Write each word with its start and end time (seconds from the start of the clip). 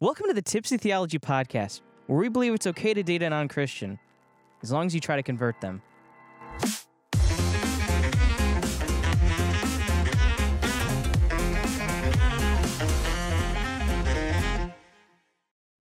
Welcome 0.00 0.28
to 0.28 0.32
the 0.34 0.42
Tipsy 0.42 0.76
Theology 0.76 1.18
Podcast, 1.18 1.80
where 2.06 2.18
we 2.20 2.28
believe 2.28 2.54
it's 2.54 2.68
okay 2.68 2.94
to 2.94 3.02
date 3.02 3.22
a 3.22 3.30
non 3.30 3.48
Christian, 3.48 3.98
as 4.62 4.70
long 4.70 4.86
as 4.86 4.94
you 4.94 5.00
try 5.00 5.16
to 5.16 5.24
convert 5.24 5.60
them. 5.60 5.82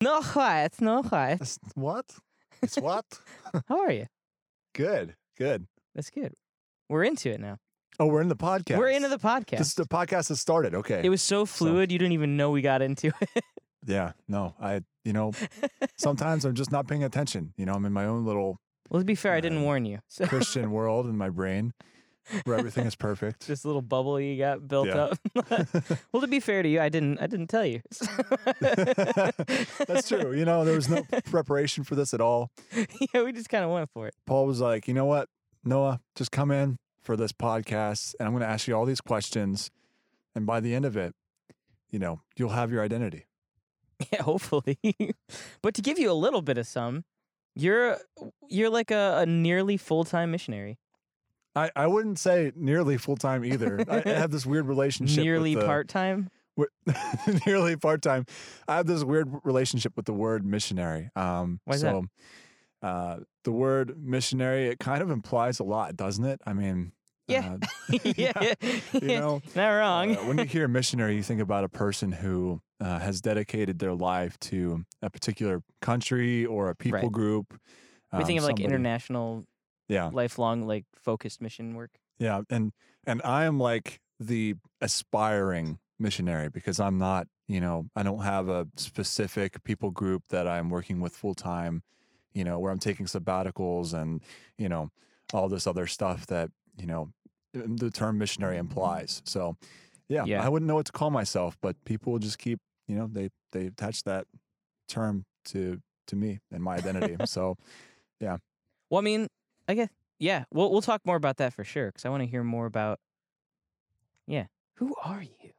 No 0.02 0.22
quiet, 0.22 0.80
no 0.80 1.02
quiet. 1.04 1.36
It's- 1.36 1.60
What? 1.76 2.06
It's 2.62 2.78
what? 2.78 3.06
How 3.68 3.82
are 3.82 3.92
you? 3.92 4.08
good, 4.74 5.16
good. 5.38 5.68
That's 5.96 6.10
good. 6.12 6.34
We're 6.90 7.04
into 7.04 7.30
it 7.32 7.40
now. 7.40 7.58
Oh, 8.00 8.06
we're 8.06 8.22
in 8.22 8.28
the 8.28 8.36
podcast. 8.36 8.78
We're 8.78 8.90
into 8.90 9.10
the 9.10 9.18
podcast. 9.18 9.58
This, 9.58 9.74
the 9.74 9.86
podcast 9.86 10.30
has 10.30 10.40
started. 10.40 10.76
Okay. 10.76 11.02
it 11.04 11.10
was 11.10 11.22
so 11.22 11.46
fluid, 11.48 11.92
you 11.92 11.98
didn't 11.98 12.14
even 12.14 12.38
know 12.38 12.52
we 12.52 12.62
got 12.62 12.82
into 12.84 13.12
it. 13.22 13.44
yeah. 13.88 14.12
No, 14.28 14.54
I. 14.62 14.82
You 15.04 15.14
know, 15.14 15.32
sometimes 15.98 16.44
I'm 16.44 16.54
just 16.54 16.70
not 16.72 16.86
paying 16.88 17.04
attention. 17.04 17.54
You 17.58 17.66
know, 17.66 17.74
I'm 17.74 17.86
in 17.86 17.94
my 17.94 18.06
own 18.06 18.26
little 18.26 18.60
well, 18.90 19.02
to 19.02 19.06
be 19.06 19.16
fair, 19.16 19.34
I 19.34 19.40
didn't 19.42 19.60
Uh, 19.60 19.62
warn 19.62 19.86
you. 19.86 20.00
So 20.08 20.28
Christian 20.28 20.70
world 20.72 21.06
in 21.08 21.18
my 21.18 21.30
brain, 21.30 21.74
where 22.44 22.58
everything 22.58 22.86
is 22.86 22.96
perfect. 23.08 23.48
this 23.48 23.64
little 23.64 23.82
bubble 23.82 24.20
you 24.20 24.38
got 24.38 24.68
built 24.68 24.88
Yeah. 24.88 25.12
up. 25.14 25.18
well, 26.12 26.22
to 26.22 26.28
be 26.28 26.42
fair 26.42 26.62
to 26.62 26.68
you, 26.68 26.82
I 26.82 26.90
didn't. 26.90 27.20
I 27.22 27.28
didn't 27.28 27.48
tell 27.48 27.66
you. 27.66 27.82
That's 29.88 30.08
true. 30.10 30.34
You 30.34 30.46
know, 30.46 30.66
there 30.66 30.76
was 30.76 30.90
no 30.90 31.04
preparation 31.26 31.84
for 31.84 31.96
this 31.96 32.14
at 32.14 32.22
all. 32.22 32.52
yeah, 33.14 33.24
we 33.24 33.32
just 33.32 33.50
kind 33.50 33.64
of 33.64 33.72
went 33.72 33.90
for 33.92 34.08
it. 34.08 34.14
Paul 34.26 34.46
was 34.46 34.60
like, 34.60 34.88
you 34.88 34.94
know 34.94 35.06
what, 35.06 35.30
Noah, 35.64 36.02
just 36.16 36.32
come 36.32 36.52
in 36.52 36.78
for 37.02 37.16
this 37.16 37.32
podcast, 37.32 38.14
and 38.20 38.28
I'm 38.28 38.34
going 38.34 38.42
to 38.44 38.50
ask 38.50 38.68
you 38.68 38.76
all 38.76 38.86
these 38.86 39.00
questions, 39.02 39.72
and 40.36 40.46
by 40.46 40.60
the 40.60 40.76
end 40.76 40.84
of 40.86 40.98
it, 40.98 41.14
you 41.90 42.00
know, 42.00 42.22
you'll 42.36 42.50
have 42.50 42.72
your 42.72 42.84
identity. 42.84 43.24
Yeah, 44.12 44.22
hopefully. 44.22 44.78
but 45.64 45.74
to 45.74 45.82
give 45.82 45.98
you 45.98 46.12
a 46.12 46.14
little 46.14 46.44
bit 46.44 46.58
of 46.58 46.68
some, 46.68 47.04
you're 47.56 47.98
you're 48.48 48.70
like 48.70 48.92
a, 48.92 49.20
a 49.20 49.26
nearly 49.26 49.78
full 49.78 50.04
time 50.04 50.32
missionary. 50.32 50.78
I, 51.56 51.72
I 51.76 51.88
wouldn't 51.88 52.20
say 52.20 52.52
nearly 52.56 52.98
full 52.98 53.18
time 53.18 53.44
either. 53.44 53.84
I, 53.90 54.08
have 54.08 54.30
this 54.32 54.46
weird 54.46 54.68
relationship. 54.68 55.24
Nearly 55.24 55.56
part 55.56 55.88
time. 55.88 56.30
nearly 57.46 57.76
part 57.76 58.04
time. 58.04 58.26
I 58.68 58.76
have 58.78 58.86
this 58.86 59.04
weird 59.04 59.30
relationship 59.44 59.94
with 59.96 60.06
the 60.06 60.14
word 60.14 60.46
missionary. 60.46 61.10
Um, 61.16 61.60
Why 61.66 61.76
is 61.76 61.82
that? 61.82 61.92
so, 61.92 62.88
uh, 62.88 63.20
the 63.44 63.52
word 63.52 63.96
missionary 63.98 64.68
it 64.68 64.80
kind 64.80 65.02
of 65.02 65.10
implies 65.10 65.60
a 65.60 65.64
lot, 65.64 65.96
doesn't 65.96 66.26
it? 66.26 66.40
I 66.46 66.54
mean, 66.54 66.92
Yeah. 67.28 67.56
uh, 67.56 67.58
yeah, 68.18 68.54
you 69.02 69.10
know, 69.10 69.42
not 69.56 69.70
wrong. 69.70 70.16
uh, 70.16 70.24
when 70.28 70.38
you 70.38 70.46
hear 70.46 70.68
missionary, 70.68 71.16
you 71.16 71.24
think 71.24 71.42
about 71.42 71.64
a 71.64 71.70
person 71.70 72.12
who 72.12 72.62
uh, 72.80 73.00
has 73.00 73.22
dedicated 73.22 73.80
their 73.80 73.94
life 73.94 74.38
to 74.40 74.86
a 75.02 75.10
particular 75.10 75.62
country 75.82 76.46
or 76.46 76.70
a 76.70 76.76
people 76.76 77.00
Right. 77.00 77.12
group. 77.12 77.60
we 78.14 78.20
um, 78.20 78.26
think 78.26 78.40
of 78.40 78.46
like 78.46 78.60
international, 78.60 79.46
Yeah, 79.88 80.10
lifelong, 80.12 80.68
like 80.68 80.86
focused 80.96 81.42
mission 81.42 81.76
work. 81.76 81.92
Yeah, 82.20 82.42
and 82.50 82.72
and 83.06 83.22
I 83.24 83.46
am 83.46 83.60
like 83.60 84.00
the 84.20 84.56
aspiring 84.82 85.80
missionary 86.00 86.50
because 86.50 86.80
I'm 86.80 86.98
not, 86.98 87.28
you 87.48 87.60
know, 87.62 87.88
I 87.96 88.04
don't 88.04 88.22
have 88.22 88.50
a 88.50 88.68
specific 88.76 89.64
people 89.64 89.92
group 89.92 90.24
that 90.30 90.48
I'm 90.48 90.70
working 90.70 91.00
with 91.00 91.16
full 91.16 91.36
time, 91.36 91.84
you 92.34 92.44
know, 92.44 92.60
where 92.60 92.72
I'm 92.72 92.80
taking 92.80 93.06
sabbaticals 93.06 93.94
and, 93.94 94.22
you 94.58 94.70
know, 94.70 94.90
all 95.34 95.50
this 95.50 95.68
other 95.68 95.88
stuff 95.88 96.28
that, 96.28 96.50
you 96.78 96.86
know, 96.88 97.12
um, 97.56 97.78
the 97.78 97.92
term 97.92 98.18
missionary 98.18 98.58
implies. 98.58 99.22
So, 99.26 99.58
yeah, 100.10 100.26
Yeah. 100.26 100.44
I 100.46 100.50
wouldn't 100.50 100.68
know 100.68 100.76
what 100.76 100.86
to 100.88 100.92
call 100.92 101.10
myself, 101.12 101.58
but 101.62 101.76
people 101.86 102.18
just 102.20 102.40
keep, 102.40 102.60
you 102.88 102.96
know, 102.96 103.08
they 103.12 103.30
they 103.52 103.68
attach 103.68 104.04
that 104.04 104.26
term 104.88 105.26
to 105.46 105.82
to 106.08 106.16
me 106.16 106.40
and 106.52 106.64
my 106.64 106.76
identity. 106.76 107.16
so, 107.26 107.58
yeah. 108.20 108.38
Well, 108.90 109.00
I 109.00 109.04
mean, 109.04 109.28
I 109.68 109.74
guess 109.74 109.90
yeah. 110.20 110.46
We'll 110.52 110.72
we'll 110.72 110.82
talk 110.82 111.02
more 111.06 111.16
about 111.16 111.38
that 111.38 111.54
for 111.54 111.64
sure 111.64 111.88
because 111.88 112.06
I 112.06 112.10
want 112.10 112.24
to 112.24 112.28
hear 112.28 112.44
more 112.44 112.66
about. 112.66 113.00
Yeah, 114.28 114.48
who 114.76 114.94
are 115.04 115.22
you? 115.22 115.52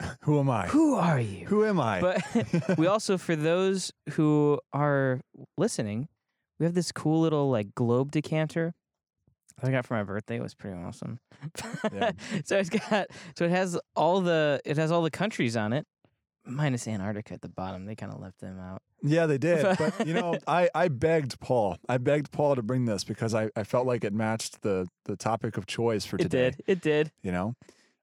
who 0.22 0.38
am 0.38 0.48
I? 0.48 0.66
Who 0.68 0.94
are 0.94 1.20
you? 1.20 1.46
Who 1.46 1.64
am 1.64 1.80
I? 1.80 2.00
But 2.00 2.78
we 2.78 2.86
also, 2.86 3.18
for 3.18 3.36
those 3.36 3.92
who 4.12 4.60
are 4.72 5.20
listening, 5.56 6.08
we 6.58 6.64
have 6.66 6.74
this 6.74 6.92
cool 6.92 7.20
little 7.20 7.50
like 7.50 7.74
globe 7.74 8.10
decanter 8.10 8.74
I 9.62 9.70
got 9.70 9.86
for 9.86 9.94
my 9.94 10.04
birthday. 10.04 10.38
Was 10.40 10.54
pretty 10.54 10.76
awesome. 10.76 11.18
Yeah. 11.92 12.12
so 12.44 12.58
it's 12.58 12.70
got 12.70 13.08
so 13.36 13.44
it 13.44 13.50
has 13.50 13.78
all 13.96 14.20
the 14.20 14.60
it 14.64 14.76
has 14.76 14.92
all 14.92 15.02
the 15.02 15.10
countries 15.10 15.56
on 15.56 15.72
it, 15.72 15.86
minus 16.44 16.86
Antarctica 16.86 17.34
at 17.34 17.42
the 17.42 17.48
bottom. 17.48 17.84
They 17.86 17.94
kind 17.96 18.12
of 18.12 18.20
left 18.20 18.40
them 18.40 18.58
out. 18.58 18.82
Yeah, 19.02 19.26
they 19.26 19.38
did. 19.38 19.64
But 19.78 20.06
you 20.06 20.14
know, 20.14 20.36
I, 20.46 20.68
I 20.74 20.88
begged 20.88 21.38
Paul. 21.40 21.76
I 21.88 21.98
begged 21.98 22.30
Paul 22.32 22.56
to 22.56 22.62
bring 22.62 22.84
this 22.84 23.04
because 23.04 23.34
I, 23.34 23.50
I 23.56 23.64
felt 23.64 23.86
like 23.86 24.04
it 24.04 24.12
matched 24.12 24.62
the 24.62 24.88
the 25.04 25.16
topic 25.16 25.56
of 25.56 25.66
choice 25.66 26.04
for 26.04 26.18
today. 26.18 26.46
It 26.46 26.56
did. 26.56 26.64
It 26.66 26.80
did. 26.80 27.12
You 27.22 27.32
know? 27.32 27.54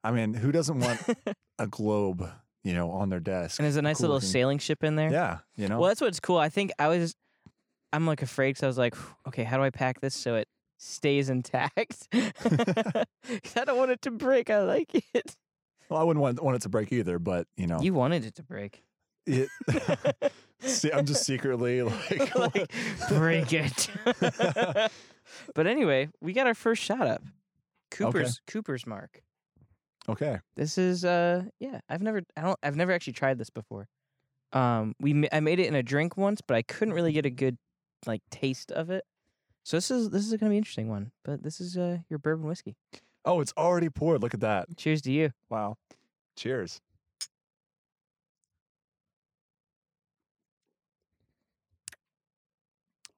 I 0.04 0.12
mean, 0.12 0.34
who 0.36 0.52
doesn't 0.52 0.80
want 0.80 1.02
a 1.60 1.68
globe, 1.68 2.30
you 2.64 2.74
know, 2.74 2.92
on 2.92 3.10
their 3.10 3.20
desk? 3.20 3.60
And 3.60 3.66
there's 3.66 3.76
a 3.76 3.82
nice 3.82 3.98
Cool 3.98 4.04
little 4.04 4.16
looking. 4.18 4.30
sailing 4.30 4.58
ship 4.60 4.84
in 4.84 4.96
there. 4.96 5.12
Yeah, 5.12 5.40
you 5.56 5.68
know. 5.68 5.80
Well, 5.80 5.88
that's 5.88 6.02
what's 6.02 6.20
cool. 6.20 6.38
I 6.38 6.50
think 6.50 6.72
I 6.78 6.90
was, 6.90 7.16
I'm 7.92 8.06
like 8.06 8.22
afraid 8.22 8.50
because 8.50 8.64
I 8.64 8.68
was 8.68 8.78
like, 8.78 8.96
okay, 9.28 9.44
how 9.44 9.58
do 9.58 9.64
I 9.64 9.72
pack 9.72 10.02
this 10.02 10.14
so 10.14 10.36
it 10.36 10.48
stays 10.78 11.30
intact? 11.30 12.08
I 12.14 13.06
don't 13.66 13.78
want 13.78 13.92
it 13.92 14.02
to 14.04 14.12
break. 14.12 14.50
I 14.50 14.60
like 14.64 14.94
it. 15.14 15.36
Well, 15.90 16.00
I 16.00 16.04
wouldn't 16.04 16.22
want, 16.22 16.42
want 16.44 16.56
it 16.56 16.62
to 16.64 16.70
break 16.70 16.92
either, 16.92 17.20
but 17.20 17.48
you 17.58 17.68
know, 17.68 17.80
You 17.82 17.94
wanted 17.94 18.26
it 18.26 18.36
to 18.36 18.44
break. 18.44 18.84
it, 19.28 19.50
see, 20.60 20.92
I'm 20.92 21.06
just 21.06 21.24
secretly 21.26 21.82
like, 21.84 22.36
like, 22.36 22.72
break 23.10 23.54
it. 23.54 23.90
but 25.54 25.68
anyway, 25.68 26.10
we 26.22 26.34
got 26.34 26.48
our 26.48 26.54
first 26.54 26.82
shot 26.84 27.08
up. 27.08 27.22
Cooper's 27.92 28.42
Cooper's 28.48 28.86
mark. 28.86 29.22
okay, 30.10 30.40
This 30.56 30.78
is 30.78 31.06
uh 31.06 31.44
yeah, 31.60 31.80
I've 31.88 32.02
never 32.02 32.24
I 32.36 32.42
don't 32.42 32.60
I've 32.64 32.76
never 32.76 32.92
actually 32.92 33.14
tried 33.14 33.38
this 33.38 33.50
before. 33.50 33.88
Um 34.54 34.96
we 35.00 35.28
I 35.32 35.40
made 35.40 35.60
it 35.60 35.68
in 35.68 35.76
a 35.76 35.84
drink 35.84 36.18
once, 36.18 36.42
but 36.42 36.56
I 36.58 36.62
couldn't 36.62 36.94
really 36.94 37.14
get 37.14 37.26
a 37.26 37.30
good 37.30 37.58
like 38.06 38.22
taste 38.32 38.72
of 38.72 38.90
it. 38.90 39.04
So 39.66 39.78
this 39.78 39.90
is 39.90 40.12
this 40.12 40.22
is 40.22 40.30
going 40.30 40.40
to 40.42 40.46
be 40.50 40.56
an 40.58 40.58
interesting 40.58 40.90
one. 40.90 41.12
But 41.24 41.42
this 41.42 41.60
is 41.60 41.76
uh 41.76 41.98
your 42.08 42.20
bourbon 42.20 42.46
whiskey. 42.48 42.76
oh, 43.26 43.42
it's 43.42 43.52
already 43.58 43.90
poured. 43.90 44.22
Look 44.22 44.36
at 44.36 44.40
that! 44.42 44.78
Cheers 44.78 45.02
to 45.02 45.12
you. 45.12 45.32
Wow, 45.50 45.78
cheers. 46.38 46.82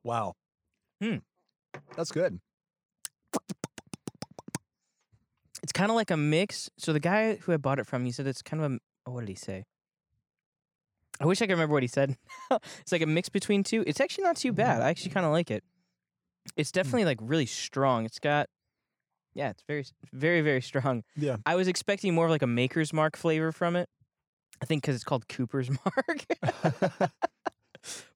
Wow, 0.04 0.36
Hmm. 1.02 1.18
that's 1.96 2.12
good. 2.12 2.40
It's 5.62 5.74
kind 5.74 5.90
of 5.92 5.96
like 5.96 6.12
a 6.12 6.18
mix. 6.18 6.70
So 6.78 6.94
the 6.94 7.00
guy 7.00 7.36
who 7.36 7.52
I 7.52 7.58
bought 7.58 7.80
it 7.80 7.88
from, 7.88 8.06
he 8.06 8.12
said 8.12 8.26
it's 8.26 8.42
kind 8.42 8.64
of 8.64 8.72
a 8.72 8.80
oh, 9.06 9.12
what 9.12 9.22
did 9.22 9.30
he 9.30 9.36
say? 9.36 9.66
I 11.20 11.26
wish 11.26 11.42
I 11.42 11.46
could 11.48 11.54
remember 11.54 11.74
what 11.74 11.84
he 11.84 11.88
said. 11.88 12.16
it's 12.80 12.92
like 12.92 13.02
a 13.02 13.08
mix 13.08 13.28
between 13.28 13.64
two. 13.64 13.84
It's 13.86 14.00
actually 14.00 14.24
not 14.24 14.38
too 14.38 14.54
bad. 14.54 14.82
I 14.82 14.90
actually 14.90 15.12
kind 15.12 15.26
of 15.26 15.32
like 15.32 15.52
it. 15.52 15.64
It's 16.56 16.72
hmm. 16.72 16.76
definitely 16.76 17.06
like 17.06 17.20
really 17.22 17.46
strong. 17.46 18.06
It's 18.06 18.20
got 18.20 18.48
yeah, 19.34 19.50
it's 19.50 19.64
very 19.68 19.86
very 20.14 20.42
very 20.42 20.62
strong. 20.62 21.04
Yeah. 21.16 21.38
I 21.46 21.56
was 21.56 21.68
expecting 21.68 22.14
more 22.16 22.26
of 22.26 22.32
like 22.32 22.42
a 22.42 22.48
Maker's 22.48 22.94
Mark 22.94 23.16
flavor 23.18 23.52
from 23.52 23.76
it. 23.76 23.90
I 24.62 24.66
think 24.66 24.82
because 24.82 24.96
it's 24.96 25.04
called 25.04 25.28
Cooper's 25.28 25.70
Mark. 25.86 26.26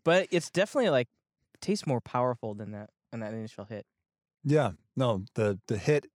but 0.03 0.27
it's 0.31 0.49
definitely 0.49 0.89
like 0.89 1.07
tastes 1.61 1.85
more 1.85 2.01
powerful 2.01 2.53
than 2.55 2.71
that 2.71 2.89
than 3.11 3.19
that 3.19 3.33
initial 3.33 3.65
hit. 3.65 3.85
Yeah, 4.43 4.71
no, 4.95 5.25
the 5.35 5.59
the 5.67 5.77
hit 5.77 6.07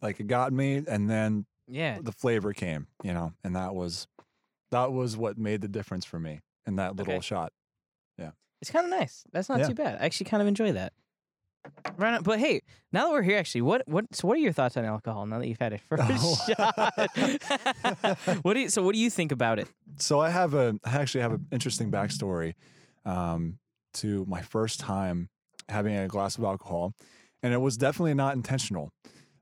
like 0.00 0.20
it 0.20 0.26
got 0.28 0.52
me, 0.52 0.82
and 0.86 1.10
then 1.10 1.46
Yeah, 1.66 1.98
the 2.00 2.12
flavor 2.12 2.52
came, 2.52 2.86
you 3.02 3.12
know, 3.12 3.32
and 3.42 3.56
that 3.56 3.74
was 3.74 4.06
that 4.70 4.92
was 4.92 5.16
what 5.16 5.36
made 5.38 5.60
the 5.60 5.68
difference 5.68 6.04
for 6.04 6.18
me 6.20 6.40
in 6.66 6.76
that 6.76 6.96
little 6.96 7.14
Okay. 7.14 7.22
shot. 7.22 7.52
Yeah. 8.16 8.30
It's 8.60 8.70
kind 8.70 8.84
of 8.84 8.90
nice. 8.90 9.24
That's 9.32 9.48
not 9.48 9.58
Yeah. 9.58 9.68
too 9.68 9.74
bad. 9.74 10.00
I 10.00 10.04
actually 10.06 10.26
kind 10.30 10.40
of 10.40 10.46
enjoy 10.46 10.72
that. 10.72 10.92
Right, 11.96 12.14
on, 12.14 12.22
but 12.22 12.38
hey, 12.38 12.62
now 12.92 13.06
that 13.06 13.12
we're 13.12 13.22
here, 13.22 13.38
actually, 13.38 13.62
what 13.62 13.82
what 13.86 14.04
so 14.14 14.26
what 14.28 14.36
are 14.36 14.40
your 14.40 14.52
thoughts 14.52 14.76
on 14.76 14.84
alcohol 14.84 15.26
now 15.26 15.38
that 15.38 15.46
you've 15.48 15.60
had 15.60 15.72
it 15.72 15.80
first 15.80 16.02
Oh. 16.10 16.36
shot? 16.48 18.38
what 18.42 18.54
do 18.54 18.60
you 18.60 18.68
so 18.68 18.82
what 18.82 18.94
do 18.94 18.98
you 18.98 19.10
think 19.10 19.32
about 19.32 19.58
it? 19.58 19.68
So 19.98 20.20
I 20.20 20.30
have 20.30 20.54
a 20.54 20.74
I 20.84 20.96
actually 20.96 21.20
have 21.22 21.32
an 21.32 21.46
interesting 21.52 21.90
backstory 21.90 22.54
um, 23.04 23.58
to 23.94 24.24
my 24.26 24.40
first 24.42 24.80
time 24.80 25.28
having 25.68 25.96
a 25.96 26.08
glass 26.08 26.38
of 26.38 26.44
alcohol, 26.44 26.94
and 27.42 27.52
it 27.52 27.58
was 27.60 27.76
definitely 27.76 28.14
not 28.14 28.34
intentional. 28.34 28.90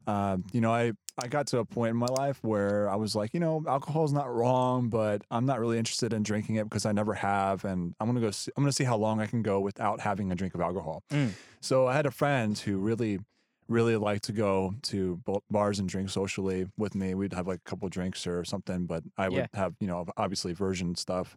Um, 0.06 0.44
you 0.52 0.60
know, 0.60 0.72
I 0.74 0.92
I 1.22 1.28
got 1.28 1.46
to 1.48 1.58
a 1.58 1.64
point 1.64 1.90
in 1.90 1.96
my 1.96 2.06
life 2.06 2.38
where 2.42 2.88
I 2.88 2.96
was 2.96 3.14
like, 3.14 3.34
you 3.34 3.40
know, 3.40 3.64
alcohol 3.68 4.04
is 4.04 4.12
not 4.12 4.32
wrong, 4.32 4.88
but 4.88 5.22
I'm 5.30 5.46
not 5.46 5.60
really 5.60 5.78
interested 5.78 6.12
in 6.12 6.22
drinking 6.22 6.56
it 6.56 6.64
because 6.64 6.86
I 6.86 6.92
never 6.92 7.14
have, 7.14 7.64
and 7.64 7.94
I'm 8.00 8.06
gonna 8.06 8.20
go. 8.20 8.30
See, 8.30 8.50
I'm 8.56 8.62
gonna 8.62 8.72
see 8.72 8.84
how 8.84 8.96
long 8.96 9.20
I 9.20 9.26
can 9.26 9.42
go 9.42 9.60
without 9.60 10.00
having 10.00 10.30
a 10.32 10.34
drink 10.34 10.54
of 10.54 10.60
alcohol. 10.60 11.02
Mm. 11.10 11.32
So 11.60 11.86
I 11.86 11.94
had 11.94 12.06
a 12.06 12.10
friend 12.10 12.56
who 12.58 12.78
really 12.78 13.20
really 13.68 13.96
liked 13.96 14.24
to 14.24 14.32
go 14.32 14.74
to 14.82 15.22
bars 15.48 15.78
and 15.78 15.88
drink 15.88 16.10
socially 16.10 16.66
with 16.76 16.92
me. 16.96 17.14
We'd 17.14 17.32
have 17.34 17.46
like 17.46 17.60
a 17.64 17.70
couple 17.70 17.88
drinks 17.88 18.26
or 18.26 18.44
something, 18.44 18.86
but 18.86 19.04
I 19.16 19.28
would 19.28 19.36
Yeah. 19.38 19.46
have, 19.54 19.74
you 19.78 19.86
know, 19.86 20.04
obviously 20.16 20.52
version 20.54 20.96
stuff. 20.96 21.36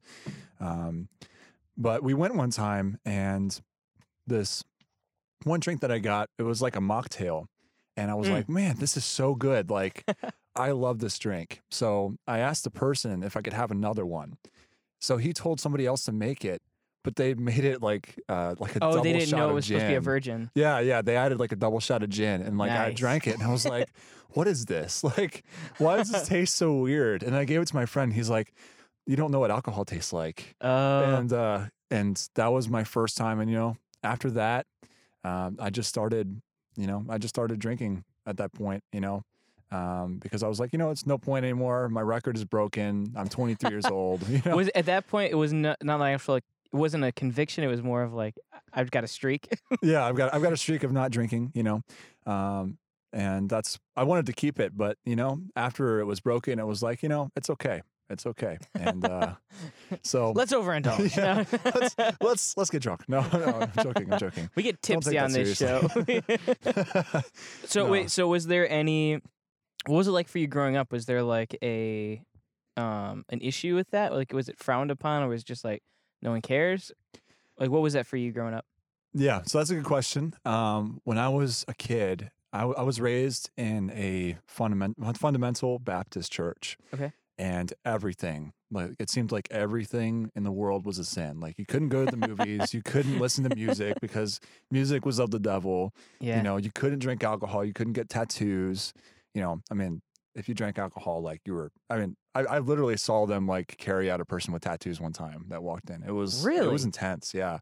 Um, 0.60 1.10
but 1.78 2.02
we 2.02 2.16
went 2.16 2.34
one 2.34 2.50
time 2.50 2.98
and 3.06 3.62
this 4.26 4.64
one 5.44 5.60
drink 5.60 5.82
that 5.82 5.92
I 5.92 6.00
got, 6.00 6.28
it 6.40 6.44
was 6.44 6.60
like 6.60 6.76
a 6.76 6.80
mocktail. 6.80 7.46
And 7.95 8.10
I 8.10 8.16
was 8.16 8.28
Mm. 8.28 8.31
like, 8.31 8.50
man, 8.50 8.78
this 8.80 8.98
is 8.98 9.06
so 9.06 9.36
good. 9.36 9.69
Like, 9.69 10.04
I 10.56 10.72
love 10.72 11.00
this 11.00 11.18
drink. 11.19 11.62
So 11.72 12.16
I 12.28 12.40
asked 12.40 12.63
the 12.63 12.72
person 12.72 13.24
if 13.24 13.38
I 13.38 13.42
could 13.42 13.54
have 13.54 13.72
another 13.72 14.06
one. 14.06 14.38
So 15.00 15.18
he 15.18 15.34
told 15.34 15.60
somebody 15.60 15.86
else 15.86 16.06
to 16.06 16.12
make 16.12 16.44
it, 16.45 16.62
but 17.04 17.18
they 17.18 17.34
made 17.36 17.63
it 17.66 17.81
like 17.81 18.19
uh, 18.30 18.56
like 18.60 18.75
a 18.75 18.80
double 18.80 18.80
shot. 18.80 18.81
Oh, 18.81 18.92
double 18.95 19.04
they 19.04 19.13
didn't 19.13 19.28
shot 19.30 19.38
know 19.38 19.50
it 19.50 19.54
was 19.54 19.66
supposed 19.66 19.81
to 19.84 19.88
be 19.88 19.94
a 19.94 19.98
gin. 19.98 20.04
virgin. 20.04 20.51
Yeah, 20.56 20.80
yeah. 20.80 21.01
They 21.01 21.16
added 21.18 21.40
like 21.40 21.51
a 21.51 21.56
double 21.56 21.80
shot 21.80 22.01
of 22.04 22.10
gin, 22.10 22.42
and 22.42 22.57
like 22.57 22.72
I 22.72 22.92
drank 22.94 23.28
it, 23.28 23.34
and 23.36 23.44
I 23.44 23.51
was 23.51 23.66
like, 23.66 23.90
"What 24.30 24.48
is 24.48 24.66
this? 24.66 25.04
Like, 25.18 25.44
why 25.78 25.98
does 25.98 26.10
this 26.12 26.28
taste 26.28 26.56
so 26.56 26.74
weird?" 26.75 27.22
And 27.24 27.36
I 27.36 27.44
gave 27.46 27.62
it 27.62 27.68
to 27.68 27.75
my 27.75 27.86
friend. 27.86 28.13
He's 28.13 28.30
like, 28.30 28.54
"You 29.06 29.16
don't 29.16 29.31
know 29.31 29.39
what 29.39 29.51
alcohol 29.51 29.86
tastes 29.86 30.13
like." 30.13 30.56
Oh, 30.62 31.04
and 31.04 31.31
uh, 31.34 31.66
and 31.92 32.28
that 32.36 32.48
was 32.54 32.69
my 32.69 32.84
first 32.84 33.18
time. 33.18 33.39
And 33.39 33.51
you 33.51 33.57
know, 33.57 33.78
after 34.04 34.31
that, 34.31 34.66
um, 35.24 35.57
I 35.60 35.69
just 35.69 35.89
started. 35.89 36.42
You 36.75 36.88
know, 36.88 37.06
I 37.10 37.18
just 37.18 37.34
started 37.34 37.60
drinking 37.60 38.04
at 38.25 38.38
that 38.38 38.54
point. 38.54 38.84
You 38.92 39.02
know. 39.02 39.24
Um, 39.72 40.20
because 40.22 40.44
I 40.44 40.48
was 40.48 40.60
like, 40.60 40.72
you 40.72 40.78
know, 40.78 40.92
it's 40.92 41.08
no 41.08 41.18
point 41.18 41.46
anymore. 41.46 41.90
My 41.90 42.02
record 42.02 42.38
is 42.38 42.46
broken. 42.46 43.12
I'm 43.16 43.28
23 43.28 43.72
years 43.72 43.86
old. 43.86 44.22
You 44.30 44.40
know, 44.46 44.56
was 44.56 44.70
at 44.75 44.86
that 44.86 45.08
point 45.08 45.31
it 45.31 45.36
was 45.36 45.52
not 45.52 45.78
not 45.81 46.00
like 46.00 46.14
actual 46.14 46.36
like 46.36 46.44
it 46.72 46.75
wasn't 46.75 47.04
a 47.04 47.12
conviction. 47.12 47.64
It 47.64 47.68
was 47.68 47.81
more 47.81 48.04
of 48.04 48.14
like 48.14 48.36
I've 48.72 48.92
got 48.92 49.04
a 49.04 49.08
streak. 49.08 49.48
yeah, 49.81 50.06
I've 50.06 50.16
got 50.16 50.34
I've 50.34 50.44
got 50.44 50.54
a 50.54 50.58
streak 50.58 50.84
of 50.84 50.92
not 50.92 51.10
drinking, 51.12 51.52
you 51.56 51.64
know, 51.64 51.81
um, 52.25 52.78
and 53.12 53.50
that's 53.50 53.80
I 53.96 54.04
wanted 54.04 54.25
to 54.28 54.34
keep 54.34 54.60
it, 54.60 54.78
but 54.78 54.98
you 55.06 55.16
know, 55.16 55.40
after 55.56 56.00
it 56.00 56.06
was 56.06 56.20
broken, 56.20 56.60
it 56.60 56.68
was 56.68 56.84
like 56.84 57.04
you 57.04 57.10
know, 57.10 57.30
it's 57.36 57.50
okay, 57.50 57.81
it's 58.10 58.26
okay, 58.26 58.58
and 58.76 59.04
uh, 59.06 59.34
so 60.04 60.32
Let's 60.32 60.54
overindulge. 60.54 61.16
Yeah, 61.18 61.44
let's 61.74 61.96
let's 62.22 62.58
let's 62.58 62.70
get 62.70 62.82
drunk. 62.82 63.04
No, 63.08 63.22
no, 63.34 63.46
I'm 63.76 63.84
joking, 63.84 64.12
I'm 64.14 64.20
joking. 64.20 64.50
we 64.56 64.64
get 64.64 64.82
tipsy 64.82 65.18
on 65.18 65.32
this 65.32 65.58
show. 65.58 65.88
so 67.66 67.86
No. 67.86 67.92
wait, 67.92 68.12
so 68.12 68.28
was 68.28 68.48
there 68.48 68.70
any? 68.70 69.16
What 69.86 69.98
was 69.98 70.08
it 70.08 70.12
like 70.12 70.28
for 70.28 70.40
you 70.40 70.48
growing 70.48 70.76
up? 70.78 70.92
Was 70.92 71.06
there 71.06 71.24
like 71.24 71.58
a 71.62 72.22
um 72.78 73.26
an 73.30 73.40
issue 73.42 73.76
with 73.76 73.90
that? 73.92 74.14
Like 74.14 74.34
was 74.34 74.50
it 74.50 74.58
frowned 74.58 74.92
upon, 74.92 75.24
or 75.24 75.30
was 75.30 75.42
it 75.42 75.48
just 75.48 75.64
like 75.64 75.82
no 76.22 76.32
one 76.32 76.42
cares? 76.42 76.92
Like 77.58 77.70
what 77.70 77.82
was 77.82 77.94
that 77.94 78.08
for 78.08 78.18
you 78.18 78.32
growing 78.32 78.54
up? 78.54 78.66
Yeah, 79.14 79.42
so 79.46 79.60
that's 79.60 79.70
a 79.70 79.76
good 79.76 79.84
question. 79.86 80.34
Um, 80.44 81.00
when 81.04 81.20
I 81.20 81.30
was 81.30 81.66
a 81.68 81.74
kid, 81.76 82.32
I, 82.52 82.62
w- 82.62 82.76
I 82.76 82.82
was 82.82 83.00
raised 83.00 83.52
in 83.56 83.92
a 83.92 84.38
fundament, 84.48 84.98
fundamental 85.18 85.78
Baptist 85.78 86.32
church. 86.32 86.78
Okay. 86.96 87.12
And 87.38 87.74
everything, 87.84 88.54
like 88.70 88.92
it 89.00 89.10
seemed 89.10 89.32
like 89.32 89.48
everything 89.50 90.30
in 90.36 90.44
the 90.44 90.52
world 90.52 90.86
was 90.86 91.00
a 91.00 91.04
sin. 91.04 91.40
Like 91.40 91.58
you 91.58 91.66
couldn't 91.66 91.90
go 91.90 92.06
to 92.06 92.12
the 92.16 92.28
movies, 92.28 92.74
you 92.74 92.84
couldn't 92.84 93.18
listen 93.20 93.44
to 93.50 93.56
music 93.56 93.96
because 94.02 94.40
music 94.70 95.04
was 95.04 95.20
of 95.20 95.32
the 95.32 95.40
devil. 95.40 95.94
Yeah. 96.20 96.38
You 96.38 96.44
know, 96.44 96.58
you 96.58 96.72
couldn't 96.72 97.00
drink 97.00 97.24
alcohol, 97.24 97.66
you 97.66 97.74
couldn't 97.74 97.94
get 97.94 98.08
tattoos. 98.08 98.94
You 99.34 99.42
know, 99.42 99.62
I 99.72 99.74
mean, 99.74 100.04
if 100.36 100.48
you 100.48 100.54
drank 100.54 100.78
alcohol, 100.78 101.24
like 101.24 101.42
you 101.46 101.54
were, 101.54 101.72
I 101.90 101.98
mean, 101.98 102.16
I, 102.36 102.42
I 102.42 102.60
literally 102.60 102.98
saw 102.98 103.26
them 103.26 103.48
like 103.48 103.78
carry 103.78 104.12
out 104.12 104.22
a 104.22 104.26
person 104.26 104.54
with 104.54 104.62
tattoos 104.62 105.02
one 105.02 105.14
time 105.14 105.46
that 105.50 105.64
walked 105.64 105.90
in. 105.90 106.04
It 106.04 106.12
was, 106.12 106.44
really, 106.44 106.68
it 106.68 106.72
was 106.72 106.86
intense. 106.86 107.34
Yeah. 107.34 107.60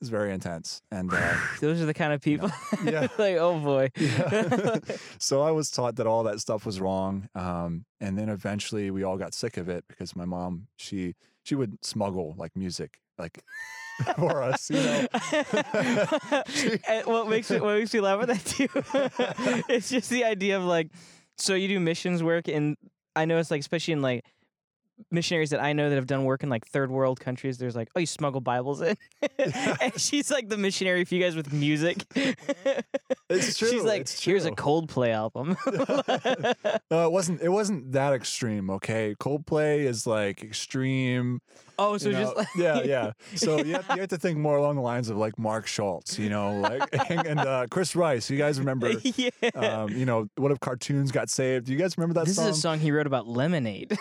Was 0.00 0.10
very 0.10 0.32
intense. 0.32 0.82
And, 0.90 1.12
uh, 1.12 1.34
Those 1.60 1.80
are 1.80 1.86
the 1.86 1.94
kind 1.94 2.12
of 2.12 2.20
people. 2.20 2.50
Yeah. 2.84 3.08
like 3.18 3.36
oh 3.36 3.58
boy. 3.58 3.90
yeah. 3.96 4.78
so 5.18 5.42
I 5.42 5.50
was 5.50 5.70
taught 5.70 5.96
that 5.96 6.06
all 6.06 6.24
that 6.24 6.40
stuff 6.40 6.66
was 6.66 6.80
wrong. 6.80 7.28
Um, 7.34 7.84
and 8.00 8.18
then 8.18 8.28
eventually 8.28 8.90
we 8.90 9.02
all 9.02 9.16
got 9.16 9.34
sick 9.34 9.56
of 9.56 9.68
it 9.68 9.84
because 9.88 10.14
my 10.14 10.26
mom, 10.26 10.66
she, 10.76 11.14
she 11.44 11.54
would 11.54 11.82
smuggle 11.84 12.34
like 12.36 12.54
music, 12.54 12.98
like 13.18 13.42
for 14.16 14.42
us, 14.42 14.68
you 14.70 14.76
know. 14.76 15.06
And 16.88 17.06
what 17.06 17.28
makes 17.28 17.50
it, 17.50 17.62
what 17.62 17.78
makes 17.78 17.94
me 17.94 18.00
laugh 18.00 18.20
at 18.22 18.28
that 18.28 18.44
too? 18.44 18.68
it's 19.72 19.88
just 19.88 20.10
the 20.10 20.24
idea 20.24 20.58
of 20.58 20.64
like, 20.64 20.90
so 21.38 21.54
you 21.54 21.68
do 21.68 21.80
missions 21.80 22.22
work, 22.22 22.48
and 22.48 22.76
I 23.14 23.24
know 23.24 23.38
it's 23.38 23.50
like, 23.50 23.60
especially 23.60 23.92
in 23.92 24.02
like 24.02 24.24
missionaries 25.10 25.50
that 25.50 25.62
I 25.62 25.72
know 25.72 25.88
that 25.88 25.96
have 25.96 26.06
done 26.06 26.24
work 26.24 26.42
in 26.42 26.48
like 26.48 26.66
third 26.66 26.90
world 26.90 27.20
countries. 27.20 27.58
There's 27.58 27.76
like, 27.76 27.88
oh, 27.96 28.00
you 28.00 28.06
smuggle 28.06 28.40
Bibles 28.40 28.80
in, 28.80 28.96
and 29.38 29.92
she's 30.00 30.30
like 30.30 30.48
the 30.48 30.56
missionary 30.56 31.04
for 31.04 31.14
you 31.14 31.22
guys 31.22 31.36
with 31.36 31.52
music. 31.52 32.04
It's 33.28 33.58
true. 33.58 33.68
She's 33.68 33.82
like, 33.82 34.02
it's 34.02 34.22
here's 34.22 34.44
a. 34.44 34.52
Coldplay 34.52 35.12
album. 35.12 35.56
No, 36.90 37.06
it 37.06 37.12
wasn't, 37.12 37.40
it 37.42 37.48
wasn't 37.48 37.90
that 37.90 38.12
extreme. 38.12 38.70
Okay. 38.70 39.16
Coldplay 39.18 39.80
is 39.80 40.06
like 40.06 40.44
extreme. 40.44 41.40
oh, 41.76 41.98
so 41.98 42.10
you 42.10 42.14
just 42.14 42.36
know? 42.36 42.40
like 42.42 42.48
yeah, 42.56 42.82
yeah. 42.84 43.12
So 43.34 43.58
you 43.58 43.74
have, 43.74 43.86
you 43.94 44.00
have 44.00 44.10
to 44.10 44.16
think 44.16 44.38
more 44.38 44.56
along 44.56 44.76
the 44.76 44.82
lines 44.82 45.10
of 45.10 45.16
like 45.16 45.40
Mark 45.40 45.66
Schultz, 45.66 46.20
you 46.20 46.30
know, 46.30 46.60
like, 46.60 46.88
and, 47.10 47.26
and 47.26 47.40
uh, 47.40 47.66
Chris 47.68 47.96
Rice. 47.96 48.30
You 48.30 48.38
guys 48.38 48.60
remember, 48.60 48.92
yeah. 48.92 49.30
um, 49.56 49.90
you 49.90 50.06
know, 50.06 50.28
what 50.36 50.52
if 50.52 50.60
cartoons 50.60 51.10
got 51.10 51.28
saved? 51.28 51.66
Do 51.66 51.72
you 51.72 51.78
guys 51.78 51.98
remember 51.98 52.14
that 52.14 52.26
this 52.26 52.36
song? 52.36 52.48
is 52.48 52.58
a 52.58 52.60
song 52.60 52.78
he 52.78 52.92
wrote 52.92 53.08
about 53.08 53.26
lemonade. 53.26 53.98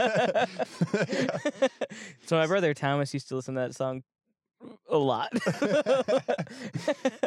so 2.26 2.36
my 2.36 2.46
brother 2.46 2.74
Thomas 2.74 3.14
used 3.14 3.28
to 3.28 3.36
listen 3.36 3.54
to 3.54 3.60
that 3.60 3.74
song 3.74 4.02
a 4.90 4.98
lot. 4.98 5.30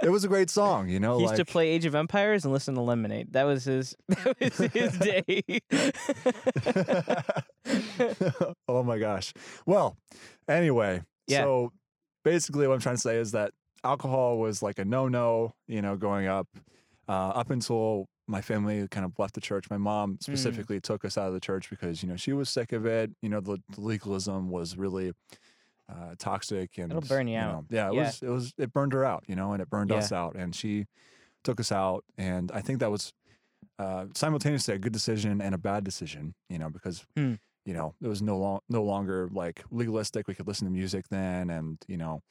it 0.04 0.12
was 0.12 0.24
a 0.24 0.28
great 0.28 0.50
song, 0.50 0.90
you 0.90 1.00
know. 1.00 1.18
he 1.18 1.24
used 1.24 1.36
to 1.38 1.46
play 1.46 1.70
Age 1.70 1.86
of 1.86 1.96
Empires 1.96 2.44
and 2.46 2.54
listen 2.54 2.76
to 2.76 2.82
Lemonade. 2.82 3.34
That 3.34 3.44
was 3.44 3.66
his. 3.66 3.96
That 4.08 4.36
was 4.40 4.58
his 4.72 4.98
day. 5.00 5.44
oh 8.68 8.84
my 8.84 9.00
gosh. 9.00 9.34
Well, 9.66 9.98
anyway, 10.48 11.02
Yeah. 11.28 11.44
so 11.44 11.72
basically 12.24 12.68
what 12.68 12.76
I'm 12.76 12.80
trying 12.82 12.96
to 12.96 13.02
say 13.02 13.18
is 13.18 13.32
that 13.32 13.52
alcohol 13.84 14.38
was 14.38 14.62
like 14.62 14.80
a 14.80 14.86
no-no, 14.86 15.56
you 15.68 15.82
know, 15.82 15.96
growing 15.96 16.28
up, 16.28 16.48
uh, 17.08 17.30
up 17.30 17.50
until 17.50 18.08
my 18.28 18.42
family 18.42 18.88
kind 18.88 19.06
of 19.06 19.14
left 19.20 19.34
the 19.36 19.42
church. 19.42 19.70
My 19.70 19.78
mom 19.78 20.18
specifically 20.22 20.80
took 20.80 21.04
us 21.06 21.18
out 21.18 21.28
of 21.28 21.34
the 21.34 21.40
church 21.40 21.70
because, 21.70 22.02
you 22.02 22.10
know, 22.10 22.16
she 22.16 22.32
was 22.34 22.50
sick 22.50 22.72
of 22.72 22.86
it. 22.86 23.12
You 23.22 23.30
know, 23.30 23.42
the, 23.42 23.58
the 23.76 23.82
legalism 23.82 24.50
was 24.50 24.78
really 24.78 25.12
uh, 25.90 26.16
toxic 26.18 26.78
and 26.78 26.92
It'll 26.92 27.02
burn 27.02 27.28
you 27.28 27.38
out. 27.38 27.52
know, 27.52 27.66
yeah, 27.70 27.88
it 27.90 27.94
Yeah. 27.94 28.00
was 28.04 28.22
it 28.24 28.30
was 28.30 28.54
it 28.58 28.72
burned 28.72 28.94
her 28.94 29.04
out, 29.04 29.24
you 29.28 29.36
know, 29.36 29.52
and 29.54 29.62
it 29.62 29.70
burned 29.70 29.92
Yeah. 29.92 29.98
us 29.98 30.12
out. 30.12 30.36
And 30.36 30.56
she 30.56 30.86
took 31.44 31.60
us 31.60 31.72
out. 31.72 32.06
And 32.18 32.52
I 32.54 32.62
think 32.62 32.80
that 32.80 32.90
was 32.92 33.12
uh, 33.80 34.06
simultaneously 34.16 34.76
a 34.76 34.80
good 34.80 34.94
decision 34.94 35.42
and 35.42 35.54
a 35.54 35.58
bad 35.58 35.84
decision, 35.84 36.36
you 36.50 36.58
know, 36.60 36.70
because 36.70 37.06
Hmm. 37.18 37.34
you 37.66 37.74
know 37.74 37.96
it 38.02 38.08
was 38.08 38.22
no 38.22 38.38
long 38.38 38.60
no 38.70 38.84
longer 38.84 39.28
like 39.32 39.64
legalistic. 39.72 40.28
We 40.28 40.36
could 40.36 40.48
listen 40.48 40.66
to 40.68 40.72
music 40.72 41.10
then, 41.10 41.50
and 41.50 41.78
you 41.88 41.98
know. 41.98 42.22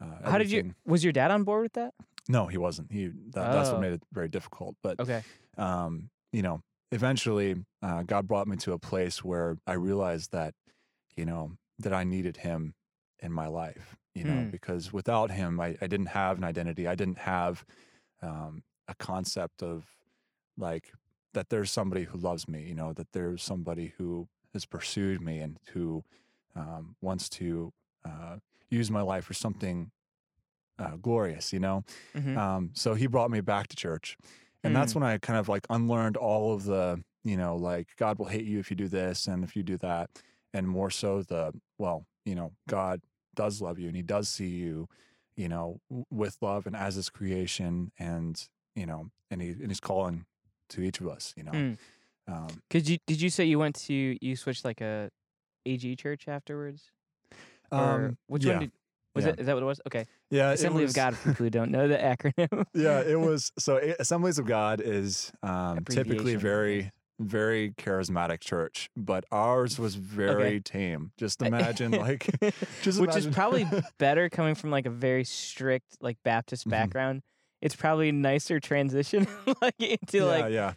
Uh, 0.00 0.30
How 0.30 0.38
did 0.38 0.50
you? 0.50 0.74
Was 0.86 1.04
your 1.04 1.12
dad 1.12 1.30
on 1.30 1.44
board 1.44 1.62
with 1.62 1.72
that? 1.74 1.92
No, 2.28 2.46
he 2.46 2.58
wasn't. 2.58 2.90
He 2.92 3.06
that, 3.30 3.52
that's 3.52 3.70
Oh. 3.70 3.74
what 3.74 3.80
made 3.80 3.92
it 3.92 4.02
very 4.12 4.28
difficult. 4.28 4.76
But 4.82 5.00
Okay. 5.00 5.22
um, 5.56 6.10
you 6.32 6.42
know, 6.42 6.60
eventually, 6.92 7.64
uh, 7.82 8.02
God 8.02 8.26
brought 8.26 8.46
me 8.48 8.56
to 8.58 8.72
a 8.72 8.78
place 8.78 9.24
where 9.24 9.56
I 9.66 9.74
realized 9.74 10.32
that, 10.32 10.54
you 11.16 11.24
know, 11.24 11.52
that 11.78 11.92
I 11.92 12.04
needed 12.04 12.38
Him 12.38 12.74
in 13.20 13.32
my 13.32 13.46
life. 13.46 13.96
You 14.14 14.24
know, 14.24 14.42
Hmm. 14.44 14.50
because 14.50 14.92
without 14.92 15.30
Him, 15.30 15.60
I, 15.60 15.76
I 15.80 15.86
didn't 15.86 16.06
have 16.06 16.38
an 16.38 16.44
identity. 16.44 16.86
I 16.88 16.94
didn't 16.94 17.18
have 17.18 17.64
um, 18.22 18.62
a 18.88 18.94
concept 18.94 19.62
of 19.62 19.84
like 20.56 20.92
that 21.34 21.48
there's 21.50 21.70
somebody 21.70 22.04
who 22.04 22.18
loves 22.18 22.48
me. 22.48 22.62
You 22.66 22.74
know, 22.74 22.92
that 22.94 23.12
there's 23.12 23.42
somebody 23.42 23.92
who 23.98 24.28
has 24.52 24.64
pursued 24.64 25.20
me 25.20 25.38
and 25.40 25.58
who 25.72 26.02
um, 26.54 26.96
wants 27.02 27.28
to 27.28 27.72
uh, 28.04 28.36
use 28.70 28.90
my 28.90 29.02
life 29.02 29.24
for 29.26 29.34
something 29.34 29.90
uh, 30.78 30.96
glorious. 30.96 31.52
You 31.52 31.60
know. 31.60 31.84
Mhm. 32.14 32.36
Um, 32.36 32.70
so 32.74 32.94
he 32.94 33.06
brought 33.06 33.30
me 33.30 33.40
back 33.40 33.68
to 33.68 33.76
church. 33.76 34.16
And 34.64 34.74
that's 34.74 34.92
Mm. 34.92 34.96
when 34.96 35.04
I 35.04 35.18
kind 35.18 35.38
of 35.38 35.48
like 35.48 35.64
unlearned 35.70 36.16
all 36.16 36.52
of 36.52 36.64
the, 36.64 37.00
you 37.22 37.36
know, 37.36 37.54
like 37.54 37.94
God 37.96 38.18
will 38.18 38.26
hate 38.26 38.46
you 38.46 38.58
if 38.58 38.68
you 38.68 38.76
do 38.76 38.88
this 38.88 39.28
and 39.28 39.44
if 39.44 39.54
you 39.54 39.62
do 39.62 39.76
that. 39.78 40.10
And 40.52 40.66
more 40.66 40.90
so 40.90 41.22
the, 41.22 41.52
well, 41.78 42.04
you 42.24 42.34
know, 42.34 42.52
God 42.68 43.00
does 43.36 43.60
love 43.62 43.78
you 43.78 43.86
and 43.86 43.94
he 43.96 44.02
does 44.02 44.28
see 44.28 44.48
you, 44.48 44.88
you 45.36 45.48
know, 45.48 45.80
with 46.10 46.38
love 46.40 46.66
and 46.66 46.74
as 46.74 46.96
his 46.96 47.10
creation 47.10 47.92
and, 47.98 48.48
you 48.74 48.86
know, 48.86 49.10
and 49.30 49.40
he 49.40 49.50
and 49.50 49.68
he's 49.68 49.78
calling 49.78 50.24
to 50.70 50.80
each 50.82 51.00
of 51.00 51.06
us, 51.06 51.32
you 51.36 51.44
know. 51.44 51.52
Mm. 51.52 51.78
Um, 52.26 52.48
Could 52.70 52.88
you? 52.88 52.98
Did 53.06 53.20
you 53.20 53.30
say 53.30 53.44
you 53.44 53.60
went 53.60 53.76
to? 53.86 54.18
You 54.20 54.34
switched 54.34 54.64
like 54.64 54.80
a 54.80 55.10
AG 55.64 55.94
church 55.96 56.26
afterwards? 56.26 56.90
Or 57.70 57.78
um, 58.06 58.18
which 58.26 58.44
yeah, 58.44 58.52
one 58.54 58.60
did? 58.62 58.72
Was 59.16 59.24
yeah. 59.24 59.30
it? 59.32 59.40
Is 59.40 59.46
that 59.46 59.54
what 59.54 59.62
it 59.62 59.66
was? 59.66 59.80
Okay. 59.86 60.06
yeah, 60.30 60.52
Assembly 60.52 60.82
was- 60.82 60.92
of 60.92 60.96
God 60.96 61.16
for 61.16 61.30
people 61.30 61.44
who 61.46 61.50
don't 61.50 61.70
know 61.72 61.88
the 61.88 61.96
acronym. 61.96 62.64
yeah, 62.74 63.00
it 63.00 63.18
was 63.20 63.50
so 63.58 63.78
Assemblies 63.98 64.38
of 64.38 64.46
God 64.46 64.80
is 64.80 65.32
um, 65.42 65.84
typically 65.84 66.36
very, 66.36 66.92
very 67.18 67.72
charismatic 67.72 68.40
church, 68.40 68.90
but 68.96 69.24
ours 69.32 69.78
was 69.78 69.94
very 69.94 70.60
tame. 70.60 71.12
Just 71.16 71.40
imagine, 71.42 71.90
like, 72.06 72.28
just 72.82 73.00
which 73.00 73.16
is 73.16 73.26
probably 73.26 73.66
better 73.98 74.28
coming 74.28 74.54
from 74.54 74.70
like 74.70 74.86
a 74.86 74.90
very 74.90 75.24
strict 75.24 75.96
like 76.00 76.18
Baptist 76.24 76.66
Mhm. 76.68 76.70
background. 76.70 77.22
it's 77.62 77.74
probably 77.74 78.10
a 78.10 78.12
nicer 78.12 78.60
transition 78.60 79.26
like 79.62 79.74
into 79.80 80.18
yeah, 80.18 80.24
like 80.24 80.52
yeah. 80.52 80.72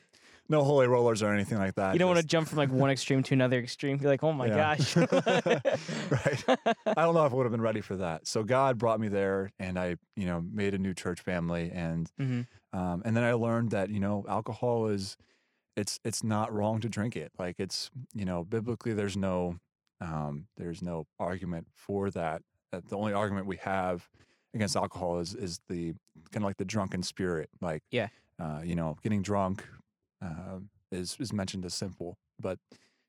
No 0.50 0.64
holy 0.64 0.88
rollers 0.88 1.22
or 1.22 1.32
anything 1.34 1.60
like 1.60 1.76
that. 1.76 1.94
you 1.94 2.00
don't 2.00 2.08
want 2.10 2.20
to 2.20 2.26
jump 2.26 2.48
from 2.48 2.58
like 2.58 2.72
one 2.72 2.90
extreme 2.90 3.22
to 3.24 3.34
another 3.36 3.60
extreme. 3.60 3.98
Be 3.98 4.08
like, 4.08 4.24
oh 4.24 4.34
my 4.34 4.48
Yeah. 4.48 4.76
gosh. 4.76 4.96
right. 6.10 6.44
I 6.88 7.04
don't 7.04 7.14
know 7.14 7.26
if 7.26 7.32
I 7.32 7.36
would 7.36 7.44
have 7.46 7.52
been 7.52 7.62
ready 7.62 7.82
for 7.82 7.96
that. 7.98 8.28
So 8.28 8.44
God 8.44 8.78
brought 8.78 9.00
me 9.00 9.08
there, 9.10 9.52
and 9.60 9.78
I, 9.78 9.98
you 10.16 10.26
know, 10.26 10.42
made 10.52 10.74
a 10.74 10.78
new 10.80 10.94
church 10.94 11.22
family, 11.22 11.72
and 11.74 12.12
hmm 12.18 12.42
um, 12.72 13.02
and 13.04 13.18
then 13.18 13.24
I 13.24 13.34
learned 13.34 13.72
that 13.72 13.90
you 13.90 14.00
know 14.00 14.26
alcohol 14.30 14.88
is, 14.88 15.18
it's 15.76 16.00
it's 16.04 16.24
not 16.24 16.54
wrong 16.54 16.82
to 16.82 16.90
drink 16.90 17.16
it. 17.16 17.32
Like 17.40 17.56
it's 17.60 17.90
you 18.14 18.26
know 18.26 18.44
biblically 18.44 18.94
there's 18.94 19.18
no, 19.18 19.58
um, 20.02 20.48
there's 20.58 20.82
no 20.82 21.08
argument 21.20 21.68
for 21.74 22.10
that. 22.12 22.42
Uh, 22.72 22.82
the 22.88 22.96
only 22.98 23.14
argument 23.14 23.48
we 23.48 23.58
have 23.58 24.08
against 24.54 24.76
alcohol 24.76 25.20
is 25.20 25.34
is 25.36 25.60
the 25.70 25.94
kind 26.32 26.38
of 26.38 26.44
like 26.44 26.58
the 26.58 26.66
drunken 26.66 27.02
spirit. 27.04 27.50
Like 27.62 27.82
Yeah. 27.92 28.08
uh, 28.40 28.62
you 28.64 28.76
know, 28.76 28.98
getting 29.04 29.22
drunk 29.24 29.66
uh, 30.24 30.60
is 30.92 31.18
is 31.20 31.34
mentioned 31.34 31.66
as 31.66 31.74
simple, 31.74 32.18
but 32.40 32.60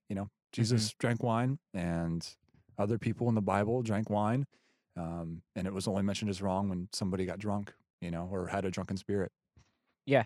you 0.09 0.17
know, 0.17 0.29
Jesus 0.53 0.95
drank 0.99 1.23
wine, 1.23 1.59
and 1.75 2.27
other 2.79 2.99
people 2.99 3.29
in 3.29 3.35
the 3.35 3.41
Bible 3.41 3.83
drank 3.83 4.11
wine, 4.11 4.47
um, 4.97 5.43
and 5.57 5.67
it 5.67 5.73
was 5.73 5.87
only 5.87 6.03
mentioned 6.03 6.31
as 6.31 6.43
wrong 6.43 6.69
when 6.69 6.89
somebody 6.93 7.25
got 7.25 7.39
drunk, 7.39 7.73
you 8.01 8.11
know, 8.11 8.29
or 8.31 8.47
had 8.47 8.65
a 8.65 8.71
drunken 8.71 8.97
spirit. 8.97 9.31
Yeah. 10.07 10.25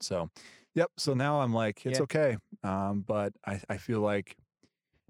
So, 0.00 0.30
yep. 0.74 0.90
So 0.98 1.14
now 1.14 1.40
I'm 1.40 1.54
like, 1.54 1.86
it's 1.86 2.00
okay, 2.00 2.36
um, 2.62 3.04
but 3.06 3.32
I 3.46 3.60
I 3.68 3.76
feel 3.76 4.00
like 4.00 4.36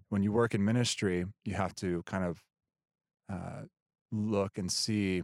when 0.09 0.23
you 0.23 0.33
work 0.33 0.55
in 0.55 0.65
ministry, 0.65 1.25
you 1.45 1.55
have 1.55 1.75
to 1.77 2.03
kind 2.05 2.25
of 2.25 2.43
uh, 3.33 3.63
look 4.13 4.59
and 4.59 4.71
see, 4.71 5.23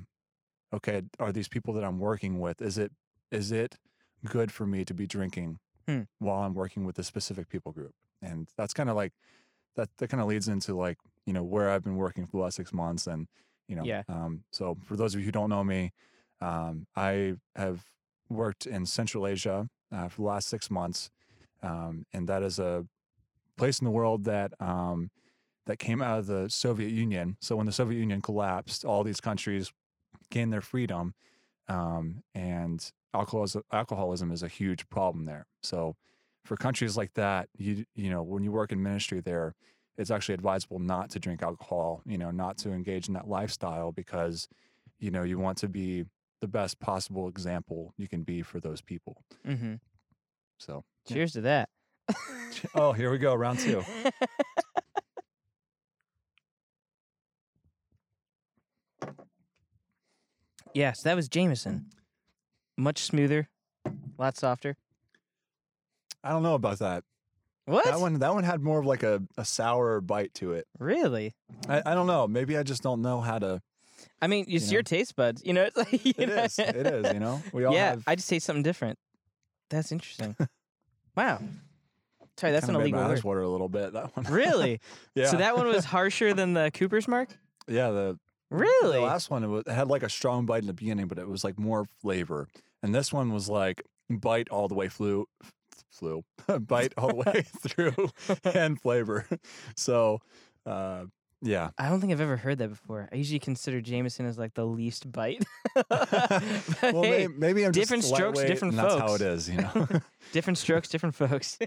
okay, 0.73 1.03
are 1.19 1.33
these 1.33 1.49
people 1.49 1.75
that 1.75 1.85
I'm 1.85 1.99
working 1.99 2.41
with? 2.41 2.63
Is 2.63 2.79
it 2.79 2.93
is 3.31 3.53
it 3.53 3.77
good 4.25 4.51
for 4.51 4.67
me 4.67 4.85
to 4.85 4.95
be 4.95 5.07
drinking 5.07 5.59
Hmm. 5.91 6.03
while 6.19 6.43
I'm 6.43 6.55
working 6.55 6.85
with 6.85 6.99
a 6.99 7.05
specific 7.05 7.49
people 7.49 7.73
group? 7.73 7.95
And 8.23 8.49
that's 8.57 8.75
kind 8.75 8.91
of 8.91 8.97
like 8.97 9.13
that. 9.77 9.89
That 9.99 10.09
kind 10.09 10.21
of 10.21 10.29
leads 10.29 10.49
into 10.49 10.75
like 10.77 10.99
you 11.27 11.33
know 11.33 11.43
where 11.43 11.71
I've 11.71 11.85
been 11.85 11.97
working 11.97 12.27
for 12.27 12.33
the 12.33 12.43
last 12.43 12.57
six 12.57 12.73
months, 12.73 13.07
and 13.07 13.29
you 13.69 13.77
know, 13.77 13.85
Yeah. 13.85 14.03
Um, 14.09 14.45
so 14.51 14.77
for 14.85 14.97
those 14.97 15.15
of 15.15 15.21
you 15.21 15.27
who 15.27 15.33
don't 15.33 15.51
know 15.51 15.65
me, 15.65 15.93
um, 16.41 16.87
I 16.97 17.35
have 17.57 17.85
worked 18.29 18.67
in 18.67 18.87
Central 18.87 19.27
Asia 19.27 19.69
uh, 19.93 20.09
for 20.09 20.23
the 20.23 20.29
last 20.29 20.49
six 20.49 20.71
months, 20.71 21.11
um, 21.63 22.05
and 22.13 22.29
that 22.29 22.43
is 22.43 22.59
a 22.59 22.87
place 23.57 23.79
in 23.81 23.85
the 23.85 23.91
world 23.91 24.25
that 24.25 24.53
um, 24.61 25.11
that 25.67 25.79
came 25.79 26.03
out 26.03 26.19
of 26.19 26.27
the 26.27 26.49
Soviet 26.49 26.91
Union. 26.91 27.37
So 27.41 27.57
when 27.57 27.67
the 27.67 27.73
Soviet 27.73 27.99
Union 27.99 28.21
collapsed, 28.21 28.85
all 28.85 29.05
these 29.05 29.21
countries 29.21 29.73
gained 30.31 30.53
their 30.53 30.61
freedom, 30.61 31.15
um, 31.69 32.23
and 32.35 32.91
alcoholism, 33.15 33.63
alcoholism 33.73 34.33
is 34.33 34.43
a 34.43 34.49
huge 34.49 34.89
problem 34.89 35.25
there. 35.25 35.47
So 35.63 35.97
for 36.45 36.57
countries 36.57 36.97
like 36.97 37.13
that, 37.15 37.49
you 37.57 37.85
you 37.95 38.11
know 38.11 38.23
when 38.23 38.43
you 38.45 38.53
work 38.53 38.73
in 38.73 38.83
ministry 38.83 39.21
there, 39.21 39.55
it's 39.97 40.11
actually 40.11 40.35
advisable 40.35 40.79
not 40.79 41.11
to 41.11 41.19
drink 41.19 41.43
alcohol. 41.43 42.03
You 42.07 42.19
know, 42.19 42.31
not 42.31 42.59
to 42.59 42.71
engage 42.73 43.09
in 43.09 43.15
that 43.15 43.29
lifestyle 43.29 43.93
because 43.93 44.49
you 44.99 45.11
know 45.11 45.23
you 45.23 45.39
want 45.39 45.59
to 45.59 45.69
be 45.69 46.05
the 46.41 46.49
best 46.49 46.81
possible 46.81 47.29
example 47.29 47.93
you 47.99 48.09
can 48.09 48.23
be 48.23 48.43
for 48.43 48.61
those 48.61 48.81
people. 48.81 49.23
Mm-hmm. 49.47 49.75
So 50.59 50.85
Yeah. 51.07 51.15
Cheers 51.15 51.33
to 51.33 51.41
that. 51.43 51.69
oh, 52.75 52.93
here 52.93 53.11
we 53.11 53.19
go, 53.19 53.35
round 53.35 53.59
two. 53.59 53.85
yes, 60.75 61.03
that 61.03 61.15
was 61.15 61.29
Jameson. 61.29 61.87
Much 62.81 63.03
smoother, 63.03 63.47
a 63.87 63.91
lot 64.19 64.37
softer. 64.39 64.77
I 66.25 66.31
don't 66.31 66.43
know 66.43 66.55
about 66.55 66.79
that. 66.79 67.05
What? 67.67 67.85
That 67.85 68.01
one 68.01 68.15
that 68.21 68.33
one 68.35 68.43
had 68.45 68.63
more 68.63 68.79
of 68.81 68.87
like 68.87 69.03
a, 69.03 69.23
a 69.37 69.45
sour 69.45 70.01
bite 70.01 70.33
to 70.35 70.53
it. 70.53 70.67
Really? 70.79 71.35
I, 71.69 71.83
I 71.85 71.95
don't 71.95 72.07
know. 72.07 72.27
Maybe 72.27 72.57
I 72.57 72.63
just 72.63 72.83
don't 72.83 73.03
know 73.03 73.21
how 73.21 73.39
to. 73.39 73.61
I 74.23 74.27
mean, 74.29 74.47
it's 74.49 74.67
You 74.69 74.73
your 74.73 74.81
know? 74.81 74.85
taste 74.85 75.15
buds. 75.15 75.43
You 75.45 75.53
know, 75.53 75.65
it's 75.65 75.77
like 75.77 75.93
you 76.07 76.15
It 76.17 76.29
know? 76.29 76.43
is. 76.45 76.59
It 76.59 76.75
is. 76.87 77.13
You 77.13 77.21
know. 77.21 77.43
We 77.53 77.65
all 77.67 77.75
yeah, 77.75 77.91
have. 77.91 78.05
I 78.07 78.15
just 78.15 78.29
taste 78.31 78.47
something 78.47 78.63
different. 78.63 78.99
That's 79.69 79.93
interesting. 79.93 80.35
wow. 81.17 81.39
Sorry, 82.39 82.53
that's 82.53 82.65
an 82.67 82.69
kinda 82.75 82.79
made 82.79 82.85
illegal 82.95 83.03
my 83.03 83.09
word. 83.11 83.25
water 83.25 83.43
a 83.43 83.49
little 83.49 83.69
bit. 83.69 83.93
That 83.93 84.17
one. 84.17 84.25
Really? 84.27 84.81
yeah. 85.15 85.27
So 85.27 85.37
that 85.37 85.55
one 85.55 85.67
was 85.69 85.85
harsher 85.85 86.33
than 86.33 86.55
the 86.55 86.71
Cooper's 86.73 87.07
Mark? 87.07 87.29
yeah. 87.69 87.91
The 87.91 88.19
Really? 88.51 88.99
the 88.99 89.05
last 89.05 89.31
one 89.31 89.45
it, 89.45 89.47
was, 89.47 89.63
it 89.67 89.73
had 89.73 89.87
like 89.89 90.03
a 90.03 90.09
strong 90.09 90.45
bite 90.47 90.63
in 90.63 90.67
the 90.67 90.73
beginning, 90.73 91.07
but 91.07 91.19
it 91.19 91.29
was 91.29 91.45
like 91.45 91.57
more 91.59 91.87
flavor. 92.01 92.49
And 92.83 92.95
this 92.95 93.13
one 93.13 93.33
was 93.33 93.49
like 93.49 93.83
bite 94.09 94.49
all 94.51 94.69
the 94.69 94.75
way 94.75 94.89
flew, 94.89 95.27
flew, 95.91 96.25
bite 96.61 96.95
all 96.97 97.09
the 97.09 97.15
way 97.15 97.43
through 97.61 98.11
and 98.55 98.81
flavor. 98.81 99.27
So, 99.77 100.21
uh, 100.67 101.05
yeah. 101.43 101.71
I 101.79 101.89
don't 101.89 102.01
think 102.01 102.13
I've 102.13 102.21
ever 102.21 102.37
heard 102.37 102.59
that 102.59 102.69
before. 102.69 103.09
I 103.11 103.17
usually 103.17 103.39
consider 103.39 103.81
Jameson 103.81 104.27
as 104.27 104.37
like 104.39 104.55
the 104.55 104.67
least 104.67 105.11
bite. 105.11 105.43
Well, 105.75 107.03
hey, 107.03 107.29
maybe, 107.29 107.35
maybe 107.37 107.65
I'm 107.65 107.73
different 107.73 108.05
strokes, 108.05 108.43
different 108.43 108.75
and 108.75 108.79
That's 108.79 108.95
how 108.95 109.15
it 109.15 109.23
is, 109.23 109.49
you 109.49 109.57
know. 109.57 109.87
different 110.33 110.59
strokes, 110.59 110.89
different 110.89 111.15
folks. 111.15 111.59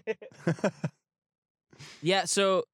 yeah, 2.01 2.25
so 2.25 2.65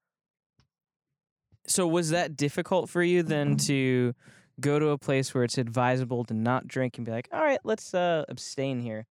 so 1.69 1.87
was 1.87 2.09
that 2.09 2.35
difficult 2.35 2.89
for 2.89 3.01
you 3.01 3.23
then 3.23 3.55
to 3.67 4.13
go 4.61 4.79
to 4.79 4.89
a 4.89 4.97
place 4.97 5.33
where 5.33 5.43
it's 5.43 5.57
advisable 5.57 6.23
to 6.25 6.33
not 6.33 6.67
drink 6.67 6.97
and 6.97 7.05
be 7.05 7.11
like, 7.11 7.29
"All 7.31 7.41
right, 7.43 7.59
let's 7.63 7.93
uh 7.93 8.25
abstain 8.29 8.79
here." 8.81 9.05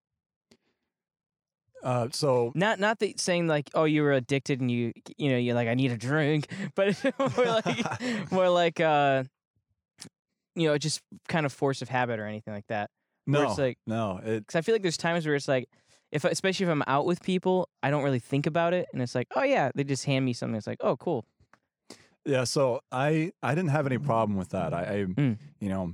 uh, 1.83 2.09
so 2.11 2.51
Not 2.55 2.79
not 2.79 2.99
that 2.99 3.19
saying 3.19 3.47
like, 3.47 3.69
"Oh, 3.73 3.85
you 3.85 4.03
were 4.03 4.11
addicted 4.11 4.59
and 4.59 4.69
you 4.69 4.91
you 5.17 5.29
know, 5.29 5.37
you're 5.37 5.55
like 5.55 5.67
I 5.67 5.75
need 5.75 5.91
a 5.91 5.97
drink," 5.97 6.47
but 6.75 6.97
more 7.37 7.45
like 7.45 8.31
more 8.31 8.49
like 8.49 8.79
uh 8.79 9.23
you 10.55 10.67
know, 10.67 10.77
just 10.77 11.01
kind 11.27 11.45
of 11.45 11.53
force 11.53 11.81
of 11.81 11.89
habit 11.89 12.19
or 12.19 12.25
anything 12.25 12.53
like 12.53 12.67
that. 12.67 12.89
No, 13.27 13.43
it's 13.43 13.57
like 13.57 13.77
no, 13.85 14.19
because 14.23 14.55
I 14.55 14.61
feel 14.61 14.75
like 14.75 14.81
there's 14.81 14.97
times 14.97 15.25
where 15.25 15.35
it's 15.35 15.47
like, 15.47 15.69
if 16.11 16.25
especially 16.25 16.65
if 16.65 16.69
I'm 16.71 16.83
out 16.87 17.05
with 17.05 17.21
people, 17.21 17.69
I 17.83 17.91
don't 17.91 18.03
really 18.03 18.19
think 18.19 18.45
about 18.47 18.73
it, 18.73 18.87
and 18.91 19.01
it's 19.01 19.15
like, 19.15 19.27
oh 19.35 19.43
yeah, 19.43 19.71
they 19.75 19.83
just 19.83 20.05
hand 20.05 20.25
me 20.25 20.33
something. 20.33 20.55
It's 20.55 20.67
like, 20.67 20.81
oh 20.81 20.97
cool. 20.97 21.25
Yeah, 22.25 22.43
so 22.43 22.81
I 22.91 23.31
I 23.41 23.55
didn't 23.55 23.69
have 23.71 23.85
any 23.85 23.97
problem 23.97 24.37
with 24.37 24.49
that. 24.49 24.73
I, 24.73 24.81
I 24.81 25.05
Mm. 25.05 25.37
you 25.59 25.69
know, 25.69 25.93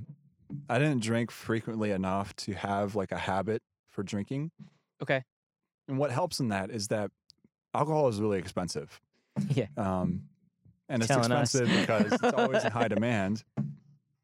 I 0.68 0.78
didn't 0.78 1.02
drink 1.02 1.30
frequently 1.30 1.90
enough 1.92 2.34
to 2.36 2.52
have 2.54 2.94
like 2.94 3.12
a 3.12 3.18
habit 3.18 3.62
for 3.90 4.02
drinking. 4.02 4.50
Okay. 5.02 5.22
And 5.88 5.98
what 5.98 6.10
helps 6.10 6.40
in 6.40 6.48
that 6.48 6.70
is 6.70 6.88
that 6.88 7.10
alcohol 7.74 8.08
is 8.08 8.20
really 8.20 8.38
expensive. 8.38 9.00
Yeah. 9.50 9.66
Um, 9.76 10.22
and 10.88 11.02
it's 11.02 11.08
Telling 11.08 11.30
us. 11.32 11.54
expensive 11.54 11.80
because 11.80 12.12
it's 12.12 12.32
always 12.34 12.64
in 12.64 12.70
high 12.72 12.88
demand 12.96 13.44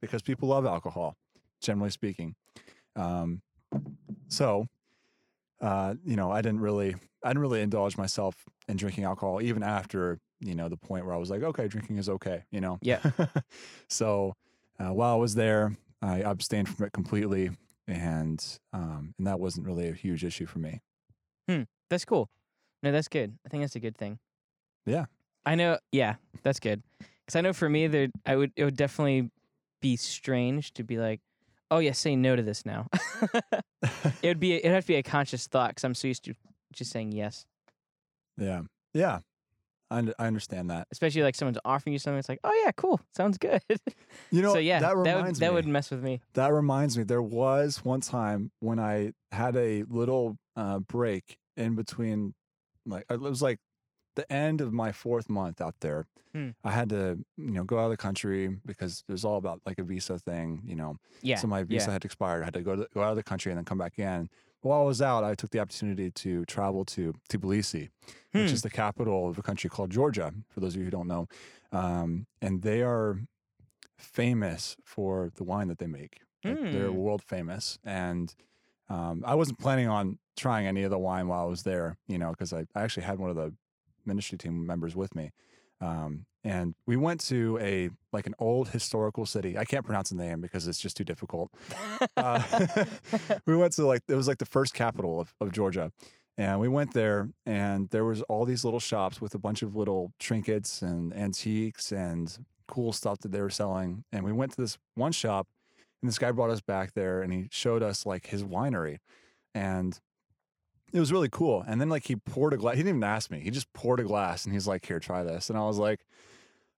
because 0.00 0.23
people 0.23 0.49
love 0.49 0.64
alcohol, 0.64 1.16
generally 1.61 1.90
speaking. 1.90 2.35
Um, 2.97 3.42
so, 4.28 4.66
uh, 5.61 5.94
you 6.04 6.16
know, 6.16 6.30
I 6.30 6.40
didn't 6.40 6.61
really, 6.61 6.94
I 7.23 7.28
didn't 7.28 7.40
really 7.42 7.61
indulge 7.62 7.97
myself 7.99 8.35
in 8.68 8.76
drinking 8.76 9.04
alcohol 9.04 9.42
even 9.42 9.62
after, 9.62 10.18
you 10.43 10.55
know, 10.55 10.69
the 10.69 10.77
point 10.77 11.07
where 11.07 11.15
I 11.15 11.19
was 11.19 11.31
like, 11.31 11.43
okay, 11.43 11.69
drinking 11.69 11.99
is 11.99 12.09
okay, 12.09 12.45
you 12.51 12.61
know? 12.61 12.79
Yeah. 12.83 13.01
so, 13.89 14.35
uh, 14.79 14.93
while 14.93 15.15
I 15.15 15.17
was 15.17 15.35
there, 15.35 15.77
I 16.03 16.23
abstained 16.23 16.69
from 16.69 16.87
it 16.87 16.93
completely. 16.93 17.51
And, 17.87 18.45
um, 18.73 19.15
and 19.19 19.27
that 19.27 19.41
wasn't 19.41 19.67
really 19.67 19.89
a 19.89 19.93
huge 19.93 20.25
issue 20.25 20.47
for 20.47 20.59
me. 20.59 20.81
Hmm. 21.49 21.63
That's 21.91 22.05
cool. 22.05 22.29
No, 22.83 22.93
that's 22.93 23.09
good. 23.09 23.39
I 23.47 23.49
think 23.49 23.63
that's 23.63 23.77
a 23.77 23.81
good 23.81 23.97
thing. 23.97 24.19
Yeah. 24.87 25.07
I 25.45 25.55
know. 25.55 25.79
Yeah, 25.91 26.17
that's 26.43 26.61
good. 26.61 26.83
Because 26.99 27.37
I 27.37 27.41
know 27.41 27.53
for 27.53 27.69
me, 27.69 27.87
there, 27.87 28.09
I 28.27 28.37
would 28.37 28.53
it 28.57 28.65
would 28.65 28.77
definitely 28.77 29.31
be 29.81 29.97
strange 29.97 30.73
to 30.75 30.85
be 30.85 30.99
like, 30.99 31.21
oh 31.71 31.79
yeah, 31.79 31.93
say 31.93 32.17
no 32.17 32.37
to 32.37 32.43
this 32.43 32.65
now. 32.65 32.89
it 33.83 34.25
would 34.25 34.41
be 34.41 34.55
it'd 34.55 34.73
have 34.73 34.85
to 34.85 34.89
be 34.89 34.97
a 34.97 35.03
conscious 35.03 35.47
thought 35.47 35.71
because 35.71 35.85
I'm 35.85 35.95
so 35.95 36.09
used 36.09 36.25
to 36.25 36.35
just 36.73 36.91
saying 36.91 37.13
yes. 37.13 37.47
Yeah. 38.39 38.63
Yeah. 38.95 39.21
I, 39.93 40.13
I 40.19 40.27
understand 40.27 40.71
that. 40.71 40.89
Especially 40.91 41.23
like 41.23 41.35
someone's 41.35 41.59
offering 41.65 41.93
you 41.93 41.99
something, 41.99 42.19
it's 42.19 42.29
like, 42.29 42.41
oh 42.45 42.63
yeah, 42.65 42.71
cool, 42.73 43.01
sounds 43.17 43.39
good. 43.39 43.63
You 44.31 44.41
know, 44.41 44.55
so 44.55 44.59
yeah, 44.59 44.81
that 44.81 45.05
that 45.05 45.25
would 45.25 45.37
that 45.37 45.53
would 45.53 45.67
mess 45.67 45.91
with 45.91 46.03
me. 46.03 46.21
That 46.35 46.53
reminds 46.53 46.97
me. 46.97 47.05
There 47.05 47.23
was 47.23 47.85
one 47.85 48.01
time 48.01 48.51
when 48.61 48.79
I 48.79 49.13
had 49.31 49.57
a 49.57 49.85
little 49.85 50.39
uh, 50.57 50.79
break 50.79 51.39
in 51.57 51.75
between, 51.75 52.35
like 52.87 53.05
it 53.11 53.21
was 53.21 53.43
like 53.43 53.59
the 54.17 54.31
end 54.33 54.61
of 54.61 54.73
my 54.73 54.93
fourth 54.93 55.29
month 55.29 55.61
out 55.61 55.75
there. 55.81 56.07
Hmm. 56.33 56.51
I 56.65 56.71
had 56.71 56.89
to, 56.91 57.19
you 57.37 57.51
know, 57.51 57.65
go 57.65 57.79
out 57.79 57.85
of 57.85 57.91
the 57.91 57.97
country 57.97 58.57
because 58.65 59.05
it 59.07 59.13
was 59.13 59.25
all 59.25 59.37
about 59.37 59.61
like 59.67 59.79
a 59.79 59.83
visa 59.83 60.19
thing, 60.19 60.63
you 60.65 60.77
know. 60.77 60.97
Yeah. 61.21 61.37
So 61.37 61.47
my 61.47 61.63
visa 61.63 61.87
yeah. 61.87 61.93
had 61.93 62.05
expired. 62.05 62.43
I 62.43 62.47
had 62.47 62.55
to 62.55 62.63
go 62.63 62.77
to, 62.77 62.89
go 62.95 63.03
out 63.03 63.11
of 63.11 63.17
the 63.17 63.23
country 63.23 63.53
and 63.53 63.59
then 63.59 63.65
come 63.65 63.79
back 63.79 63.99
in. 63.99 64.31
While 64.62 64.81
I 64.83 64.85
was 64.85 65.02
out, 65.02 65.25
I 65.25 65.35
took 65.35 65.50
the 65.50 65.59
opportunity 65.61 66.11
to 66.11 66.45
travel 66.47 66.85
to 66.87 67.14
Tbilisi, 67.28 67.90
which 68.35 68.52
Hmm. 68.52 68.54
is 68.54 68.62
the 68.62 68.71
capital 68.71 69.28
of 69.28 69.38
a 69.38 69.42
country 69.42 69.69
called 69.69 69.90
Georgia. 69.90 70.33
For 70.49 70.61
those 70.61 70.75
of 70.75 70.78
you 70.78 70.85
who 70.85 70.90
don't 70.90 71.09
know, 71.09 71.26
um, 71.73 72.26
and 72.40 72.62
they 72.62 72.83
are 72.83 73.23
famous 73.99 74.76
for 74.85 75.31
the 75.37 75.45
wine 75.45 75.69
that 75.69 75.78
they 75.78 75.87
make. 75.87 76.23
Like, 76.47 76.61
They're 76.71 76.92
Hmm. 76.92 76.95
world 76.95 77.23
famous, 77.23 77.78
and 77.85 78.35
Um, 78.88 79.25
I 79.26 79.35
wasn't 79.35 79.59
planning 79.59 79.88
on 79.88 80.19
trying 80.37 80.66
any 80.66 80.85
of 80.85 80.90
the 80.90 80.99
wine 80.99 81.28
while 81.28 81.42
I 81.42 81.49
was 81.49 81.64
there, 81.64 81.97
you 82.09 82.19
know, 82.19 82.31
because 82.31 82.52
I, 82.52 82.66
I 82.76 82.83
actually 82.85 83.04
had 83.04 83.19
one 83.19 83.31
of 83.31 83.37
the 83.37 83.57
ministry 84.04 84.38
team 84.38 84.66
members 84.66 84.95
with 84.95 85.14
me. 85.16 85.33
Um, 85.81 86.26
and 86.45 86.75
we 86.87 86.97
went 86.97 87.21
to 87.21 87.59
a 87.61 87.91
like 88.13 88.27
an 88.27 88.35
old 88.39 88.69
historical 88.71 89.27
city. 89.27 89.57
I 89.57 89.65
can't 89.65 89.85
pronounce 89.85 90.11
the 90.11 90.17
name 90.17 90.41
because 90.41 90.67
it's 90.67 90.81
just 90.81 90.97
too 90.97 91.05
difficult. 91.05 91.51
Uh, 92.17 92.43
we 93.47 93.57
went 93.57 93.73
to 93.75 93.87
like 93.87 94.03
it 94.09 94.15
was 94.15 94.29
like 94.29 94.39
the 94.39 94.47
first 94.47 94.75
capital 94.75 95.21
of, 95.21 95.35
of 95.41 95.53
Georgia, 95.53 95.93
and 96.37 96.61
we 96.61 96.69
went 96.69 96.95
there, 96.95 97.29
and 97.47 97.89
there 97.91 98.05
was 98.05 98.23
all 98.23 98.45
these 98.45 98.65
little 98.65 98.81
shops 98.81 99.21
with 99.21 99.35
a 99.35 99.39
bunch 99.39 99.63
of 99.63 99.77
little 99.77 100.13
trinkets 100.19 100.83
and 100.83 101.15
antiques 101.15 101.93
and 101.93 102.39
cool 102.67 102.93
stuff 102.93 103.19
that 103.21 103.33
they 103.33 103.41
were 103.41 103.51
selling. 103.51 104.05
And 104.13 104.25
we 104.25 104.33
went 104.33 104.53
to 104.53 104.61
this 104.61 104.79
one 104.95 105.13
shop, 105.13 105.47
and 106.01 106.09
this 106.09 106.19
guy 106.19 106.33
brought 106.33 106.51
us 106.51 106.61
back 106.61 106.95
there, 106.95 107.23
and 107.23 107.33
he 107.33 107.49
showed 107.51 107.83
us 107.83 108.05
like 108.05 108.27
his 108.27 108.43
winery, 108.43 108.99
and 109.55 110.01
it 110.93 111.01
was 111.01 111.13
really 111.13 111.29
cool. 111.31 111.65
And 111.67 111.81
then 111.81 111.89
like 111.89 112.07
he 112.07 112.17
poured 112.17 112.53
a 112.53 112.57
glass. 112.57 112.75
He 112.75 112.83
didn't 112.83 112.97
even 112.97 113.05
ask 113.05 113.31
me. 113.31 113.41
He 113.41 113.51
just 113.51 113.73
poured 113.73 114.01
a 114.01 114.05
glass, 114.05 114.45
and 114.45 114.53
he's 114.53 114.67
like, 114.67 114.85
"Here, 114.85 114.99
try 114.99 115.23
this." 115.23 115.49
And 115.49 115.59
I 115.59 115.67
was 115.67 115.79
like, 115.79 116.01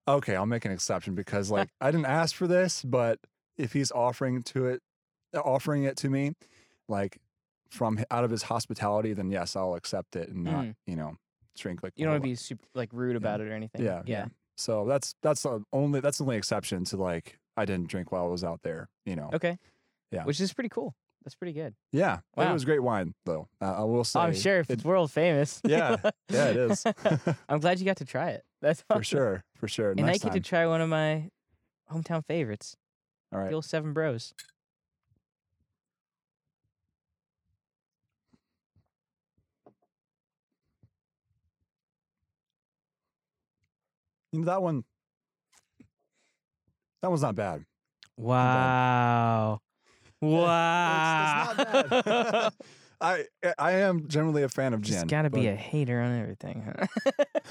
"Okay, 0.06 0.36
I'll 0.36 0.46
make 0.46 0.64
an 0.64 0.72
exception 0.72 1.14
because 1.14 1.50
like 1.50 1.68
I 1.80 1.90
didn't 1.90 2.06
ask 2.06 2.34
for 2.34 2.46
this, 2.46 2.82
but 2.82 3.18
if 3.56 3.72
he's 3.72 3.90
offering 3.92 4.42
to 4.44 4.66
it, 4.66 4.82
offering 5.34 5.84
it 5.84 5.96
to 5.98 6.10
me, 6.10 6.32
like." 6.88 7.18
From 7.70 7.98
out 8.08 8.22
of 8.22 8.30
his 8.30 8.44
hospitality, 8.44 9.14
then 9.14 9.32
yes, 9.32 9.56
I'll 9.56 9.74
accept 9.74 10.14
it 10.14 10.28
and 10.28 10.44
not, 10.44 10.64
Mm. 10.64 10.76
you 10.86 10.94
know, 10.94 11.16
drink 11.56 11.82
like 11.82 11.92
You 11.96 12.04
don't 12.04 12.12
want 12.12 12.22
to 12.22 12.28
be 12.28 12.34
super 12.36 12.64
like 12.72 12.90
rude 12.92 13.16
about 13.16 13.40
it 13.40 13.48
or 13.48 13.52
anything. 13.52 13.82
yeah, 13.82 14.02
Yeah. 14.06 14.26
So 14.56 14.84
that's 14.86 15.16
that's 15.22 15.42
the 15.42 15.64
only 15.72 15.98
that's 15.98 16.18
the 16.18 16.24
only 16.24 16.36
exception 16.36 16.84
to 16.84 16.96
like 16.96 17.40
I 17.56 17.64
didn't 17.64 17.88
drink 17.88 18.12
while 18.12 18.26
I 18.26 18.28
was 18.28 18.44
out 18.44 18.60
there. 18.62 18.88
You 19.04 19.16
know. 19.16 19.28
Okay. 19.32 19.58
Yeah. 20.12 20.22
Which 20.24 20.40
is 20.40 20.52
pretty 20.52 20.68
cool. 20.68 20.94
That's 21.24 21.34
pretty 21.34 21.54
good. 21.54 21.74
Yeah. 21.90 22.18
Wow. 22.36 22.50
It 22.50 22.52
was 22.52 22.64
great 22.66 22.82
wine 22.82 23.14
though. 23.24 23.48
Uh, 23.60 23.72
I 23.78 23.84
will 23.84 24.04
say. 24.04 24.20
I'm 24.20 24.34
sure 24.34 24.58
if 24.60 24.68
it- 24.70 24.74
it's 24.74 24.84
world 24.84 25.10
famous. 25.10 25.60
Yeah. 25.64 25.96
Yeah, 26.28 26.48
it 26.48 26.56
is. 26.56 26.84
I'm 27.48 27.60
glad 27.60 27.78
you 27.78 27.86
got 27.86 27.96
to 27.98 28.04
try 28.04 28.30
it. 28.30 28.44
That's 28.60 28.82
for 28.90 29.02
sure. 29.02 29.42
For 29.56 29.68
sure. 29.68 29.92
And 29.92 30.04
I 30.04 30.18
get 30.18 30.32
to 30.32 30.40
try 30.40 30.66
one 30.66 30.80
of 30.82 30.88
my 30.88 31.30
hometown 31.90 32.24
favorites, 32.26 32.76
All 33.32 33.38
right. 33.40 33.52
old 33.52 33.64
Seven 33.64 33.92
Bros. 33.92 34.34
You 44.32 44.40
know, 44.40 44.46
that 44.46 44.62
one. 44.62 44.84
That 47.02 47.08
one's 47.10 47.22
not 47.22 47.34
bad. 47.34 47.64
Wow. 48.16 49.60
Wow. 50.30 51.50
It's, 51.50 51.60
it's 51.60 51.90
not 51.90 52.04
bad. 52.04 52.52
I 53.00 53.24
I 53.58 53.72
am 53.72 54.08
generally 54.08 54.44
a 54.44 54.48
fan 54.48 54.72
of 54.72 54.80
gin. 54.80 54.94
Just 54.94 55.06
gotta 55.08 55.28
be 55.30 55.48
a 55.48 55.54
hater 55.54 56.00
on 56.00 56.18
everything, 56.20 56.86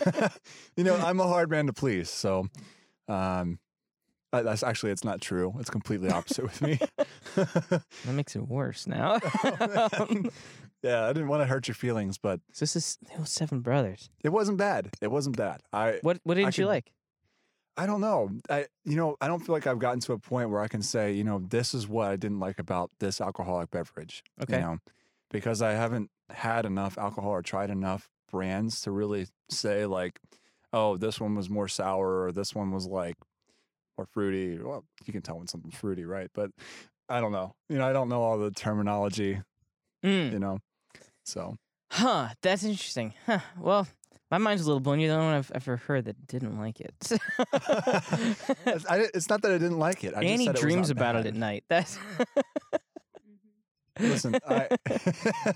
huh? 0.05 0.29
you 0.77 0.83
know, 0.83 0.95
I'm 0.95 1.19
a 1.19 1.27
hard 1.27 1.51
man 1.51 1.67
to 1.67 1.73
please. 1.73 2.09
So, 2.09 2.47
um, 3.07 3.59
that's 4.31 4.63
actually 4.63 4.93
it's 4.93 5.03
not 5.03 5.21
true. 5.21 5.53
It's 5.59 5.69
completely 5.69 6.09
opposite 6.09 6.43
with 6.43 6.61
me. 6.61 6.79
that 7.35 7.83
makes 8.07 8.35
it 8.35 8.47
worse 8.47 8.87
now. 8.87 9.19
Oh, 9.43 10.23
yeah, 10.81 11.05
I 11.05 11.13
didn't 11.13 11.27
want 11.27 11.41
to 11.41 11.45
hurt 11.45 11.67
your 11.67 11.75
feelings, 11.75 12.17
but 12.17 12.39
so 12.51 12.63
this 12.63 12.75
is 12.75 12.97
Seven 13.25 13.59
Brothers. 13.59 14.09
it 14.23 14.29
wasn't 14.29 14.57
bad. 14.57 14.89
It 15.01 15.11
wasn't 15.11 15.37
bad. 15.37 15.61
I 15.71 15.99
What 16.01 16.19
what 16.23 16.35
didn't 16.35 16.57
you 16.57 16.63
could- 16.63 16.69
like? 16.69 16.93
I 17.75 17.85
don't 17.85 18.01
know. 18.01 18.29
I 18.49 18.67
you 18.85 18.95
know 18.95 19.15
I 19.21 19.27
don't 19.27 19.39
feel 19.39 19.53
like 19.53 19.67
I've 19.67 19.79
gotten 19.79 19.99
to 20.01 20.13
a 20.13 20.19
point 20.19 20.49
where 20.49 20.61
I 20.61 20.67
can 20.67 20.81
say 20.81 21.13
you 21.13 21.23
know 21.23 21.39
this 21.39 21.73
is 21.73 21.87
what 21.87 22.09
I 22.09 22.15
didn't 22.15 22.39
like 22.39 22.59
about 22.59 22.91
this 22.99 23.19
alcoholic 23.19 23.71
beverage. 23.71 24.23
Okay. 24.41 24.57
You 24.57 24.61
know, 24.61 24.77
because 25.31 25.61
I 25.61 25.71
haven't 25.71 26.09
had 26.29 26.65
enough 26.65 26.97
alcohol 26.97 27.31
or 27.31 27.41
tried 27.41 27.69
enough 27.69 28.09
brands 28.31 28.81
to 28.81 28.91
really 28.91 29.27
say 29.49 29.85
like, 29.85 30.19
oh, 30.71 30.97
this 30.97 31.19
one 31.19 31.35
was 31.35 31.49
more 31.49 31.67
sour 31.67 32.23
or 32.23 32.31
this 32.31 32.53
one 32.53 32.71
was 32.71 32.87
like 32.87 33.15
more 33.97 34.07
fruity. 34.11 34.59
Well, 34.61 34.83
you 35.05 35.13
can 35.13 35.21
tell 35.21 35.37
when 35.37 35.47
something's 35.47 35.75
fruity, 35.75 36.05
right? 36.05 36.29
But 36.33 36.51
I 37.09 37.21
don't 37.21 37.31
know. 37.31 37.55
You 37.69 37.77
know, 37.77 37.87
I 37.87 37.93
don't 37.93 38.09
know 38.09 38.21
all 38.21 38.37
the 38.37 38.51
terminology. 38.51 39.41
Mm. 40.03 40.33
You 40.33 40.39
know, 40.39 40.59
so 41.23 41.57
Huh, 41.93 42.29
that's 42.41 42.63
interesting. 42.63 43.13
Huh. 43.27 43.39
Well, 43.59 43.87
my 44.33 44.39
mind's 44.39 44.63
a 44.63 44.65
little 44.65 44.79
blown. 44.79 44.99
You're 44.99 45.13
the 45.13 45.15
only 45.15 45.27
one 45.27 45.35
I've 45.35 45.51
ever 45.53 45.77
heard 45.77 46.05
that 46.05 46.25
didn't 46.25 46.57
like 46.57 46.81
it. 46.81 46.95
it's, 48.65 48.85
I, 48.89 49.07
it's 49.13 49.29
not 49.29 49.43
that 49.43 49.51
I 49.51 49.59
didn't 49.59 49.77
like 49.77 50.03
it. 50.03 50.15
I 50.15 50.21
just 50.21 50.31
Annie 50.33 50.47
it 50.47 50.55
dreams 50.55 50.89
about 50.89 51.13
bad. 51.13 51.27
it 51.27 51.29
at 51.29 51.35
night. 51.35 51.65
That's 51.69 51.99
Listen, 53.99 54.39
I, 54.47 54.69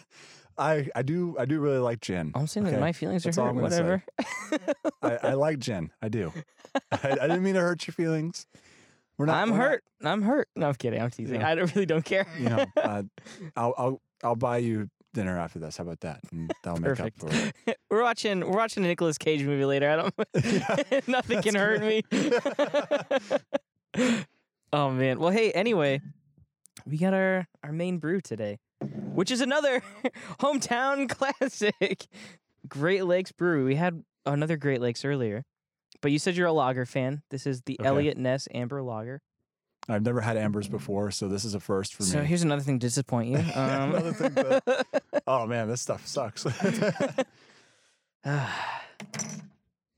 I, 0.59 0.87
I 0.93 1.01
do, 1.01 1.35
I 1.39 1.45
do 1.45 1.59
really 1.59 1.79
like 1.79 2.01
gin. 2.01 2.33
I'm 2.35 2.45
saying 2.45 2.67
that 2.67 2.79
my 2.79 2.91
feelings 2.91 3.25
are 3.25 3.29
that's 3.29 3.37
hurt. 3.37 3.47
I'm 3.49 3.55
gonna 3.55 3.71
say. 3.71 3.81
Whatever. 3.81 4.03
I, 5.01 5.29
I 5.29 5.33
like 5.33 5.57
gin. 5.57 5.89
I 6.03 6.09
do. 6.09 6.31
I, 6.91 6.99
I 7.03 7.27
didn't 7.27 7.41
mean 7.41 7.55
to 7.55 7.61
hurt 7.61 7.87
your 7.87 7.95
feelings. 7.95 8.45
We're 9.17 9.25
not. 9.25 9.37
I'm 9.37 9.49
we're 9.49 9.57
not- 9.57 9.69
hurt. 9.69 9.83
I'm 10.03 10.21
hurt. 10.21 10.49
No, 10.55 10.67
I'm 10.67 10.75
kidding. 10.75 11.01
I'm 11.01 11.09
teasing. 11.09 11.41
Yeah. 11.41 11.49
I 11.49 11.55
don't, 11.55 11.73
really 11.73 11.87
don't 11.87 12.05
care. 12.05 12.27
you 12.37 12.49
know, 12.49 12.63
uh, 12.77 13.01
I'll, 13.55 13.73
I'll, 13.75 14.01
I'll 14.23 14.35
buy 14.35 14.59
you 14.59 14.87
dinner 15.13 15.37
after 15.37 15.59
this. 15.59 15.77
How 15.77 15.83
about 15.83 15.99
that? 16.01 16.19
And 16.31 16.51
that'll 16.63 16.79
make 16.79 16.99
up 16.99 17.13
for 17.17 17.29
it. 17.31 17.77
we're 17.89 18.03
watching. 18.03 18.41
We're 18.41 18.57
watching 18.57 18.83
a 18.85 18.87
Nicolas 18.87 19.17
Cage 19.17 19.43
movie 19.43 19.65
later. 19.65 19.89
I 19.89 19.95
don't. 19.95 21.07
Nothing 21.07 21.41
can 21.41 21.55
hurt 21.55 21.81
me. 21.81 22.03
oh 24.73 24.91
man. 24.91 25.19
Well, 25.19 25.31
hey. 25.31 25.51
Anyway, 25.51 26.01
we 26.85 26.97
got 26.97 27.13
our 27.13 27.47
our 27.63 27.71
main 27.71 27.97
brew 27.97 28.21
today, 28.21 28.59
which 28.81 29.31
is 29.31 29.41
another 29.41 29.81
hometown 30.39 31.09
classic, 31.09 32.07
Great 32.67 33.05
Lakes 33.05 33.31
Brew. 33.31 33.65
We 33.65 33.75
had 33.75 34.03
another 34.25 34.57
Great 34.57 34.81
Lakes 34.81 35.03
earlier, 35.05 35.43
but 36.01 36.11
you 36.11 36.19
said 36.19 36.35
you're 36.35 36.47
a 36.47 36.53
lager 36.53 36.85
fan. 36.85 37.23
This 37.29 37.47
is 37.47 37.61
the 37.61 37.77
Okay. 37.79 37.87
Eliot 37.87 38.17
Ness 38.17 38.47
Amber 38.53 38.81
Lager. 38.81 39.21
I've 39.89 40.03
never 40.03 40.19
had 40.21 40.35
ambers 40.37 40.67
before, 40.67 41.11
so 41.11 41.27
this 41.29 41.45
is 41.45 41.53
a 41.55 41.59
first 41.61 41.93
for 41.95 42.03
So 42.03 42.17
me. 42.17 42.21
So 42.23 42.25
here's 42.27 42.43
another 42.43 42.61
thing 42.61 42.77
to 42.79 42.85
disappoint 42.87 43.29
you. 43.29 43.37
Um, 43.55 43.95
Another 43.95 44.13
thing 44.13 44.35
to- 44.35 44.85
oh 45.27 45.45
man, 45.47 45.67
this 45.69 45.81
stuff 45.81 46.05
sucks. 46.05 46.43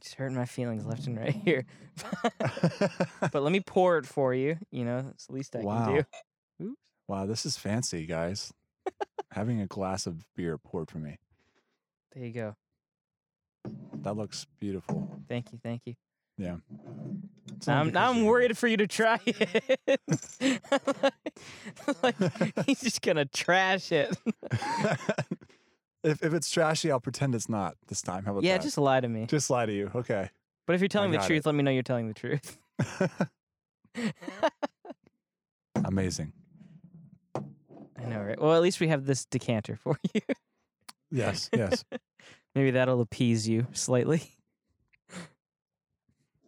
Just 0.01 0.15
hurting 0.15 0.35
my 0.37 0.45
feelings 0.45 0.85
left 0.85 1.07
and 1.07 1.17
right 1.17 1.33
here. 1.33 1.65
but 3.31 3.41
let 3.43 3.51
me 3.51 3.59
pour 3.61 3.97
it 3.97 4.05
for 4.05 4.33
you. 4.33 4.57
You 4.71 4.85
know, 4.85 5.01
that's 5.01 5.25
the 5.27 5.33
least 5.33 5.55
I 5.55 5.61
Wow. 5.61 5.85
can 5.85 6.05
do. 6.59 6.75
wow, 7.07 7.25
this 7.25 7.45
is 7.45 7.57
fancy, 7.57 8.05
guys. 8.05 8.53
Having 9.31 9.61
a 9.61 9.67
glass 9.67 10.07
of 10.07 10.25
beer 10.35 10.57
poured 10.57 10.89
for 10.89 10.97
me. 10.99 11.17
There 12.13 12.23
you 12.25 12.31
go. 12.33 12.55
That 14.01 14.15
looks 14.15 14.45
beautiful. 14.59 15.19
Thank 15.27 15.51
you. 15.51 15.59
Thank 15.61 15.81
you. 15.85 15.95
Yeah. 16.39 16.55
It's 17.57 17.67
Now 17.67 17.83
not 17.83 17.95
I'm, 17.97 18.17
I'm 18.19 18.25
worried 18.25 18.57
for 18.57 18.67
you 18.67 18.77
to 18.77 18.87
try 18.87 19.19
it. 19.25 20.01
like, 22.01 22.15
he's 22.65 22.79
just 22.79 23.01
gonna 23.01 23.25
trash 23.25 23.91
it. 23.91 24.15
if 26.01 26.23
if 26.23 26.33
it's 26.33 26.49
trashy, 26.49 26.91
I'll 26.91 27.01
pretend 27.01 27.35
it's 27.35 27.49
not 27.49 27.75
this 27.87 28.01
time. 28.01 28.23
How 28.23 28.31
about 28.31 28.43
yeah, 28.43 28.57
that? 28.57 28.63
just 28.63 28.77
lie 28.77 29.01
to 29.01 29.09
me. 29.09 29.25
just 29.25 29.49
lie 29.49 29.65
to 29.65 29.73
you. 29.73 29.91
Okay. 29.93 30.29
But 30.65 30.75
if 30.75 30.81
you're 30.81 30.87
telling 30.87 31.11
the 31.11 31.17
got 31.17 31.27
truth, 31.27 31.45
let 31.45 31.55
me 31.55 31.61
know 31.63 31.71
you're 31.71 31.83
telling 31.83 32.07
the 32.07 32.13
truth. 32.13 32.57
Amazing. 35.83 36.31
I 37.35 38.05
know, 38.05 38.21
right? 38.21 38.39
Well, 38.39 38.55
at 38.55 38.61
least 38.61 38.79
we 38.79 38.87
have 38.87 39.05
this 39.05 39.25
decanter 39.25 39.75
for 39.75 39.97
you. 40.13 40.21
Yes. 41.11 41.49
Yes. 41.53 41.83
Maybe 42.55 42.71
that'll 42.71 43.01
appease 43.01 43.47
you 43.49 43.67
slightly. 43.73 44.31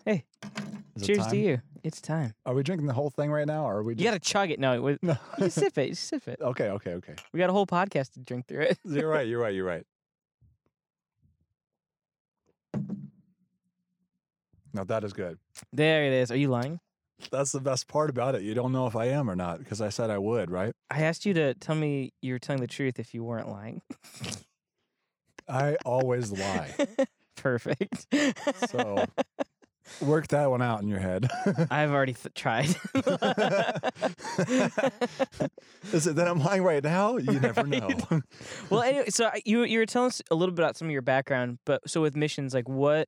Is 0.05 1.03
it 1.03 1.05
Cheers 1.05 1.19
to 1.19 1.23
time? 1.31 1.35
you. 1.39 1.61
It's 1.83 2.01
time. 2.01 2.33
Are 2.45 2.53
we 2.53 2.63
drinking 2.63 2.87
the 2.87 2.93
whole 2.93 3.09
thing 3.09 3.31
right 3.31 3.47
now, 3.47 3.65
or 3.65 3.77
are 3.77 3.83
we? 3.83 3.93
You 3.93 3.97
Just... 3.97 4.05
gotta 4.05 4.19
chug 4.19 4.51
it. 4.51 4.59
No, 4.59 4.87
it- 4.87 4.99
No. 5.03 5.15
you 5.39 5.49
sip 5.49 5.77
it. 5.77 5.89
You 5.89 5.95
sip 5.95 6.27
it. 6.27 6.39
okay. 6.41 6.69
Okay. 6.69 6.93
Okay. 6.95 7.15
We 7.33 7.39
got 7.39 7.49
a 7.49 7.53
whole 7.53 7.65
podcast 7.65 8.13
to 8.13 8.19
drink 8.19 8.47
through 8.47 8.61
it. 8.61 8.79
You're 8.85 9.09
right. 9.09 9.27
You're 9.27 9.39
right. 9.41 9.53
You're 9.53 9.65
right. 9.65 9.85
Now 14.73 14.83
that 14.85 15.03
is 15.03 15.13
good. 15.13 15.37
There 15.73 16.05
it 16.05 16.13
is. 16.13 16.31
Are 16.31 16.35
you 16.37 16.47
lying? 16.49 16.79
That's 17.31 17.51
the 17.51 17.59
best 17.59 17.87
part 17.87 18.09
about 18.09 18.35
it. 18.35 18.41
You 18.41 18.53
don't 18.53 18.71
know 18.71 18.87
if 18.87 18.95
I 18.95 19.05
am 19.07 19.29
or 19.29 19.35
not 19.35 19.59
because 19.59 19.81
I 19.81 19.89
said 19.89 20.09
I 20.09 20.17
would, 20.17 20.49
right? 20.49 20.73
I 20.89 21.01
asked 21.03 21.25
you 21.25 21.33
to 21.35 21.53
tell 21.55 21.75
me 21.75 22.13
you 22.21 22.33
were 22.33 22.39
telling 22.39 22.61
the 22.61 22.67
truth 22.67 22.99
if 22.99 23.13
you 23.13 23.23
weren't 23.23 23.49
lying. 23.49 23.81
I 25.47 25.75
always 25.85 26.31
lie. 26.31 26.73
Perfect. 27.35 28.07
So 28.69 29.05
work 30.01 30.27
that 30.29 30.49
one 30.49 30.61
out 30.61 30.81
in 30.81 30.87
your 30.87 30.99
head. 30.99 31.29
I've 31.71 31.91
already 31.91 32.13
th- 32.13 32.33
tried. 32.33 32.69
Is 35.93 36.07
it 36.07 36.15
that 36.15 36.27
I'm 36.27 36.39
lying 36.39 36.63
right 36.63 36.83
now? 36.83 37.17
You 37.17 37.39
never 37.39 37.63
know. 37.63 37.89
well, 38.69 38.81
anyway, 38.81 39.09
so 39.09 39.29
you 39.45 39.63
you 39.63 39.79
were 39.79 39.85
telling 39.85 40.07
us 40.07 40.21
a 40.31 40.35
little 40.35 40.53
bit 40.53 40.63
about 40.63 40.77
some 40.77 40.87
of 40.87 40.91
your 40.91 41.01
background, 41.01 41.59
but 41.65 41.87
so 41.89 42.01
with 42.01 42.15
missions, 42.15 42.53
like 42.53 42.69
what 42.69 43.07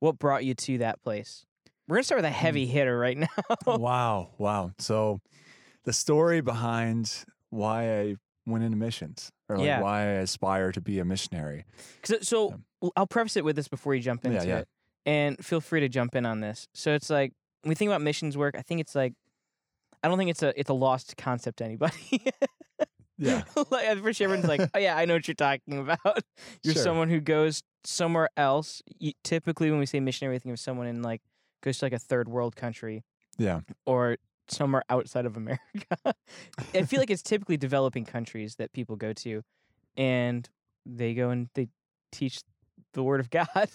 what 0.00 0.18
brought 0.18 0.44
you 0.44 0.54
to 0.54 0.78
that 0.78 1.02
place? 1.02 1.44
We're 1.88 1.96
gonna 1.96 2.04
start 2.04 2.18
with 2.22 2.26
a 2.26 2.34
Mm. 2.34 2.40
heavy 2.40 2.66
hitter 2.66 2.98
right 2.98 3.16
now. 3.18 3.26
wow. 3.66 4.30
Wow. 4.38 4.72
So 4.78 5.20
the 5.84 5.92
story 5.92 6.40
behind 6.40 7.24
why 7.50 8.00
I 8.00 8.16
went 8.46 8.64
into 8.64 8.76
missions 8.76 9.30
or 9.48 9.56
like 9.58 9.66
Yeah. 9.66 9.80
why 9.80 10.00
I 10.00 10.04
aspire 10.22 10.72
to 10.72 10.80
be 10.80 10.98
a 10.98 11.04
missionary. 11.04 11.64
So, 12.04 12.16
so 12.22 12.60
I'll 12.96 13.06
preface 13.06 13.36
it 13.36 13.44
with 13.44 13.56
this 13.56 13.68
before 13.68 13.94
you 13.94 14.00
jump 14.02 14.24
into 14.24 14.38
Yeah, 14.38 14.44
yeah. 14.44 14.58
it, 14.60 14.68
and 15.06 15.42
feel 15.44 15.60
free 15.60 15.80
to 15.80 15.88
jump 15.88 16.14
in 16.14 16.24
on 16.26 16.40
this. 16.40 16.66
So 16.74 16.94
it's 16.94 17.10
like 17.10 17.32
when 17.62 17.70
we 17.70 17.74
think 17.74 17.88
about 17.90 18.00
missions 18.02 18.36
work, 18.36 18.54
I 18.58 18.62
think 18.62 18.80
it's 18.80 18.94
like 18.94 19.14
I 20.02 20.08
don't 20.08 20.18
think 20.18 20.30
it's 20.30 20.42
a 20.42 20.58
it's 20.58 20.70
a 20.70 20.74
lost 20.74 21.16
concept 21.16 21.58
to 21.58 21.64
anybody. 21.64 22.24
Yeah. 23.16 23.44
like 23.70 23.86
I'm 23.88 24.00
pretty 24.02 24.14
sure 24.16 24.24
everyone's 24.24 24.48
like, 24.48 24.68
oh 24.74 24.78
yeah, 24.78 24.96
I 24.96 25.04
know 25.04 25.14
what 25.14 25.28
you're 25.28 25.36
talking 25.36 25.78
about. 25.78 26.00
You're 26.64 26.74
Sure. 26.74 26.82
someone 26.82 27.08
who 27.08 27.20
goes 27.20 27.62
somewhere 27.84 28.28
else. 28.36 28.82
You, 28.98 29.12
typically, 29.22 29.70
when 29.70 29.78
we 29.78 29.86
say 29.86 30.00
missionary, 30.00 30.34
we 30.34 30.38
think 30.40 30.52
of 30.54 30.58
someone 30.58 30.88
in 30.88 31.00
like 31.00 31.22
goes 31.62 31.78
to 31.78 31.84
like 31.84 31.92
a 31.92 31.98
third 32.00 32.28
world 32.28 32.56
country 32.56 33.04
Yeah. 33.38 33.60
or 33.86 34.16
somewhere 34.48 34.82
outside 34.90 35.26
of 35.26 35.36
America. 35.36 35.60
I 36.74 36.82
feel 36.82 36.98
like 36.98 37.08
it's 37.08 37.22
typically 37.22 37.56
developing 37.56 38.04
countries 38.04 38.56
that 38.56 38.72
people 38.72 38.96
go 38.96 39.12
to, 39.12 39.42
and 39.96 40.48
they 40.84 41.14
go 41.14 41.30
and 41.30 41.48
they 41.54 41.68
teach 42.10 42.40
the 42.94 43.02
word 43.02 43.20
of 43.20 43.30
God. 43.30 43.46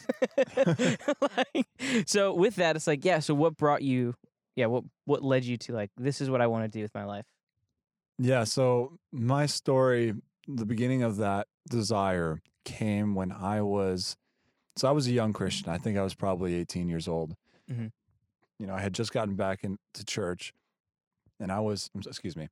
like, 1.21 1.67
so 2.05 2.33
with 2.33 2.55
that, 2.55 2.75
it's 2.75 2.87
like, 2.87 3.05
yeah. 3.05 3.19
So 3.19 3.33
what 3.33 3.55
brought 3.57 3.81
you? 3.81 4.15
Yeah, 4.55 4.65
what 4.65 4.83
what 5.05 5.23
led 5.23 5.45
you 5.45 5.57
to 5.57 5.73
like 5.73 5.91
this 5.97 6.19
is 6.19 6.29
what 6.29 6.41
I 6.41 6.47
want 6.47 6.65
to 6.65 6.69
do 6.69 6.81
with 6.81 6.93
my 6.93 7.05
life? 7.05 7.25
Yeah. 8.17 8.43
So 8.43 8.97
my 9.11 9.45
story, 9.45 10.13
the 10.47 10.65
beginning 10.65 11.03
of 11.03 11.17
that 11.17 11.47
desire 11.69 12.41
came 12.65 13.15
when 13.15 13.31
I 13.31 13.61
was, 13.61 14.17
so 14.75 14.87
I 14.89 14.91
was 14.91 15.07
a 15.07 15.11
young 15.11 15.31
Christian. 15.31 15.69
I 15.69 15.77
think 15.77 15.97
I 15.97 16.01
was 16.03 16.13
probably 16.13 16.55
18 16.55 16.89
years 16.89 17.07
old. 17.07 17.35
Mhm. 17.71 17.91
You 18.59 18.67
know, 18.67 18.73
I 18.73 18.81
had 18.81 18.93
just 18.93 19.13
gotten 19.13 19.35
back 19.35 19.63
into 19.63 20.05
church 20.05 20.53
and 21.39 21.51
I 21.51 21.61
was, 21.61 21.89
excuse 22.05 22.35
me, 22.35 22.49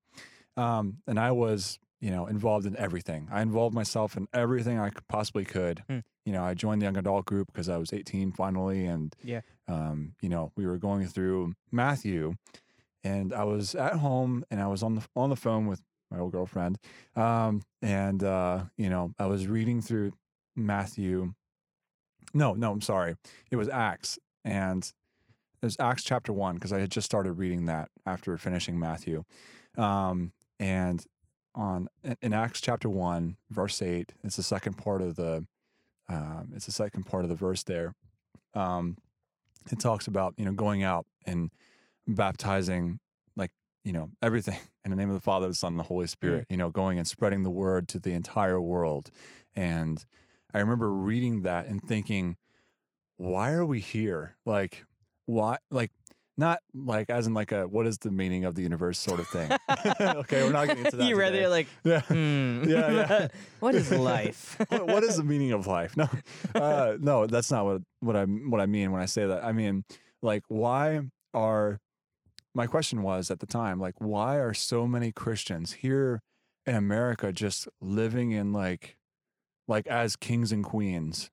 um, 0.56 0.98
and 1.06 1.20
I 1.20 1.32
was, 1.34 1.78
you 2.00 2.12
know, 2.12 2.28
involved 2.28 2.66
in 2.66 2.78
everything. 2.78 3.28
I 3.30 3.42
involved 3.42 3.76
myself 3.76 4.16
in 4.16 4.28
everything 4.34 4.80
I 4.80 4.92
possibly 5.10 5.44
could. 5.44 5.84
Hmm. 5.90 6.00
You 6.28 6.34
know, 6.34 6.44
I 6.44 6.54
joined 6.56 6.82
the 6.82 6.86
young 6.88 6.98
adult 6.98 7.26
group 7.26 7.48
because 7.48 7.70
I 7.70 7.78
was 7.78 7.94
18 7.94 8.34
finally. 8.34 8.86
And, 8.86 9.16
Yeah. 9.24 9.40
um, 9.70 10.14
you 10.22 10.28
know, 10.28 10.52
we 10.58 10.66
were 10.68 10.78
going 10.78 11.08
through 11.08 11.54
Matthew 11.72 12.34
and 13.02 13.32
I 13.34 13.46
was 13.46 13.76
at 13.76 13.94
home 13.94 14.44
and 14.52 14.60
I 14.62 14.68
was 14.68 14.84
on 14.84 14.96
the 14.96 15.08
on 15.16 15.30
the 15.30 15.38
phone 15.38 15.68
with 15.68 15.82
my 16.12 16.20
old 16.20 16.34
girlfriend, 16.34 16.80
um, 17.16 17.62
and 17.82 18.24
uh, 18.24 18.66
you 18.78 18.90
know 18.90 19.14
I 19.20 19.28
was 19.28 19.48
reading 19.48 19.82
through 19.82 20.12
Matthew. 20.56 21.34
No, 22.34 22.54
no, 22.54 22.72
I'm 22.72 22.82
sorry. 22.82 23.16
It 23.52 23.56
was 23.56 23.70
Acts, 23.70 24.20
and 24.44 24.84
it 25.62 25.66
was 25.66 25.78
Acts 25.80 26.04
chapter 26.04 26.34
one 26.34 26.56
because 26.56 26.74
I 26.74 26.80
had 26.80 26.92
just 26.92 27.06
started 27.06 27.34
reading 27.34 27.66
that 27.68 27.90
after 28.06 28.38
finishing 28.38 28.78
Matthew, 28.80 29.24
um, 29.78 30.32
and 30.60 31.06
on 31.56 31.88
in- 32.04 32.18
in 32.22 32.34
Acts 32.34 32.60
chapter 32.62 32.90
one, 32.90 33.38
verse 33.50 33.82
eight. 33.82 34.14
It's 34.24 34.36
the 34.38 34.44
second 34.44 34.74
part 34.74 35.02
of 35.02 35.16
the. 35.16 35.46
Um, 36.10 36.52
it's 36.56 36.66
the 36.66 36.72
second 36.72 37.04
part 37.04 37.24
of 37.24 37.30
the 37.30 37.36
verse 37.36 37.64
there. 37.64 37.94
Um, 38.54 38.98
it 39.72 39.80
talks 39.80 40.08
about 40.08 40.34
you 40.38 40.46
know 40.46 40.54
going 40.54 40.84
out 40.84 41.06
and 41.26 41.52
baptizing 42.08 43.00
like 43.36 43.52
you 43.84 43.92
know 43.92 44.10
everything 44.22 44.58
in 44.86 44.92
the 44.92 44.98
name 44.98 45.10
of 45.10 45.16
the 45.16 45.22
father 45.22 45.48
the 45.48 45.54
son 45.54 45.74
and 45.74 45.80
the 45.80 45.84
holy 45.84 46.08
spirit 46.08 46.46
you 46.50 46.58
know 46.58 46.70
going 46.70 46.98
and 46.98 47.08
spreading 47.08 47.44
the 47.44 47.50
word 47.50 47.88
to 47.90 48.00
the 48.00 48.14
entire 48.14 48.62
world. 48.62 49.12
And 49.56 50.04
i 50.54 50.60
remember 50.60 50.92
reading 50.92 51.42
that 51.42 51.68
and 51.68 51.84
thinking 51.84 52.38
why 53.18 53.52
are 53.52 53.66
we 53.66 53.80
here? 53.80 54.36
Like 54.46 54.86
why 55.26 55.58
like 55.70 55.92
not 56.38 56.60
like 56.74 57.10
as 57.10 57.28
in 57.28 57.34
like 57.34 57.52
a 57.52 57.68
what 57.68 57.88
is 57.88 57.98
the 58.00 58.12
meaning 58.12 58.46
of 58.46 58.56
the 58.56 58.62
universe 58.62 59.00
sort 59.00 59.20
of 59.20 59.28
thing 59.28 59.52
okay 60.02 60.44
we're 60.44 60.52
not 60.52 60.68
getting 60.68 60.86
into 60.86 60.98
that 60.98 61.08
you 61.08 61.16
today. 61.16 61.44
it 61.44 61.50
like, 61.50 61.68
yeah 61.84 62.02
hmm. 62.08 62.64
Yeah, 62.68 62.92
yeah. 62.92 63.28
what 63.60 63.76
is 63.76 63.92
life? 63.92 64.58
what, 64.70 64.88
what 64.88 65.04
is 65.04 65.18
the 65.18 65.24
meaning 65.24 65.52
of 65.52 65.68
life? 65.68 65.96
No, 65.96 66.10
uh, 66.56 66.98
no, 67.00 67.28
that's 67.28 67.52
not 67.52 67.66
what 67.66 67.82
what 68.00 68.16
I 68.16 68.26
what 68.26 68.62
I 68.62 68.66
mean 68.66 68.92
when 68.92 69.02
I 69.02 69.06
say 69.06 69.26
that. 69.26 69.44
I 69.44 69.52
mean, 69.52 69.84
like, 70.22 70.44
why 70.48 71.02
are 71.34 71.80
my 72.54 72.68
question 72.68 73.04
was 73.04 73.30
at 73.32 73.40
the 73.40 73.46
time, 73.46 73.80
like, 73.80 73.96
why 74.00 74.38
are 74.38 74.54
so 74.54 74.88
many 74.88 75.12
Christians 75.12 75.74
here 75.74 76.22
in 76.66 76.76
America 76.76 77.32
just 77.32 77.68
living 77.82 78.32
in 78.32 78.52
like, 78.52 78.98
like 79.68 79.88
as 79.88 80.16
kings 80.16 80.52
and 80.52 80.64
queens, 80.64 81.30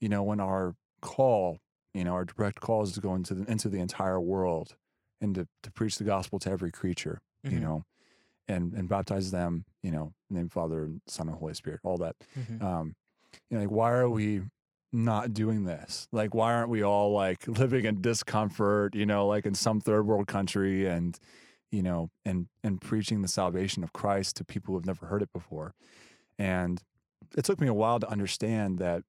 you 0.00 0.08
know, 0.08 0.22
when 0.22 0.40
our 0.40 0.74
call, 1.00 1.58
you 1.96 2.04
know, 2.04 2.12
our 2.14 2.24
direct 2.24 2.60
call 2.60 2.82
is 2.82 2.92
to 2.92 3.00
go 3.00 3.14
into 3.14 3.34
the, 3.34 3.50
into 3.50 3.68
the 3.68 3.78
entire 3.80 4.20
world 4.20 4.76
and 5.20 5.34
to, 5.34 5.48
to 5.62 5.70
preach 5.72 5.96
the 5.98 6.04
gospel 6.04 6.38
to 6.40 6.50
every 6.50 6.70
creature, 6.72 7.20
you 7.44 7.58
Mhm. 7.58 7.62
know, 7.62 7.84
and 8.48 8.74
and 8.74 8.88
baptize 8.88 9.30
them, 9.30 9.64
you 9.82 9.90
know, 9.90 10.12
in 10.30 10.34
the 10.36 10.40
name 10.40 10.46
of 10.46 10.52
Father 10.52 10.84
and 10.84 11.00
Son 11.06 11.28
and 11.28 11.38
Holy 11.38 11.54
Spirit, 11.54 11.80
all 11.84 11.98
that 11.98 12.16
Mhm. 12.38 12.62
um 12.62 12.94
you 13.50 13.56
know 13.56 13.62
like 13.64 13.70
why 13.70 13.92
are 13.92 14.08
we 14.10 14.42
not 14.92 15.34
doing 15.34 15.64
this 15.64 16.08
like 16.12 16.34
why 16.34 16.54
aren't 16.54 16.70
we 16.70 16.82
all 16.82 17.12
like 17.12 17.46
living 17.62 17.84
in 17.84 18.00
discomfort 18.00 18.94
you 18.94 19.04
know 19.06 19.26
like 19.26 19.44
in 19.46 19.54
some 19.54 19.80
third 19.80 20.06
world 20.06 20.26
country 20.26 20.86
and 20.86 21.18
you 21.70 21.82
know 21.82 22.08
and 22.24 22.48
and 22.64 22.80
preaching 22.80 23.20
the 23.22 23.28
salvation 23.28 23.82
of 23.84 23.92
christ 23.92 24.36
to 24.36 24.44
people 24.44 24.72
who 24.72 24.78
have 24.78 24.86
never 24.86 25.06
heard 25.06 25.22
it 25.22 25.32
before 25.34 25.74
and 26.38 26.82
it 27.36 27.44
took 27.44 27.60
me 27.60 27.66
a 27.66 27.74
while 27.74 27.98
to 28.00 28.08
understand 28.08 28.78
that 28.78 29.02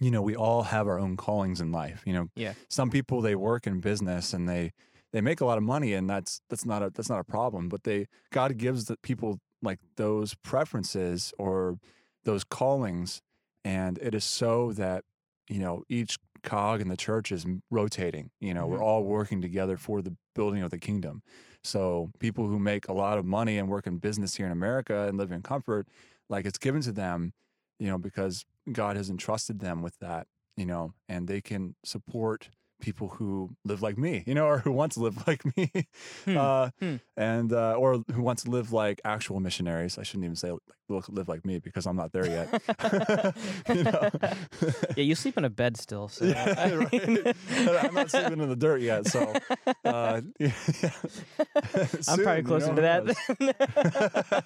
you 0.00 0.10
know 0.10 0.22
we 0.22 0.36
all 0.36 0.62
have 0.62 0.86
our 0.86 0.98
own 0.98 1.16
callings 1.16 1.60
in 1.60 1.72
life 1.72 2.02
you 2.06 2.12
know 2.12 2.28
Yeah. 2.36 2.52
some 2.68 2.90
people 2.90 3.20
they 3.20 3.34
work 3.34 3.66
in 3.66 3.80
business 3.80 4.32
and 4.32 4.48
they 4.48 4.72
they 5.12 5.20
make 5.20 5.40
a 5.40 5.46
lot 5.46 5.56
of 5.58 5.64
money 5.64 5.92
and 5.94 6.08
that's 6.08 6.40
that's 6.50 6.64
not 6.66 6.82
a 6.82 6.90
that's 6.90 7.08
not 7.08 7.20
a 7.20 7.24
problem 7.24 7.68
but 7.68 7.84
they 7.84 8.06
god 8.30 8.56
gives 8.58 8.84
the 8.86 8.96
people 9.02 9.38
like 9.62 9.78
those 9.96 10.34
preferences 10.42 11.32
or 11.38 11.78
those 12.24 12.44
callings 12.44 13.22
and 13.64 13.98
it 14.02 14.14
is 14.14 14.24
so 14.24 14.72
that 14.72 15.04
you 15.48 15.58
know 15.58 15.82
each 15.88 16.18
cog 16.42 16.80
in 16.80 16.88
the 16.88 16.96
church 16.96 17.32
is 17.32 17.46
rotating 17.70 18.30
you 18.40 18.52
know 18.54 18.66
we're 18.66 18.78
Mhm. 18.78 18.82
all 18.82 19.04
working 19.04 19.40
together 19.40 19.76
for 19.76 20.02
the 20.02 20.14
building 20.34 20.62
of 20.62 20.70
the 20.70 20.78
kingdom 20.78 21.22
so 21.64 22.10
people 22.20 22.46
who 22.46 22.58
make 22.58 22.86
a 22.88 22.92
lot 22.92 23.18
of 23.18 23.24
money 23.24 23.58
and 23.58 23.68
work 23.68 23.86
in 23.86 23.98
business 23.98 24.36
here 24.36 24.46
in 24.46 24.52
america 24.52 25.06
and 25.08 25.16
live 25.18 25.32
in 25.32 25.42
comfort 25.42 25.88
like 26.28 26.44
it's 26.46 26.58
given 26.58 26.82
to 26.82 26.92
them 26.92 27.32
you 27.78 27.88
know 27.88 27.98
because 27.98 28.44
god 28.72 28.96
has 28.96 29.08
entrusted 29.10 29.60
them 29.60 29.82
with 29.82 29.98
that 30.00 30.26
you 30.56 30.66
know 30.66 30.92
and 31.08 31.28
they 31.28 31.40
can 31.40 31.74
support 31.84 32.48
people 32.78 33.08
who 33.08 33.56
live 33.64 33.80
like 33.80 33.96
me 33.96 34.22
you 34.26 34.34
know 34.34 34.44
or 34.46 34.58
who 34.58 34.70
want 34.70 34.92
to 34.92 35.00
live 35.00 35.26
like 35.26 35.42
me 35.56 35.70
Hmm. 36.26 36.36
uh, 36.36 36.70
Hmm. 36.78 36.96
and 37.16 37.50
uh, 37.52 37.72
or 37.74 38.02
who 38.12 38.20
want 38.22 38.40
to 38.40 38.50
live 38.50 38.70
like 38.70 39.00
actual 39.04 39.40
missionaries 39.40 39.96
i 39.96 40.02
shouldn't 40.02 40.24
even 40.24 40.36
say 40.36 40.50
like, 40.88 41.08
live 41.08 41.26
like 41.26 41.44
me 41.46 41.58
because 41.58 41.86
i'm 41.86 41.96
not 41.96 42.12
there 42.12 42.26
yet 42.26 42.48
you 43.68 43.82
yeah, 44.96 45.02
you 45.04 45.14
sleep 45.14 45.38
in 45.38 45.44
a 45.44 45.50
bed 45.50 45.76
still. 45.78 46.08
So 46.08 46.26
yeah, 46.26 46.74
right. 46.74 47.36
i'm 47.82 47.94
not 47.94 48.10
sleeping 48.10 48.40
in 48.40 48.48
the 48.48 48.56
dirt 48.56 48.82
yet 48.82 49.06
so 49.06 49.32
uh, 49.84 50.20
yeah. 50.38 50.52
I'm 51.64 52.02
Soon, 52.02 52.24
probably 52.24 52.36
you 52.36 52.42
closer 52.42 52.72
know, 52.72 52.74
to 52.76 52.82
that. 52.82 54.44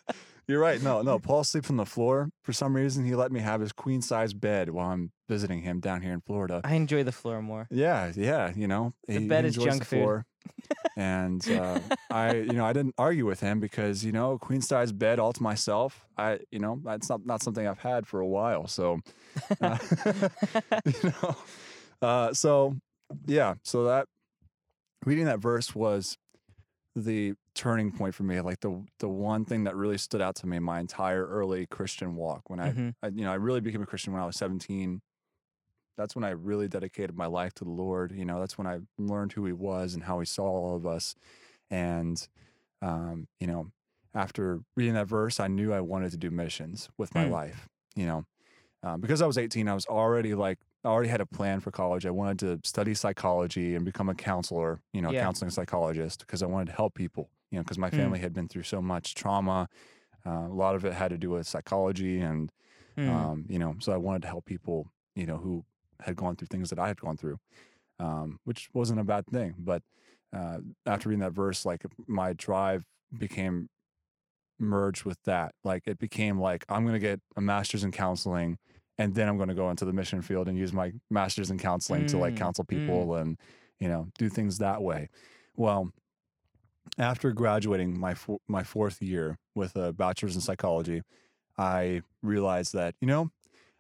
You're 0.51 0.59
right. 0.59 0.83
No, 0.83 1.01
no. 1.03 1.21
Paul 1.21 1.45
sleeps 1.45 1.71
on 1.71 1.77
the 1.77 1.87
floor. 1.87 2.29
For 2.43 2.53
some 2.53 2.75
reason, 2.75 3.05
he 3.05 3.15
let 3.15 3.31
me 3.31 3.39
have 3.39 3.61
his 3.61 3.71
queen 3.71 4.03
size 4.03 4.35
bed 4.35 4.71
while 4.71 4.89
I'm 4.91 5.13
visiting 5.29 5.63
him 5.63 5.79
down 5.79 6.03
here 6.03 6.13
in 6.13 6.21
Florida. 6.23 6.61
I 6.65 6.75
enjoy 6.75 7.05
the 7.05 7.13
floor 7.13 7.41
more. 7.41 7.69
Yeah, 7.71 8.11
yeah. 8.17 8.53
You 8.57 8.67
know, 8.67 8.93
The 9.07 9.21
he, 9.21 9.29
bed 9.29 9.45
is 9.45 9.57
enjoys 9.57 9.71
junk 9.71 9.79
the 9.83 9.85
food. 9.85 9.97
floor. 10.03 10.27
and 10.97 11.49
uh, 11.53 11.79
I, 12.11 12.35
you 12.35 12.55
know, 12.55 12.65
I 12.65 12.73
didn't 12.73 12.97
argue 12.99 13.27
with 13.27 13.39
him 13.39 13.61
because 13.61 14.05
you 14.05 14.11
know, 14.11 14.39
queen 14.39 14.61
size 14.61 14.91
bed 14.91 15.21
all 15.21 15.33
to 15.33 15.41
myself. 15.43 16.05
I, 16.19 16.41
you 16.51 16.59
know, 16.59 16.81
that's 16.85 17.09
not 17.09 17.25
not 17.25 17.45
something 17.45 17.65
I've 17.65 17.79
had 17.79 18.09
for 18.09 18.19
a 18.19 18.27
while. 18.27 18.67
So, 18.67 18.99
uh, 19.61 19.79
you 20.85 21.13
know, 21.23 21.37
uh, 22.03 22.33
so 22.35 22.77
yeah. 23.27 23.55
So 23.63 23.85
that 23.85 24.07
reading 25.07 25.27
that 25.27 25.39
verse 25.39 25.77
was 25.77 26.17
the 27.01 27.35
turning 27.55 27.93
point 27.93 28.15
for 28.15 28.23
me. 28.25 28.41
Like 28.41 28.61
the 28.61 28.85
the 28.99 29.09
one 29.09 29.45
thing 29.45 29.65
that 29.65 29.77
really 29.77 29.99
stood 29.99 30.21
out 30.21 30.37
to 30.37 30.47
me 30.47 30.57
in 30.59 30.63
my 30.63 30.81
entire 30.81 31.27
early 31.27 31.67
Christian 31.67 32.17
walk 32.17 32.49
when 32.51 32.61
I, 32.61 32.75
Mhm. 32.75 32.93
I 33.03 33.09
you 33.09 33.25
know, 33.25 33.33
I 33.33 33.37
really 33.37 33.61
became 33.61 33.83
a 33.83 33.87
Christian 33.87 34.13
when 34.13 34.23
I 34.23 34.27
was 34.27 34.37
17 34.37 35.03
that's 35.97 36.17
when 36.17 36.25
I 36.25 36.31
really 36.31 36.69
dedicated 36.69 37.17
my 37.17 37.27
life 37.27 37.55
to 37.55 37.65
the 37.65 37.71
Lord. 37.71 38.13
You 38.13 38.25
know, 38.25 38.41
that's 38.41 38.59
when 38.59 38.67
I 38.67 38.81
learned 38.99 39.33
who 39.33 39.45
He 39.47 39.53
was 39.53 39.95
and 39.95 40.05
how 40.05 40.21
He 40.21 40.27
saw 40.27 40.45
all 40.47 40.77
of 40.77 40.87
us. 40.87 41.15
And, 41.71 42.27
um, 42.83 43.29
you 43.41 43.47
know, 43.49 43.73
after 44.15 44.61
reading 44.77 44.95
that 44.95 45.09
verse, 45.09 45.41
I 45.41 45.49
knew 45.49 45.73
I 45.73 45.81
wanted 45.81 46.13
to 46.13 46.19
do 46.19 46.31
missions 46.31 46.91
with 46.99 47.15
my 47.15 47.25
Hmm. 47.25 47.27
life. 47.27 47.69
You 47.97 48.07
know, 48.07 48.25
um, 48.83 49.01
because 49.01 49.23
I 49.23 49.27
was 49.27 49.39
18, 49.39 49.69
I 49.69 49.75
was 49.75 49.87
already 49.87 50.35
like, 50.35 50.59
I 50.85 50.89
already 50.89 51.11
had 51.11 51.21
a 51.21 51.27
plan 51.27 51.61
for 51.61 51.71
college. 51.71 52.07
I 52.07 52.11
wanted 52.11 52.39
to 52.63 52.69
study 52.69 52.95
psychology 52.95 53.75
and 53.75 53.85
become 53.85 54.09
a 54.09 54.15
counselor, 54.15 54.83
you 54.93 55.03
know, 55.03 55.13
Yeah. 55.13 55.15
counseling 55.15 55.51
psychologist, 55.51 56.21
because 56.21 56.43
I 56.43 56.47
wanted 56.47 56.67
to 56.67 56.73
help 56.73 56.95
people, 56.95 57.31
you 57.51 57.59
know, 57.59 57.63
because 57.63 57.79
my 57.79 57.91
Hmm. 57.93 58.13
family 58.13 58.19
had 58.19 58.33
been 58.33 58.49
through 58.49 58.63
so 58.63 58.81
much 58.81 59.15
trauma. 59.15 59.69
Uh, 60.27 60.47
a 60.49 60.55
lot 60.55 60.75
of 60.77 60.85
it 60.85 60.95
had 60.95 61.11
to 61.11 61.19
do 61.19 61.31
with 61.31 61.47
psychology 61.47 62.21
and 62.21 62.53
Hmm. 62.97 63.25
um, 63.25 63.47
you 63.49 63.59
know, 63.59 63.77
so 63.81 63.93
I 63.93 63.99
wanted 63.99 64.23
to 64.23 64.29
help 64.29 64.47
people, 64.47 64.89
you 65.17 65.27
know, 65.27 65.39
who 65.39 65.65
had 66.01 66.17
gone 66.17 66.37
through 66.37 66.49
things 66.49 66.71
that 66.71 66.79
I 66.79 66.89
had 66.89 67.01
gone 67.01 67.17
through, 67.17 67.39
um, 67.99 68.39
which 68.45 68.69
wasn't 68.75 69.01
a 69.01 69.05
bad 69.05 69.27
thing. 69.29 69.57
But 69.59 69.83
uh, 70.33 70.61
after 70.87 71.09
reading 71.11 71.21
that 71.21 71.33
verse, 71.33 71.65
like 71.67 71.85
my 72.09 72.33
drive 72.35 72.85
became 73.17 73.69
merged 74.59 75.05
with 75.05 75.23
that. 75.25 75.55
Like 75.65 75.87
it 75.87 75.99
became 75.99 76.39
like 76.41 76.65
I'm 76.69 76.83
going 76.85 76.95
to 76.95 76.99
get 77.01 77.21
a 77.37 77.41
master's 77.41 77.85
in 77.85 77.93
counseling 77.93 78.59
and 79.01 79.15
then 79.15 79.29
I'm 79.29 79.39
going 79.39 79.49
to 79.49 79.55
go 79.55 79.71
into 79.71 79.87
the 79.87 79.95
mission 79.95 80.21
field 80.21 80.47
and 80.47 80.59
use 80.59 80.75
my 80.75 80.93
master's 81.09 81.51
in 81.51 81.57
counseling 81.59 82.05
to 82.07 82.19
like 82.19 82.35
Mm, 82.35 82.39
counsel 82.39 82.65
mm. 82.65 82.69
people 82.69 83.15
and 83.15 83.39
you 83.81 83.89
know 83.89 84.09
do 84.19 84.29
things 84.29 84.59
that 84.59 84.83
way. 84.83 85.09
Well, 85.57 85.91
after 86.99 87.33
graduating 87.33 87.99
my 87.99 88.13
fo- 88.13 88.43
my 88.47 88.63
fourth 88.63 89.01
year 89.01 89.39
with 89.55 89.75
a 89.75 89.95
bachelor's 89.95 90.35
in 90.35 90.43
psychology, 90.43 91.01
I 91.57 92.03
realized 92.23 92.75
that 92.75 92.95
you 93.01 93.07
know 93.09 93.31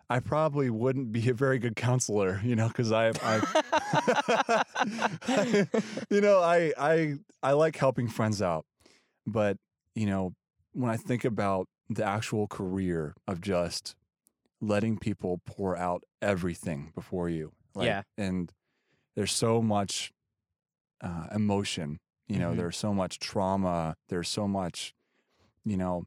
I 0.08 0.20
probably 0.20 0.70
wouldn't 0.70 1.12
be 1.12 1.28
a 1.28 1.34
very 1.34 1.58
good 1.58 1.76
counselor, 1.76 2.40
you 2.42 2.56
know, 2.56 2.68
because 2.68 2.90
I, 2.90 3.12
I 3.22 4.64
you 6.10 6.22
know, 6.22 6.40
I 6.40 6.72
I 6.78 7.14
I 7.42 7.52
like 7.52 7.76
helping 7.76 8.08
friends 8.08 8.40
out, 8.40 8.64
but 9.26 9.58
you 9.94 10.06
know, 10.06 10.32
when 10.72 10.90
I 10.90 10.96
think 10.96 11.26
about 11.26 11.68
the 11.90 12.04
actual 12.04 12.46
career 12.46 13.14
of 13.28 13.42
just 13.42 13.96
letting 14.60 14.98
people 14.98 15.40
pour 15.46 15.76
out 15.76 16.04
everything 16.22 16.92
before 16.94 17.28
you, 17.28 17.52
like, 17.74 17.86
Yeah. 17.86 18.02
and 18.18 18.52
there's 19.16 19.32
so 19.32 19.62
much 19.62 20.12
uh, 21.02 21.28
emotion, 21.34 21.98
you 22.28 22.38
know, 22.38 22.52
Mhm. 22.52 22.56
there's 22.58 22.76
so 22.76 22.94
much 22.94 23.18
trauma, 23.18 23.96
there's 24.08 24.28
so 24.28 24.46
much, 24.48 24.94
you 25.64 25.76
know, 25.76 26.04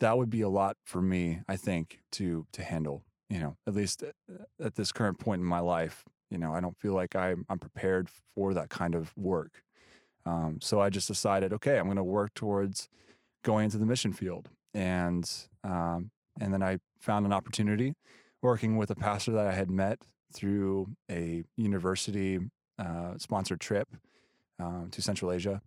that 0.00 0.18
would 0.18 0.30
be 0.30 0.40
a 0.42 0.48
lot 0.48 0.76
for 0.84 1.00
me, 1.02 1.42
I 1.48 1.56
think, 1.56 2.00
to 2.12 2.46
to 2.52 2.62
handle. 2.64 3.04
You 3.30 3.40
know, 3.40 3.56
at 3.66 3.74
least 3.74 4.02
at, 4.02 4.14
at 4.60 4.74
this 4.74 4.92
current 4.92 5.18
point 5.18 5.40
in 5.40 5.46
my 5.46 5.60
life, 5.60 6.04
you 6.30 6.38
know, 6.38 6.52
I 6.54 6.60
don't 6.60 6.76
feel 6.78 6.92
like 6.94 7.16
I'm 7.16 7.44
I'm 7.48 7.58
prepared 7.58 8.10
for 8.34 8.54
that 8.54 8.68
kind 8.70 8.94
of 8.94 9.16
work. 9.16 9.62
Um, 10.26 10.60
so 10.60 10.80
I 10.80 10.90
just 10.90 11.08
decided, 11.08 11.52
okay, 11.54 11.78
I'm 11.78 11.86
going 11.86 11.96
to 11.96 12.04
work 12.04 12.34
towards 12.34 12.88
going 13.44 13.64
into 13.66 13.78
the 13.78 13.86
mission 13.86 14.12
field, 14.12 14.50
and 14.74 15.30
um, 15.64 16.10
and 16.40 16.52
then 16.52 16.62
I 16.62 16.78
found 16.98 17.26
an 17.26 17.32
opportunity 17.32 17.94
working 18.40 18.76
with 18.76 18.90
a 18.90 18.94
pastor 18.94 19.32
that 19.32 19.46
I 19.46 19.52
had 19.52 19.70
met 19.70 19.98
through 20.32 20.88
a 21.10 21.44
university 21.56 22.38
uh, 22.78 23.18
sponsored 23.18 23.60
trip 23.60 23.88
um, 24.58 24.88
to 24.90 25.02
Central 25.02 25.30
Asia. 25.32 25.60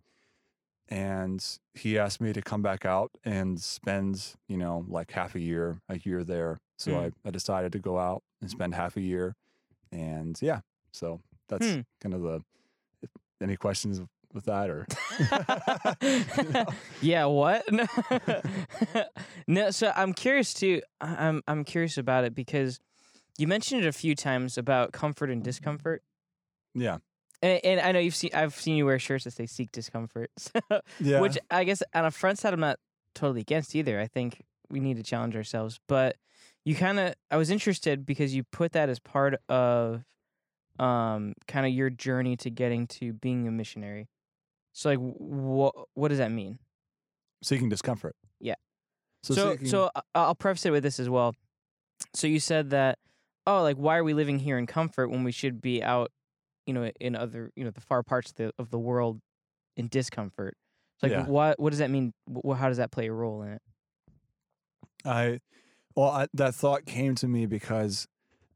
And 0.88 1.44
he 1.74 1.98
asked 1.98 2.20
me 2.20 2.32
to 2.32 2.40
come 2.42 2.62
back 2.62 2.84
out 2.84 3.10
and 3.24 3.60
spend, 3.60 4.34
you 4.48 4.56
know, 4.56 4.84
like 4.88 5.10
half 5.12 5.34
a 5.34 5.40
year, 5.40 5.80
a 5.88 5.98
year 5.98 6.22
there. 6.22 6.58
So 6.78 6.92
Hmm. 6.92 6.98
I, 6.98 7.12
I 7.28 7.30
decided 7.30 7.72
to 7.72 7.78
go 7.80 7.98
out 7.98 8.22
and 8.40 8.50
spend 8.50 8.74
half 8.74 8.96
a 8.96 9.00
year. 9.00 9.34
And 9.90 10.40
yeah, 10.40 10.60
so 10.92 11.20
that's 11.48 11.66
Hmm. 11.66 11.80
kind 12.00 12.14
of 12.14 12.22
the. 12.22 12.40
Any 13.42 13.56
questions 13.56 14.00
with 14.32 14.44
that 14.46 14.70
or? 14.70 14.86
yeah, 17.00 17.24
what? 17.26 17.64
No. 17.72 17.86
no, 19.46 19.70
so 19.70 19.92
I'm 19.94 20.12
curious 20.12 20.52
too. 20.54 20.82
I'm 21.00 21.42
I'm 21.46 21.64
curious 21.64 21.98
about 21.98 22.24
it 22.24 22.34
because 22.34 22.78
you 23.38 23.46
mentioned 23.46 23.84
it 23.84 23.86
a 23.88 23.92
few 23.92 24.14
times 24.14 24.56
about 24.58 24.92
comfort 24.92 25.30
and 25.30 25.42
discomfort. 25.42 26.02
Yeah. 26.74 26.98
And, 27.42 27.60
and 27.64 27.80
I 27.80 27.92
know 27.92 27.98
you've 27.98 28.14
seen 28.14 28.30
I've 28.34 28.54
seen 28.54 28.76
you 28.76 28.86
wear 28.86 28.98
shirts 28.98 29.24
that 29.24 29.32
say 29.32 29.46
seek 29.46 29.72
discomfort. 29.72 30.30
So, 30.38 30.60
Yeah. 31.00 31.20
Which 31.20 31.38
I 31.50 31.64
guess 31.64 31.82
on 31.94 32.04
a 32.04 32.10
front 32.10 32.38
side 32.38 32.52
I'm 32.54 32.60
not 32.60 32.78
totally 33.14 33.40
against 33.42 33.74
either. 33.74 34.00
I 34.00 34.06
think 34.06 34.42
we 34.70 34.80
need 34.80 34.96
to 34.96 35.02
challenge 35.02 35.36
ourselves. 35.36 35.78
But 35.86 36.16
you 36.64 36.74
kind 36.74 36.98
of 36.98 37.14
I 37.30 37.36
was 37.36 37.50
interested 37.50 38.04
because 38.06 38.34
you 38.34 38.42
put 38.44 38.72
that 38.72 38.88
as 38.88 38.98
part 38.98 39.40
of 39.48 40.02
um 40.78 41.34
kind 41.46 41.64
of 41.66 41.72
your 41.72 41.88
journey 41.90 42.36
to 42.36 42.50
getting 42.50 42.86
to 42.88 43.12
being 43.12 43.46
a 43.48 43.50
missionary. 43.50 44.08
So 44.76 44.90
like 44.90 44.98
what 44.98 45.74
what 45.94 46.08
does 46.08 46.18
that 46.18 46.30
mean? 46.30 46.58
seeking 47.42 47.68
discomfort. 47.68 48.14
Yeah. 48.40 48.54
So 49.22 49.34
So 49.34 49.52
seeking- 49.52 49.68
so 49.68 49.90
I- 49.94 50.02
I'll 50.14 50.34
preface 50.34 50.66
it 50.66 50.70
with 50.70 50.82
this 50.82 50.98
as 51.00 51.08
well. 51.08 51.34
So 52.14 52.26
you 52.26 52.40
said 52.40 52.70
that 52.70 52.98
oh 53.46 53.62
like 53.62 53.76
why 53.76 53.96
are 53.96 54.04
we 54.04 54.12
living 54.14 54.38
here 54.38 54.58
in 54.58 54.66
comfort 54.66 55.08
when 55.10 55.24
we 55.24 55.32
should 55.32 55.60
be 55.62 55.82
out 55.82 56.10
you 56.66 56.74
know 56.74 56.90
in 57.00 57.14
other 57.16 57.52
you 57.56 57.64
know 57.64 57.70
the 57.70 57.80
far 57.80 58.02
parts 58.02 58.30
of 58.32 58.36
the 58.36 58.52
of 58.58 58.70
the 58.70 58.78
world 58.78 59.20
in 59.78 59.88
discomfort. 59.88 60.56
So 61.00 61.06
like 61.06 61.12
Yeah. 61.12 61.26
what 61.26 61.58
what 61.58 61.70
does 61.70 61.78
that 61.78 61.90
mean? 61.90 62.12
Wh- 62.28 62.56
how 62.56 62.68
does 62.68 62.76
that 62.78 62.90
play 62.90 63.06
a 63.06 63.12
role 63.12 63.42
in 63.42 63.52
it? 63.52 63.62
I, 65.04 65.40
well, 65.94 66.10
I, 66.10 66.26
that 66.34 66.54
thought 66.54 66.84
came 66.84 67.14
to 67.16 67.28
me 67.28 67.46
because 67.46 68.06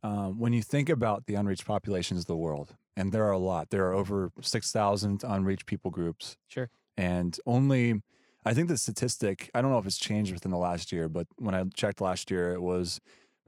um, 0.03 0.39
when 0.39 0.53
you 0.53 0.63
think 0.63 0.89
about 0.89 1.27
the 1.27 1.35
unreached 1.37 1.65
populations 1.65 2.21
of 2.21 2.27
the 2.27 2.37
world, 2.37 2.75
and 2.97 3.13
there 3.13 3.25
are 3.25 3.33
a 3.33 3.39
lot, 3.39 3.71
there 3.71 3.87
are 3.87 3.95
over 3.95 4.31
6,000 4.41 5.23
unreached 5.25 5.67
people 5.67 5.91
groups. 5.91 6.37
Sure. 6.49 6.71
And 6.97 7.39
only, 7.47 8.03
I 8.45 8.55
think 8.55 8.69
the 8.69 8.77
statistic, 8.77 9.51
I 9.55 9.63
don't 9.63 9.71
know 9.71 9.79
if 9.79 9.87
it's 9.87 9.99
changed 9.99 10.33
within 10.33 10.51
the 10.51 10.59
last 10.59 10.93
year, 10.93 11.09
but 11.09 11.27
when 11.37 11.55
I 11.55 11.65
checked 11.75 12.01
last 12.01 12.31
year, 12.31 12.53
it 12.53 12.63
was, 12.63 13.01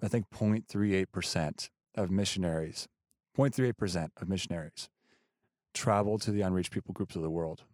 I 0.02 0.08
think, 0.08 0.26
0.38% 0.30 1.68
of 1.96 2.10
missionaries, 2.10 2.88
0.38% 3.36 4.10
of 4.20 4.28
missionaries 4.28 4.88
travel 5.74 6.18
to 6.18 6.30
the 6.30 6.42
unreached 6.42 6.70
people 6.72 6.92
groups 6.92 7.16
of 7.16 7.22
the 7.22 7.30
world. 7.30 7.64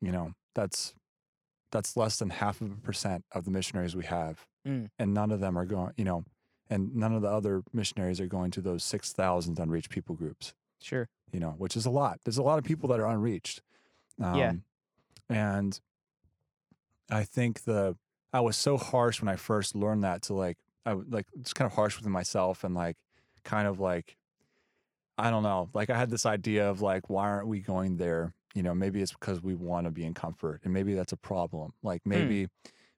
You 0.00 0.12
know, 0.12 0.32
that's 0.54 0.94
that's 1.70 1.96
less 1.96 2.18
than 2.18 2.30
half 2.30 2.60
of 2.60 2.70
a 2.72 2.76
percent 2.76 3.24
of 3.32 3.44
the 3.44 3.50
missionaries 3.50 3.94
we 3.94 4.04
have 4.04 4.46
Mm. 4.66 4.88
and 4.98 5.14
none 5.14 5.30
of 5.30 5.40
them 5.40 5.56
are 5.56 5.64
going 5.64 5.92
you 5.96 6.04
know 6.04 6.24
and 6.68 6.94
none 6.94 7.14
of 7.14 7.22
the 7.22 7.28
other 7.28 7.62
missionaries 7.72 8.20
are 8.20 8.26
going 8.26 8.50
to 8.50 8.60
those 8.60 8.82
6000 8.84 9.58
unreached 9.58 9.88
people 9.88 10.14
groups 10.16 10.52
Sure. 10.80 11.08
you 11.32 11.40
know 11.40 11.54
which 11.58 11.76
is 11.76 11.86
a 11.86 11.90
lot 11.90 12.18
there's 12.24 12.38
a 12.38 12.42
lot 12.42 12.58
of 12.58 12.64
people 12.64 12.88
that 12.90 13.00
are 13.00 13.06
unreached 13.08 13.62
um, 14.22 14.34
Yeah. 14.36 14.52
and 15.28 15.80
i 17.10 17.24
think 17.24 17.64
the 17.64 17.96
i 18.32 18.40
was 18.40 18.56
so 18.56 18.76
harsh 18.76 19.20
when 19.20 19.28
i 19.28 19.36
first 19.36 19.74
learned 19.74 20.04
that 20.04 20.22
to 20.22 20.34
like 20.34 20.58
i 20.86 20.92
like 20.92 21.26
it's 21.38 21.52
kind 21.52 21.66
of 21.70 21.74
harsh 21.74 21.96
with 21.96 22.06
myself 22.06 22.64
and 22.64 22.74
like 22.74 22.96
kind 23.44 23.66
of 23.68 23.80
like 23.80 24.16
i 25.16 25.30
don't 25.30 25.42
know 25.42 25.68
like 25.74 25.90
i 25.90 25.96
had 25.98 26.10
this 26.10 26.26
idea 26.26 26.68
of 26.68 26.80
like 26.80 27.08
why 27.10 27.28
aren't 27.28 27.48
we 27.48 27.60
going 27.60 27.96
there 27.96 28.32
you 28.54 28.62
know 28.62 28.74
maybe 28.74 29.00
it's 29.02 29.12
because 29.12 29.42
we 29.42 29.54
want 29.54 29.86
to 29.86 29.90
be 29.90 30.04
in 30.04 30.14
comfort 30.14 30.60
and 30.64 30.72
maybe 30.72 30.94
that's 30.94 31.12
a 31.12 31.16
problem 31.16 31.72
like 31.82 32.02
maybe 32.04 32.48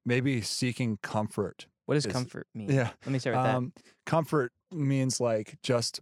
maybe 0.05 0.41
seeking 0.41 0.99
comfort 1.03 1.67
What 1.87 1.95
does 1.95 2.07
Is- 2.07 2.13
comfort 2.13 2.47
mean? 2.55 2.71
yeah 2.71 2.91
Let 3.05 3.13
me 3.13 3.19
start 3.19 3.37
with 3.37 3.45
that. 3.45 3.55
um, 3.55 3.73
comfort 4.07 4.53
means 4.73 5.21
like 5.21 5.59
just 5.63 6.01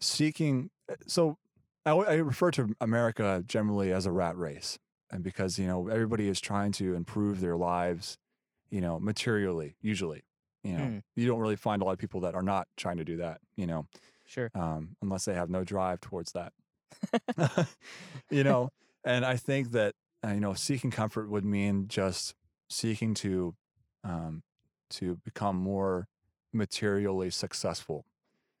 seeking. 0.00 0.70
So 1.06 1.38
I 1.86 2.14
refer 2.14 2.50
to 2.52 2.74
America 2.80 3.42
generally 3.46 3.92
as 3.92 4.06
a 4.06 4.12
rat 4.12 4.36
race, 4.36 4.78
and 5.10 5.22
because 5.24 5.58
you 5.58 5.66
know 5.66 5.88
everybody 5.88 6.28
is 6.28 6.40
trying 6.40 6.72
to 6.72 6.94
improve 6.94 7.40
their 7.40 7.56
lives, 7.56 8.18
you 8.70 8.80
know, 8.80 9.00
materially. 9.00 9.76
Usually, 9.80 10.24
you 10.62 10.76
know, 10.76 10.84
Hmm. 10.84 10.98
you 11.16 11.26
don't 11.26 11.40
really 11.40 11.56
find 11.56 11.80
a 11.82 11.84
lot 11.84 11.92
of 11.92 11.98
people 11.98 12.20
that 12.20 12.34
are 12.34 12.42
not 12.42 12.68
trying 12.76 12.98
to 12.98 13.04
do 13.04 13.16
that. 13.18 13.40
You 13.56 13.66
know. 13.66 13.86
Sure. 14.26 14.48
um, 14.54 14.94
unless 15.02 15.24
they 15.24 15.34
have 15.34 15.50
no 15.50 15.64
drive 15.64 16.00
towards 16.00 16.32
that. 16.32 16.52
you 18.30 18.44
know, 18.44 18.70
and 19.04 19.24
I 19.24 19.36
think 19.36 19.72
that 19.72 19.94
uh, 20.24 20.28
you 20.32 20.40
know 20.40 20.54
seeking 20.54 20.90
comfort 20.90 21.28
would 21.30 21.44
mean 21.44 21.88
just 21.88 22.34
seeking 22.68 23.14
to 23.14 23.54
um, 24.04 24.42
to 24.90 25.16
become 25.24 25.56
more 25.56 26.06
materially 26.52 27.30
successful 27.30 28.04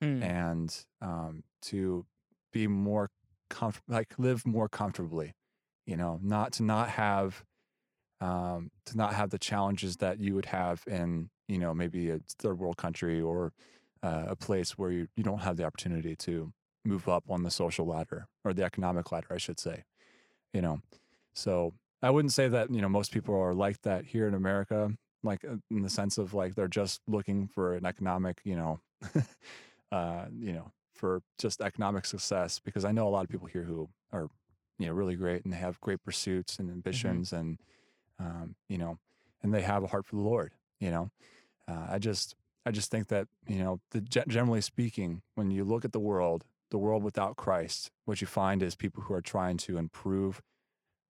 Hmm. 0.02 0.22
and 0.22 0.84
um, 1.02 1.44
to 1.62 2.06
be 2.52 2.66
more 2.66 3.10
comfortable, 3.48 3.94
like 3.94 4.14
live 4.18 4.46
more 4.46 4.68
comfortably. 4.68 5.34
You 5.86 5.96
know, 5.96 6.20
not 6.22 6.52
to 6.54 6.62
not 6.62 6.90
have 6.90 7.44
um, 8.20 8.70
to 8.86 8.96
not 8.96 9.14
have 9.14 9.30
the 9.30 9.38
challenges 9.38 9.96
that 9.96 10.20
you 10.20 10.34
would 10.34 10.46
have 10.46 10.82
in 10.86 11.30
you 11.48 11.58
know 11.58 11.74
maybe 11.74 12.10
a 12.10 12.20
third 12.38 12.58
world 12.58 12.76
country 12.76 13.20
or 13.20 13.52
uh, 14.02 14.24
a 14.28 14.36
place 14.36 14.78
where 14.78 14.90
you, 14.90 15.08
you 15.16 15.22
don't 15.22 15.42
have 15.42 15.56
the 15.56 15.64
opportunity 15.64 16.16
to 16.16 16.52
move 16.84 17.08
up 17.08 17.24
on 17.28 17.42
the 17.42 17.50
social 17.50 17.86
ladder 17.86 18.26
or 18.44 18.54
the 18.54 18.64
economic 18.64 19.12
ladder, 19.12 19.28
I 19.30 19.38
should 19.38 19.60
say. 19.60 19.84
You 20.52 20.62
know, 20.62 20.80
so 21.34 21.74
I 22.02 22.10
wouldn't 22.10 22.32
say 22.32 22.48
that 22.48 22.72
you 22.72 22.80
know 22.80 22.88
most 22.88 23.12
people 23.12 23.34
are 23.34 23.54
like 23.54 23.80
that 23.82 24.06
here 24.06 24.26
in 24.26 24.34
America, 24.34 24.92
like 25.22 25.44
uh, 25.44 25.56
in 25.70 25.82
the 25.82 25.90
sense 25.90 26.18
of 26.18 26.34
like 26.34 26.54
they're 26.54 26.68
just 26.68 27.00
looking 27.06 27.48
for 27.48 27.74
an 27.74 27.86
economic, 27.86 28.40
you 28.44 28.56
know, 28.56 28.80
uh, 29.92 30.26
you 30.38 30.52
know, 30.52 30.72
for 31.00 31.22
just 31.38 31.62
economic 31.62 32.04
success. 32.04 32.60
Because 32.62 32.84
I 32.84 32.92
know 32.92 33.08
a 33.08 33.10
lot 33.10 33.24
of 33.24 33.30
people 33.30 33.48
here 33.48 33.64
who 33.64 33.88
are 34.12 34.28
you 34.78 34.86
know 34.86 34.92
really 34.92 35.16
great 35.16 35.44
and 35.44 35.52
they 35.52 35.58
have 35.58 35.80
great 35.80 36.02
pursuits 36.04 36.58
and 36.58 36.70
ambitions 36.70 37.32
and 37.32 37.58
um, 38.20 38.54
you 38.68 38.78
know, 38.78 38.98
and 39.42 39.52
they 39.54 39.62
have 39.62 39.82
a 39.82 39.86
heart 39.86 40.06
for 40.06 40.16
the 40.16 40.22
Lord. 40.22 40.52
You 40.78 40.90
know, 40.90 41.10
uh, 41.66 41.86
I 41.90 41.98
just 41.98 42.34
I 42.66 42.70
just 42.70 42.90
think 42.90 43.08
that 43.08 43.28
you 43.48 43.58
know, 43.58 43.80
the, 43.92 44.00
generally 44.02 44.60
speaking, 44.60 45.22
when 45.34 45.50
you 45.50 45.64
look 45.64 45.84
at 45.84 45.92
the 45.92 46.00
world, 46.00 46.44
the 46.70 46.78
world 46.78 47.02
without 47.02 47.36
Christ, 47.36 47.90
what 48.04 48.20
you 48.20 48.26
find 48.26 48.62
is 48.62 48.74
people 48.74 49.04
who 49.04 49.14
are 49.14 49.22
trying 49.22 49.56
to 49.58 49.78
improve 49.78 50.42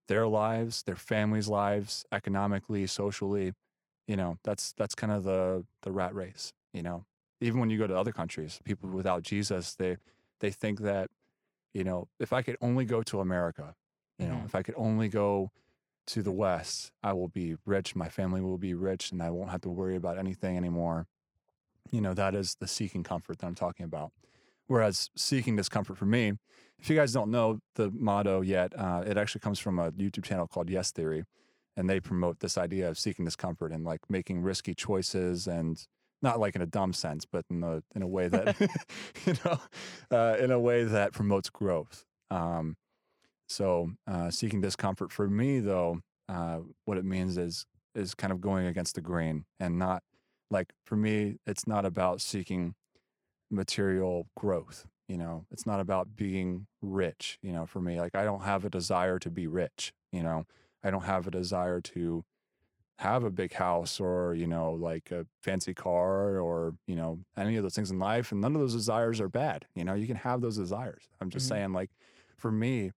their 0.07 0.27
lives, 0.27 0.83
their 0.83 0.95
families' 0.95 1.47
lives, 1.47 2.05
economically, 2.11 2.85
socially. 2.87 3.53
You 4.07 4.15
know, 4.15 4.37
that's 4.43 4.73
that's 4.73 4.95
kind 4.95 5.11
of 5.11 5.23
the 5.23 5.65
the 5.81 5.91
rat 5.91 6.13
race. 6.13 6.53
You 6.73 6.83
know, 6.83 7.05
even 7.41 7.59
when 7.59 7.69
you 7.69 7.77
go 7.77 7.87
to 7.87 7.97
other 7.97 8.11
countries, 8.11 8.59
people 8.63 8.89
without 8.89 9.23
Jesus, 9.23 9.75
they 9.75 9.97
they 10.39 10.51
think 10.51 10.79
that, 10.79 11.09
you 11.73 11.83
know, 11.83 12.07
if 12.19 12.31
I 12.31 12.41
could 12.41 12.55
only 12.61 12.85
go 12.85 13.03
to 13.03 13.19
America, 13.19 13.75
you 14.17 14.27
know, 14.27 14.35
Mhm. 14.37 14.45
if 14.45 14.55
I 14.55 14.63
could 14.63 14.75
only 14.77 15.09
go 15.09 15.51
to 16.07 16.23
the 16.23 16.31
west, 16.31 16.91
I 17.03 17.13
will 17.13 17.27
be 17.27 17.55
rich, 17.65 17.95
my 17.95 18.07
family 18.09 18.41
will 18.41 18.57
be 18.57 18.73
rich, 18.73 19.11
and 19.11 19.21
I 19.21 19.29
won't 19.31 19.51
have 19.51 19.61
to 19.61 19.69
worry 19.69 19.95
about 19.97 20.17
anything 20.17 20.55
anymore. 20.57 21.07
You 21.91 22.01
know, 22.01 22.13
that 22.13 22.35
is 22.35 22.55
the 22.55 22.67
seeking 22.67 23.03
comfort 23.03 23.39
that 23.39 23.47
I'm 23.47 23.55
talking 23.55 23.83
about. 23.85 24.11
Whereas 24.67 25.09
seeking 25.15 25.55
discomfort 25.55 25.97
for 25.97 26.05
me, 26.05 26.33
if 26.77 26.89
you 26.89 26.95
guys 26.95 27.11
don't 27.11 27.31
know 27.31 27.59
the 27.75 27.91
motto 27.91 28.41
yet, 28.41 28.77
uh, 28.77 29.03
it 29.05 29.17
actually 29.17 29.41
comes 29.41 29.59
from 29.59 29.77
a 29.79 29.91
YouTube 29.91 30.23
channel 30.23 30.47
called 30.47 30.69
Yes 30.69 30.91
Theory, 30.91 31.25
and 31.75 31.89
they 31.89 31.99
promote 31.99 32.39
this 32.39 32.57
idea 32.57 32.87
of 32.89 32.97
seeking 32.97 33.25
discomfort 33.25 33.71
and 33.71 33.83
like 33.83 34.09
making 34.09 34.41
risky 34.41 34.73
choices 34.73 35.47
and 35.47 35.85
not 36.21 36.39
like 36.39 36.55
in 36.55 36.61
a 36.61 36.65
dumb 36.65 36.93
sense, 36.93 37.25
but 37.25 37.45
in 37.49 37.63
a 37.63 37.81
in 37.95 38.01
a 38.01 38.07
way 38.07 38.27
that 38.27 38.59
you 39.25 39.33
know, 39.45 39.59
uh, 40.11 40.37
in 40.37 40.51
a 40.51 40.59
way 40.59 40.83
that 40.83 41.13
promotes 41.13 41.49
growth. 41.49 42.05
Um, 42.31 42.77
so 43.47 43.91
uh, 44.07 44.29
seeking 44.29 44.61
discomfort 44.61 45.11
for 45.11 45.27
me, 45.27 45.59
though, 45.59 46.01
uh, 46.27 46.59
what 46.85 46.97
it 46.97 47.05
means 47.05 47.37
is 47.37 47.65
is 47.95 48.13
kind 48.13 48.31
of 48.31 48.41
going 48.41 48.67
against 48.67 48.95
the 48.95 49.01
grain 49.01 49.45
and 49.59 49.79
not 49.79 50.03
like 50.51 50.73
for 50.85 50.95
me, 50.95 51.37
it's 51.45 51.67
not 51.67 51.85
about 51.85 52.21
seeking 52.21 52.75
material 53.51 54.27
growth. 54.37 54.85
You 55.07 55.17
know, 55.17 55.45
it's 55.51 55.65
not 55.65 55.79
about 55.79 56.15
being 56.15 56.67
rich. 56.81 57.39
You 57.41 57.51
know, 57.51 57.65
for 57.65 57.81
me, 57.81 57.99
like 57.99 58.15
I 58.15 58.23
don't 58.23 58.43
have 58.43 58.65
a 58.65 58.69
desire 58.69 59.19
to 59.19 59.29
be 59.29 59.47
rich. 59.47 59.91
You 60.11 60.23
know, 60.23 60.45
I 60.83 60.91
don't 60.91 61.05
have 61.05 61.27
a 61.27 61.31
desire 61.31 61.81
to 61.81 62.23
have 62.99 63.23
a 63.23 63.29
big 63.31 63.53
house 63.53 63.99
or 63.99 64.33
you 64.35 64.45
know 64.47 64.73
like 64.73 65.09
a 65.11 65.25
fancy 65.41 65.73
car 65.73 66.39
or 66.39 66.75
you 66.85 66.95
know 66.95 67.19
any 67.37 67.55
of 67.55 67.63
those 67.63 67.73
things 67.75 67.91
in 67.91 67.99
life 67.99 68.31
and 68.31 68.41
none 68.41 68.55
of 68.55 68.61
those 68.61 68.73
desires 68.75 69.21
are 69.21 69.29
bad 69.29 69.65
you 69.75 69.83
know 69.85 69.93
you 69.93 70.07
can 70.07 70.17
have 70.17 70.41
those 70.41 70.57
desires. 70.57 71.07
I'm 71.21 71.29
just 71.29 71.45
Mhm. 71.45 71.49
saying 71.49 71.73
like 71.73 71.91
for 72.37 72.51
me 72.51 72.91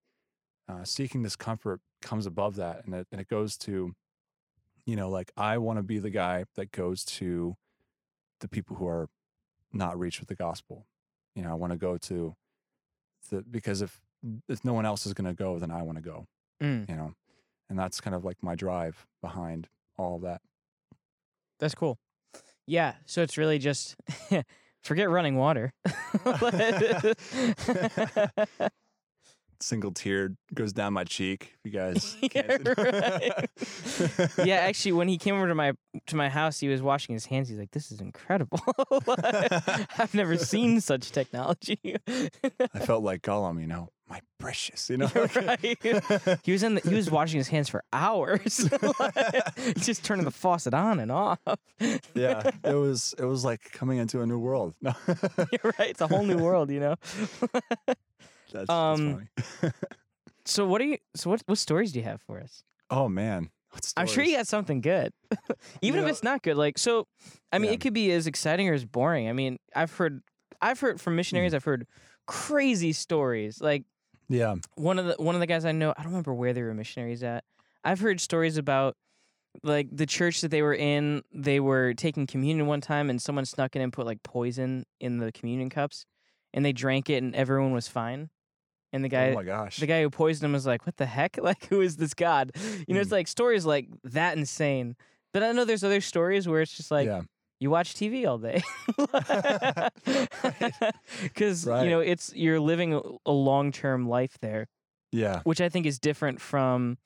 uh, 0.68 0.84
seeking 0.84 1.22
this 1.22 1.36
comfort 1.36 1.80
comes 2.00 2.26
above 2.26 2.56
that 2.56 2.84
and 2.84 2.94
it, 2.94 3.06
and 3.12 3.20
it 3.20 3.28
goes 3.28 3.56
to 3.58 3.94
you 4.86 4.96
know 4.96 5.08
like 5.08 5.30
i 5.36 5.56
want 5.58 5.78
to 5.78 5.82
be 5.84 5.98
the 6.00 6.10
guy 6.10 6.44
that 6.56 6.72
goes 6.72 7.04
to 7.04 7.56
the 8.40 8.48
people 8.48 8.76
who 8.76 8.86
are 8.88 9.08
not 9.72 9.98
reached 9.98 10.20
with 10.20 10.28
the 10.28 10.34
gospel. 10.36 10.86
You 11.36 11.42
know 11.42 11.50
i 11.50 11.54
want 11.54 11.72
to 11.72 11.78
go 11.78 11.96
to 11.98 12.34
the 13.30 13.42
because 13.42 13.82
if 13.82 14.00
if 14.48 14.64
no 14.64 14.72
one 14.74 14.86
else 14.86 15.06
is 15.06 15.14
going 15.14 15.26
to 15.28 15.34
go 15.34 15.58
then 15.58 15.70
i 15.70 15.82
want 15.82 15.96
to 15.98 16.02
go 16.02 16.26
Mm, 16.60 16.88
you 16.88 16.96
know 16.96 17.14
and 17.68 17.78
that's 17.78 18.00
kind 18.00 18.14
of 18.14 18.24
like 18.24 18.42
my 18.42 18.54
drive 18.54 19.06
behind 19.20 19.68
all 20.02 20.16
of 20.16 20.22
that 20.22 20.40
that's 21.62 21.74
cool. 21.76 21.96
Yeah, 22.66 22.94
so 23.06 23.22
it's 23.22 23.38
really 23.38 23.60
just 23.60 23.94
forget 24.82 25.08
running 25.08 25.36
water. 25.36 25.72
single 29.62 29.92
tear 29.92 30.34
goes 30.54 30.72
down 30.72 30.92
my 30.92 31.04
cheek. 31.04 31.54
You 31.64 31.70
guys, 31.72 32.16
Yeah, 32.20 32.56
right. 32.76 33.50
yeah, 34.44 34.56
actually, 34.56 34.92
when 34.92 35.08
he 35.08 35.18
came 35.18 35.34
over 35.36 35.48
to 35.48 35.54
my 35.54 35.72
to 36.06 36.16
my 36.16 36.28
house, 36.28 36.58
he 36.60 36.68
was 36.68 36.82
washing 36.82 37.12
his 37.14 37.26
hands. 37.26 37.48
He's 37.48 37.58
like, 37.58 37.70
"This 37.70 37.90
is 37.92 38.00
incredible! 38.00 38.60
I've 39.98 40.14
never 40.14 40.36
seen 40.36 40.80
such 40.80 41.10
technology." 41.12 41.96
I 42.08 42.78
felt 42.80 43.02
like 43.02 43.22
Gollum, 43.22 43.60
you 43.60 43.66
know, 43.66 43.88
my 44.08 44.20
precious, 44.38 44.90
you 44.90 44.96
know. 44.98 45.10
right. 45.36 45.78
He 46.42 46.52
was 46.52 46.62
in. 46.62 46.74
The, 46.74 46.80
he 46.88 46.94
was 46.94 47.10
washing 47.10 47.38
his 47.38 47.48
hands 47.48 47.68
for 47.68 47.82
hours, 47.92 48.68
just 49.76 50.04
turning 50.04 50.24
the 50.24 50.30
faucet 50.32 50.74
on 50.74 50.98
and 51.00 51.10
off. 51.12 51.38
yeah, 52.14 52.50
it 52.64 52.74
was 52.74 53.14
it 53.18 53.24
was 53.24 53.44
like 53.44 53.70
coming 53.72 53.98
into 53.98 54.20
a 54.20 54.26
new 54.26 54.38
world. 54.38 54.74
No, 54.82 54.92
You're 55.06 55.72
right. 55.78 55.90
It's 55.90 56.00
a 56.00 56.08
whole 56.08 56.24
new 56.24 56.38
world, 56.38 56.70
you 56.70 56.80
know. 56.80 56.96
That's, 58.52 58.70
Um, 58.70 59.28
that's 59.36 59.48
funny. 59.60 59.72
So 60.44 60.66
what 60.66 60.80
are 60.80 60.84
you? 60.84 60.98
So 61.14 61.30
what 61.30 61.42
what 61.46 61.58
stories 61.58 61.92
do 61.92 62.00
you 62.00 62.04
have 62.04 62.20
for 62.22 62.40
us? 62.40 62.64
oh 62.90 63.08
man, 63.08 63.50
what 63.70 63.92
I'm 63.96 64.06
sure 64.08 64.24
you 64.24 64.36
got 64.36 64.48
something 64.48 64.80
good, 64.80 65.12
even 65.82 66.00
if 66.00 66.04
know- 66.04 66.10
it's 66.10 66.22
not 66.24 66.42
good. 66.42 66.56
Like 66.56 66.78
so, 66.78 67.06
I 67.52 67.58
mean, 67.58 67.68
Yeah. 67.70 67.74
it 67.74 67.80
could 67.80 67.94
be 67.94 68.10
as 68.10 68.26
exciting 68.26 68.68
or 68.68 68.74
as 68.74 68.84
boring. 68.84 69.28
I 69.28 69.32
mean, 69.32 69.58
I've 69.74 69.92
heard, 69.92 70.20
I've 70.60 70.80
heard 70.80 71.00
from 71.00 71.12
Mm. 71.12 71.16
missionaries. 71.16 71.54
I've 71.54 71.62
heard 71.64 71.86
crazy 72.26 72.92
stories. 72.92 73.60
Like 73.60 73.84
Yeah, 74.28 74.56
one 74.74 74.98
of 74.98 75.06
the 75.06 75.14
one 75.22 75.36
of 75.36 75.40
the 75.40 75.46
guys 75.46 75.64
I 75.64 75.70
know. 75.72 75.90
I 75.96 76.02
don't 76.02 76.10
remember 76.12 76.34
where 76.34 76.52
they 76.52 76.62
were 76.62 76.74
missionaries 76.74 77.22
at. 77.22 77.44
I've 77.84 78.00
heard 78.00 78.20
stories 78.20 78.56
about 78.56 78.96
like 79.62 79.88
the 79.92 80.06
church 80.06 80.40
that 80.40 80.48
they 80.50 80.62
were 80.62 80.74
in. 80.74 81.22
They 81.32 81.60
were 81.60 81.94
taking 81.94 82.26
communion 82.26 82.66
one 82.66 82.80
time, 82.80 83.10
and 83.10 83.22
someone 83.22 83.44
snuck 83.44 83.76
in 83.76 83.82
and 83.82 83.92
put 83.92 84.06
like 84.06 84.24
poison 84.24 84.86
in 84.98 85.18
the 85.18 85.30
communion 85.30 85.70
cups, 85.70 86.04
and 86.52 86.64
they 86.64 86.72
drank 86.72 87.08
it, 87.10 87.22
and 87.22 87.32
everyone 87.36 87.72
was 87.72 87.86
fine. 87.86 88.30
And 88.92 89.02
the 89.04 89.08
guy, 89.08 89.30
oh 89.30 89.34
my 89.34 89.42
gosh, 89.42 89.78
the 89.78 89.86
guy 89.86 90.02
who 90.02 90.10
poisoned 90.10 90.44
him 90.44 90.52
was 90.52 90.66
like, 90.66 90.84
"What 90.86 90.96
the 90.98 91.06
heck? 91.06 91.38
Like, 91.42 91.64
who 91.66 91.80
is 91.80 91.96
this 91.96 92.12
god?" 92.14 92.52
You 92.86 92.94
know, 92.94 93.00
it's 93.00 93.08
Mm. 93.08 93.12
like 93.12 93.28
stories 93.28 93.64
like 93.64 93.88
that 94.04 94.36
insane. 94.36 94.96
But 95.32 95.42
I 95.42 95.52
know 95.52 95.64
there's 95.64 95.82
other 95.84 96.00
stories 96.02 96.46
where 96.46 96.60
it's 96.60 96.76
just 96.76 96.90
like 96.90 97.06
yeah, 97.06 97.22
you 97.58 97.70
watch 97.70 97.94
TV 97.94 98.26
all 98.28 98.36
day, 98.38 98.62
because 101.22 101.66
Right. 101.66 101.84
you 101.84 101.90
know 101.90 102.00
it's 102.00 102.32
you're 102.34 102.60
living 102.60 102.94
a, 102.94 103.00
a 103.26 103.32
long 103.32 103.72
term 103.72 104.08
life 104.08 104.36
there, 104.40 104.68
yeah, 105.10 105.40
which 105.44 105.60
I 105.60 105.68
think 105.68 105.86
is 105.86 105.98
different 105.98 106.40
from, 106.40 106.98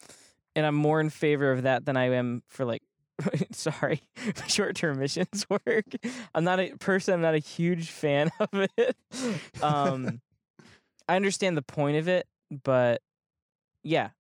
and 0.55 0.67
I'm 0.67 0.75
more 0.75 1.01
in 1.01 1.11
favor 1.11 1.53
of 1.53 1.63
that 1.63 1.85
than 1.85 1.97
I 1.97 2.11
am 2.11 2.43
for 2.49 2.65
like. 2.65 2.83
sorry, 3.51 4.03
short 4.47 4.77
term 4.77 4.99
missions 4.99 5.47
work. 5.49 5.87
I'm 6.35 6.45
not 6.45 6.61
a 6.61 6.77
person. 6.77 7.15
I'm 7.15 7.23
not 7.23 7.35
a 7.35 7.39
huge 7.39 7.89
fan 7.91 8.31
of 8.39 8.51
it. 8.77 8.95
Um, 9.63 10.21
I 11.09 11.17
understand 11.17 11.57
the 11.57 11.63
point 11.63 11.97
of 11.97 12.09
it, 12.09 12.27
but 12.65 13.01
yeah, 13.83 14.11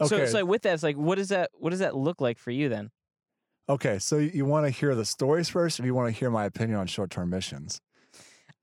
okay, 0.00 0.26
so, 0.26 0.38
so 0.38 0.44
with 0.44 0.62
that, 0.62 0.74
it's 0.74 0.82
like, 0.82 0.96
what 0.96 1.16
does 1.16 1.30
that, 1.30 1.50
what 1.54 1.70
does 1.70 1.78
that 1.80 1.96
look 1.96 2.20
like 2.20 2.38
for 2.38 2.50
you 2.50 2.68
then? 2.68 2.90
okay. 3.68 3.98
So 3.98 4.18
you 4.18 4.44
want 4.44 4.66
to 4.66 4.70
hear 4.70 4.94
the 4.94 5.04
stories 5.04 5.48
first, 5.48 5.80
or 5.80 5.84
you 5.86 5.94
want 5.94 6.12
to 6.12 6.18
hear 6.18 6.30
my 6.30 6.44
opinion 6.44 6.78
on 6.78 6.86
short-term 6.86 7.30
missions? 7.30 7.80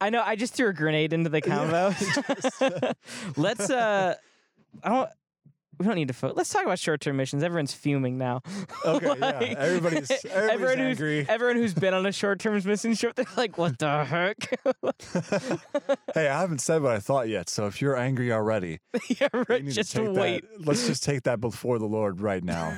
I 0.01 0.09
know 0.09 0.21
I 0.25 0.35
just 0.35 0.53
threw 0.53 0.67
a 0.69 0.73
grenade 0.73 1.13
into 1.13 1.29
the 1.29 1.41
Yeah. 1.45 1.93
combo. 2.61 2.93
Let's, 3.37 3.69
uh, 3.69 4.15
I 4.83 4.89
don't, 4.89 5.09
we 5.79 5.85
don't 5.85 5.95
need 5.95 6.07
to. 6.09 6.13
Fo- 6.13 6.33
Let's 6.35 6.49
talk 6.51 6.63
about 6.63 6.79
short-term 6.79 7.17
missions. 7.17 7.43
Everyone's 7.43 7.73
fuming 7.73 8.17
now. 8.17 8.41
Okay, 8.85 9.13
yeah, 9.17 9.55
everybody's 9.57 10.11
everybody's 10.25 10.25
everyone 10.25 10.77
who's 10.77 10.87
angry. 10.99 11.25
everyone 11.29 11.55
who's 11.55 11.73
been 11.73 11.93
on 11.93 12.05
a 12.05 12.11
short-term 12.11 12.61
mission 12.65 12.95
trip, 12.95 13.15
they're 13.15 13.25
like, 13.37 13.57
"What 13.57 13.79
the 13.79 14.03
heck?" 14.05 14.37
hey, 16.13 16.27
I 16.27 16.39
haven't 16.41 16.59
said 16.59 16.81
what 16.81 16.91
I 16.93 16.99
thought 16.99 17.29
yet. 17.29 17.49
So 17.49 17.67
if 17.67 17.81
you're 17.81 17.95
angry 17.95 18.31
already, 18.31 18.79
yeah, 19.07 19.27
right. 19.33 19.65
to 19.65 19.71
Just 19.71 19.93
take 19.93 20.05
that- 20.05 20.13
wait. 20.13 20.43
let's 20.59 20.85
just 20.87 21.03
take 21.03 21.23
that 21.23 21.39
before 21.39 21.79
the 21.79 21.85
Lord 21.85 22.21
right 22.21 22.43
now. 22.43 22.77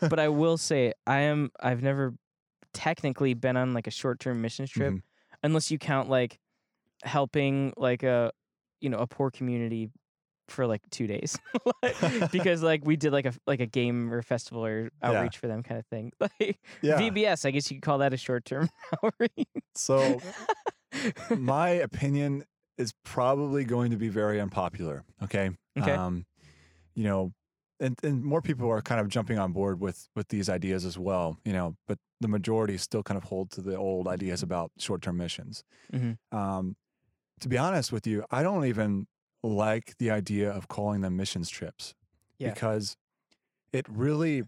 but 0.00 0.18
I 0.18 0.28
will 0.28 0.56
say, 0.58 0.92
I 1.06 1.20
am. 1.20 1.50
I've 1.60 1.82
never 1.82 2.14
technically 2.74 3.34
been 3.34 3.56
on 3.56 3.74
like 3.74 3.86
a 3.86 3.90
short-term 3.90 4.40
mission 4.42 4.66
trip, 4.66 4.94
Mhm. 4.94 5.02
unless 5.42 5.70
you 5.70 5.78
count 5.78 6.08
like 6.08 6.38
helping 7.04 7.72
like 7.76 8.02
a 8.02 8.32
you 8.80 8.88
know 8.88 8.98
a 8.98 9.06
poor 9.06 9.30
community 9.30 9.90
for 10.52 10.66
like 10.66 10.82
two 10.90 11.06
days 11.06 11.38
because 12.32 12.62
like 12.62 12.84
we 12.84 12.96
did 12.96 13.12
like 13.12 13.26
a 13.26 13.32
like 13.46 13.60
a 13.60 13.66
game 13.66 14.12
or 14.12 14.22
festival 14.22 14.64
or 14.64 14.90
Yeah. 15.02 15.08
outreach 15.10 15.38
for 15.38 15.48
them 15.48 15.62
kind 15.62 15.78
of 15.78 15.86
thing 15.86 16.12
like 16.20 16.58
Yeah. 16.82 16.98
vbs 16.98 17.44
i 17.44 17.50
guess 17.50 17.70
you 17.70 17.76
could 17.78 17.82
call 17.82 17.98
that 17.98 18.12
a 18.14 18.16
short-term 18.16 18.68
outreach 19.02 19.48
So 19.74 20.20
my 21.36 21.70
opinion 21.70 22.44
is 22.78 22.92
probably 23.04 23.64
going 23.64 23.90
to 23.90 23.96
be 23.96 24.08
very 24.08 24.40
unpopular. 24.40 25.04
Okay. 25.22 25.50
Okay. 25.78 25.92
Um, 25.92 26.26
you 26.94 27.04
know, 27.04 27.32
and, 27.80 27.98
and 28.02 28.22
more 28.24 28.40
people 28.42 28.68
are 28.70 28.80
kind 28.82 29.00
of 29.00 29.08
jumping 29.08 29.38
on 29.38 29.52
board 29.52 29.80
with 29.80 30.08
with 30.14 30.28
these 30.28 30.48
ideas 30.48 30.84
as 30.84 30.98
well. 30.98 31.38
You 31.44 31.52
know, 31.52 31.76
but 31.88 31.98
the 32.20 32.28
majority 32.28 32.76
still 32.78 33.02
kind 33.02 33.18
of 33.18 33.24
hold 33.24 33.50
to 33.52 33.60
the 33.62 33.76
old 33.76 34.06
ideas 34.08 34.42
about 34.42 34.70
short 34.78 35.02
term 35.02 35.16
missions. 35.16 35.64
Mhm. 35.92 36.18
Um, 36.30 36.76
to 37.40 37.48
be 37.48 37.58
honest 37.58 37.92
with 37.92 38.06
you, 38.06 38.24
I 38.30 38.42
don't 38.42 38.66
even 38.66 39.06
like 39.42 39.96
the 39.98 40.10
idea 40.10 40.50
of 40.50 40.68
calling 40.68 41.00
them 41.00 41.16
missions 41.16 41.48
trips 41.50 41.94
Yeah. 42.38 42.50
because 42.50 42.96
it 43.72 43.86
really 43.88 44.42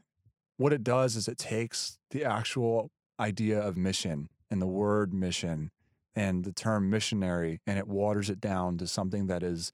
what 0.57 0.72
it 0.72 0.85
does 0.85 1.16
is 1.16 1.26
it 1.26 1.38
takes 1.38 1.98
the 2.11 2.24
actual 2.24 2.90
idea 3.18 3.61
of 3.61 3.76
mission 3.76 4.28
and 4.50 4.62
the 4.62 4.66
word 4.66 5.12
mission 5.12 5.70
and 6.14 6.45
the 6.45 6.53
term 6.53 6.88
missionary 6.90 7.61
and 7.66 7.76
it 7.78 7.88
waters 7.88 8.30
it 8.30 8.40
down 8.40 8.78
to 8.78 8.86
something 8.86 9.26
that 9.26 9.42
is 9.42 9.72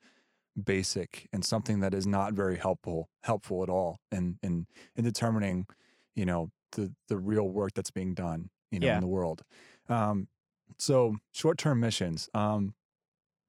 basic 0.62 1.28
and 1.32 1.44
something 1.44 1.80
that 1.80 1.94
is 1.94 2.06
not 2.06 2.32
very 2.32 2.56
helpful 2.56 3.08
helpful 3.22 3.62
at 3.62 3.68
all 3.68 4.00
in 4.10 4.38
in 4.42 4.66
in 4.96 5.04
determining 5.04 5.66
you 6.14 6.24
know 6.26 6.50
the 6.72 6.92
the 7.08 7.16
real 7.18 7.48
work 7.48 7.72
that's 7.74 7.90
being 7.90 8.14
done 8.14 8.50
you 8.70 8.78
know 8.80 8.86
Yeah. 8.86 8.94
in 8.96 9.00
the 9.00 9.06
world 9.06 9.42
um 9.88 10.28
so 10.78 11.16
short-term 11.32 11.80
missions 11.80 12.28
um 12.34 12.74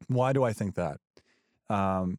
why 0.07 0.31
do 0.33 0.43
i 0.43 0.53
think 0.53 0.75
that 0.75 0.99
um 1.71 2.17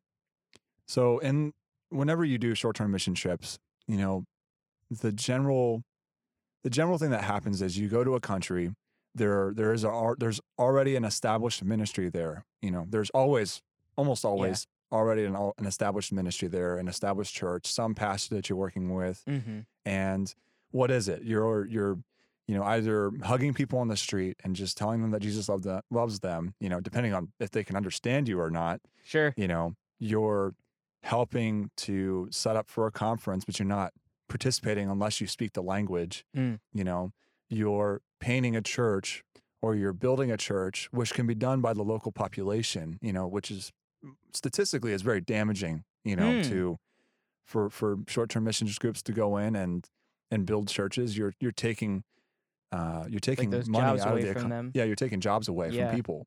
so 0.87 1.19
in 1.19 1.53
whenever 1.91 2.25
you 2.25 2.39
do 2.39 2.55
short-term 2.55 2.91
mission 2.91 3.15
trips 3.15 3.59
you 3.87 3.97
know 3.97 4.25
the 4.91 5.13
general 5.13 5.83
the 6.65 6.71
general 6.71 6.99
thing 6.99 7.11
that 7.11 7.25
happens 7.25 7.61
is 7.63 7.77
you 7.79 7.89
go 7.89 8.03
to 8.05 8.15
a 8.15 8.21
country 8.21 8.73
there 9.15 9.53
there 9.55 9.73
is 9.73 9.85
a 9.85 10.15
there's 10.19 10.41
already 10.59 10.97
an 10.97 11.05
established 11.05 11.63
ministry 11.65 12.09
there 12.09 12.45
you 12.63 12.71
know 12.71 12.87
there's 12.89 13.11
always 13.11 13.61
almost 13.97 14.25
always 14.25 14.67
already 14.91 15.25
an, 15.25 15.35
an 15.35 15.67
established 15.67 16.13
ministry 16.13 16.49
there, 16.49 16.77
an 16.77 16.87
established 16.87 17.35
church, 17.35 17.65
some 17.67 17.95
pastor 17.95 18.35
that 18.35 18.51
you're 18.51 18.59
working 18.59 18.93
with, 18.95 19.23
Mm-hmm. 19.27 19.61
and 19.87 20.35
what 20.71 20.91
is 20.91 21.09
it? 21.09 21.23
You're 21.23 21.65
you're 21.67 21.99
you 22.49 22.55
know 22.55 22.65
either 22.65 23.11
hugging 23.23 23.55
people 23.55 23.79
on 23.79 23.89
the 23.89 23.97
street 23.97 24.37
and 24.45 24.55
just 24.57 24.77
telling 24.77 25.01
them 25.03 25.11
that 25.13 25.21
Jesus 25.23 25.49
loved 25.49 25.65
them, 25.65 25.81
loves 25.91 26.21
them, 26.21 26.55
you 26.61 26.69
know, 26.69 26.81
depending 26.81 27.15
on 27.15 27.33
if 27.41 27.51
they 27.51 27.65
can 27.65 27.77
understand 27.77 28.29
you 28.29 28.41
or 28.41 28.51
not. 28.51 28.81
Sure. 29.05 29.33
You 29.37 29.49
know, 29.49 29.75
you're 29.99 30.55
helping 31.03 31.71
to 31.77 32.29
set 32.31 32.55
up 32.57 32.69
for 32.69 32.87
a 32.87 32.91
conference, 32.93 33.45
but 33.45 33.59
you're 33.59 33.67
not 33.67 33.93
participating 34.29 34.89
unless 34.89 35.21
you 35.21 35.27
speak 35.27 35.53
the 35.53 35.63
language. 35.63 36.25
Mm. 36.37 36.61
You 36.73 36.85
know, 36.85 37.13
you're 37.49 38.01
painting 38.21 38.55
a 38.57 38.63
church 38.63 39.25
or 39.61 39.75
you're 39.75 39.93
building 39.93 40.31
a 40.31 40.37
church, 40.37 40.89
which 40.91 41.13
can 41.15 41.27
be 41.27 41.35
done 41.35 41.61
by 41.61 41.73
the 41.73 41.83
local 41.83 42.13
population. 42.13 42.99
You 43.03 43.13
know, 43.13 43.27
which 43.27 43.51
is 43.51 43.73
statistically 44.33 44.93
is 44.93 45.03
very 45.03 45.21
damaging. 45.21 45.85
You 46.05 46.17
know, 46.17 46.25
Mm. 46.33 46.49
to 46.49 46.79
for 47.45 47.71
for 47.71 47.99
short 48.09 48.31
term 48.31 48.45
missions 48.45 48.79
groups 48.79 49.03
to 49.03 49.13
go 49.13 49.37
in 49.37 49.55
and 49.57 49.89
and 50.31 50.47
build 50.47 50.69
churches. 50.69 51.17
You're 51.17 51.35
you're 51.41 51.53
taking 51.53 52.05
uh, 52.73 53.05
you're 53.09 53.21
taking 53.21 53.51
those 53.51 53.69
money 53.69 53.87
jobs 53.87 54.03
out 54.03 54.13
away 54.13 54.23
of 54.23 54.35
the 54.35 54.41
from 54.41 54.49
them. 54.51 54.71
Yeah, 54.75 54.85
you're 54.85 54.97
taking 54.97 55.21
jobs 55.21 55.49
away 55.49 55.71
Yeah. 55.71 55.89
from 55.89 55.97
people. 55.97 56.27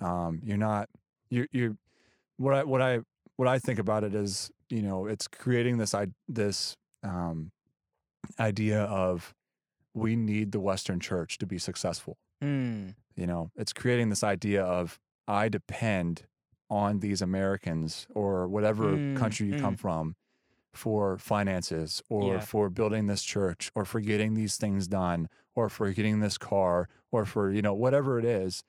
Um, 0.00 0.40
you're 0.42 0.56
not 0.56 0.88
you're 1.30 1.46
you're 1.52 1.76
what 2.38 2.54
I 2.54 2.64
what 2.64 2.80
I 2.82 3.00
what 3.36 3.48
I 3.48 3.58
think 3.58 3.78
about 3.78 4.02
it 4.04 4.14
is 4.14 4.50
you 4.70 4.82
know 4.82 5.06
it's 5.06 5.28
creating 5.28 5.78
this 5.78 5.94
i 5.94 6.06
this 6.28 6.76
um, 7.02 7.52
idea 8.40 8.82
of 8.82 9.34
we 9.94 10.16
need 10.16 10.52
the 10.52 10.60
Western 10.60 11.00
Church 11.00 11.38
to 11.38 11.46
be 11.46 11.58
successful. 11.58 12.16
Mm. 12.42 12.94
You 13.14 13.26
know, 13.26 13.50
it's 13.56 13.72
creating 13.72 14.08
this 14.08 14.24
idea 14.24 14.64
of 14.64 14.98
I 15.28 15.48
depend 15.48 16.22
on 16.70 17.00
these 17.00 17.20
Americans 17.20 18.06
or 18.14 18.48
whatever 18.48 18.96
Mm, 18.96 19.16
country 19.18 19.46
you 19.48 19.58
come 19.60 19.76
mm. 19.76 19.80
from 19.80 20.16
for 20.74 21.18
finances 21.18 22.02
or 22.08 22.34
Yeah. 22.34 22.40
for 22.40 22.70
building 22.70 23.06
this 23.06 23.22
church 23.22 23.70
or 23.74 23.84
for 23.84 24.00
getting 24.00 24.34
these 24.34 24.56
things 24.56 24.88
done 24.88 25.28
or 25.54 25.68
for 25.68 25.90
getting 25.92 26.20
this 26.20 26.38
car 26.38 26.88
or 27.10 27.24
for, 27.26 27.52
you 27.52 27.60
know, 27.62 27.74
whatever 27.74 28.18
it 28.18 28.24
is. 28.24 28.64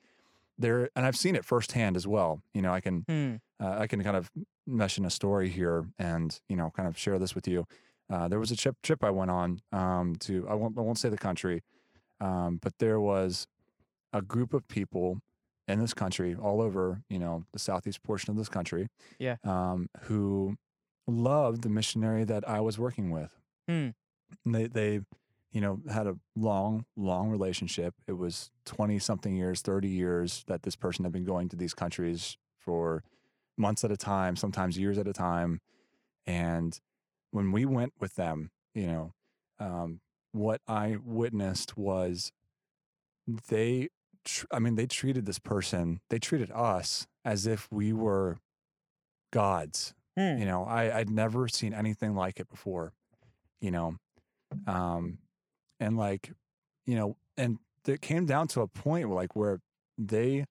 There 0.58 0.88
and 0.94 1.04
I've 1.04 1.16
seen 1.16 1.34
it 1.34 1.44
firsthand 1.44 1.96
as 1.96 2.06
well. 2.06 2.42
You 2.52 2.62
know, 2.62 2.72
I 2.72 2.80
can 2.80 3.04
Hmm. 3.08 3.36
uh, 3.58 3.76
I 3.80 3.86
can 3.88 4.02
kind 4.04 4.16
of 4.16 4.30
mesh 4.66 4.98
in 4.98 5.04
a 5.04 5.10
story 5.10 5.48
here 5.48 5.86
and 5.98 6.38
you 6.48 6.56
know 6.56 6.70
kind 6.70 6.86
of 6.88 6.96
share 6.96 7.18
this 7.18 7.34
with 7.34 7.48
you. 7.48 7.66
Uh, 8.08 8.28
there 8.28 8.38
was 8.38 8.52
a 8.52 8.56
trip 8.56 8.76
trip 8.82 9.02
I 9.02 9.10
went 9.10 9.30
on 9.32 9.60
um, 9.72 10.14
to 10.20 10.46
I 10.48 10.54
won't 10.54 10.78
I 10.78 10.82
won't 10.82 10.98
say 10.98 11.08
the 11.08 11.18
country, 11.18 11.62
um, 12.20 12.58
but 12.62 12.74
there 12.78 13.00
was 13.00 13.48
a 14.12 14.22
group 14.22 14.54
of 14.54 14.68
people 14.68 15.20
in 15.66 15.80
this 15.80 15.94
country, 15.94 16.36
all 16.36 16.60
over 16.60 17.02
you 17.08 17.18
know 17.18 17.44
the 17.52 17.58
southeast 17.58 18.02
portion 18.04 18.30
of 18.30 18.36
this 18.36 18.48
country, 18.48 18.88
Yeah. 19.18 19.36
um, 19.44 19.88
who 20.02 20.56
loved 21.06 21.62
the 21.62 21.68
missionary 21.68 22.24
that 22.24 22.48
I 22.48 22.60
was 22.60 22.78
working 22.78 23.10
with. 23.10 23.34
And 24.44 24.54
They 24.54 24.66
they 24.66 25.00
you 25.52 25.60
know 25.60 25.80
had 25.90 26.06
a 26.06 26.16
long 26.34 26.84
long 26.96 27.30
relationship. 27.30 27.94
It 28.06 28.14
was 28.14 28.50
twenty 28.64 28.98
something 28.98 29.36
years, 29.36 29.60
thirty 29.62 29.88
years 29.88 30.44
that 30.46 30.62
this 30.62 30.76
person 30.76 31.04
had 31.04 31.12
been 31.12 31.24
going 31.24 31.48
to 31.50 31.56
these 31.56 31.74
countries 31.74 32.36
for 32.58 33.02
months 33.56 33.84
at 33.84 33.92
a 33.92 33.96
time, 33.96 34.36
sometimes 34.36 34.78
years 34.78 34.98
at 34.98 35.06
a 35.06 35.12
time. 35.12 35.60
And 36.26 36.78
when 37.30 37.52
we 37.52 37.64
went 37.66 37.92
with 38.00 38.14
them, 38.16 38.50
you 38.74 38.86
know, 38.86 39.12
um, 39.60 40.00
what 40.32 40.60
I 40.66 40.96
witnessed 41.04 41.76
was 41.76 42.32
they, 43.48 43.90
tr- 44.24 44.46
I 44.50 44.58
mean, 44.58 44.74
they 44.74 44.86
treated 44.86 45.26
this 45.26 45.38
person, 45.38 46.00
they 46.10 46.18
treated 46.18 46.50
us 46.50 47.06
as 47.24 47.46
if 47.46 47.70
we 47.70 47.92
were 47.92 48.38
gods. 49.32 49.94
Hmm. 50.16 50.38
You 50.38 50.44
know, 50.46 50.64
I, 50.64 50.98
I'd 50.98 51.10
never 51.10 51.48
seen 51.48 51.74
anything 51.74 52.14
like 52.14 52.40
it 52.40 52.48
before, 52.48 52.92
you 53.60 53.70
know. 53.70 53.96
Um, 54.66 55.18
and 55.80 55.96
like, 55.96 56.32
you 56.86 56.96
know, 56.96 57.16
and 57.36 57.58
it 57.86 58.02
came 58.02 58.26
down 58.26 58.48
to 58.50 58.62
a 58.62 58.68
point 58.68 59.08
where, 59.08 59.16
like 59.16 59.36
where 59.36 59.60
they 59.98 60.46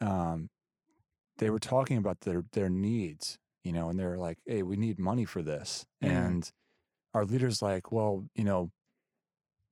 um 0.00 0.48
they 1.38 1.50
were 1.50 1.58
talking 1.60 1.98
about 1.98 2.20
their 2.22 2.44
their 2.52 2.70
needs, 2.70 3.38
you 3.64 3.72
know, 3.72 3.90
and 3.90 3.98
they're 3.98 4.18
like, 4.18 4.38
Hey, 4.46 4.62
we 4.64 4.76
need 4.76 4.98
money 4.98 5.24
for 5.26 5.42
this. 5.42 5.86
Mhm. 6.00 6.08
And 6.08 6.50
our 7.14 7.24
leader's 7.26 7.62
like, 7.62 7.92
Well, 7.92 8.28
you 8.34 8.44
know, 8.44 8.70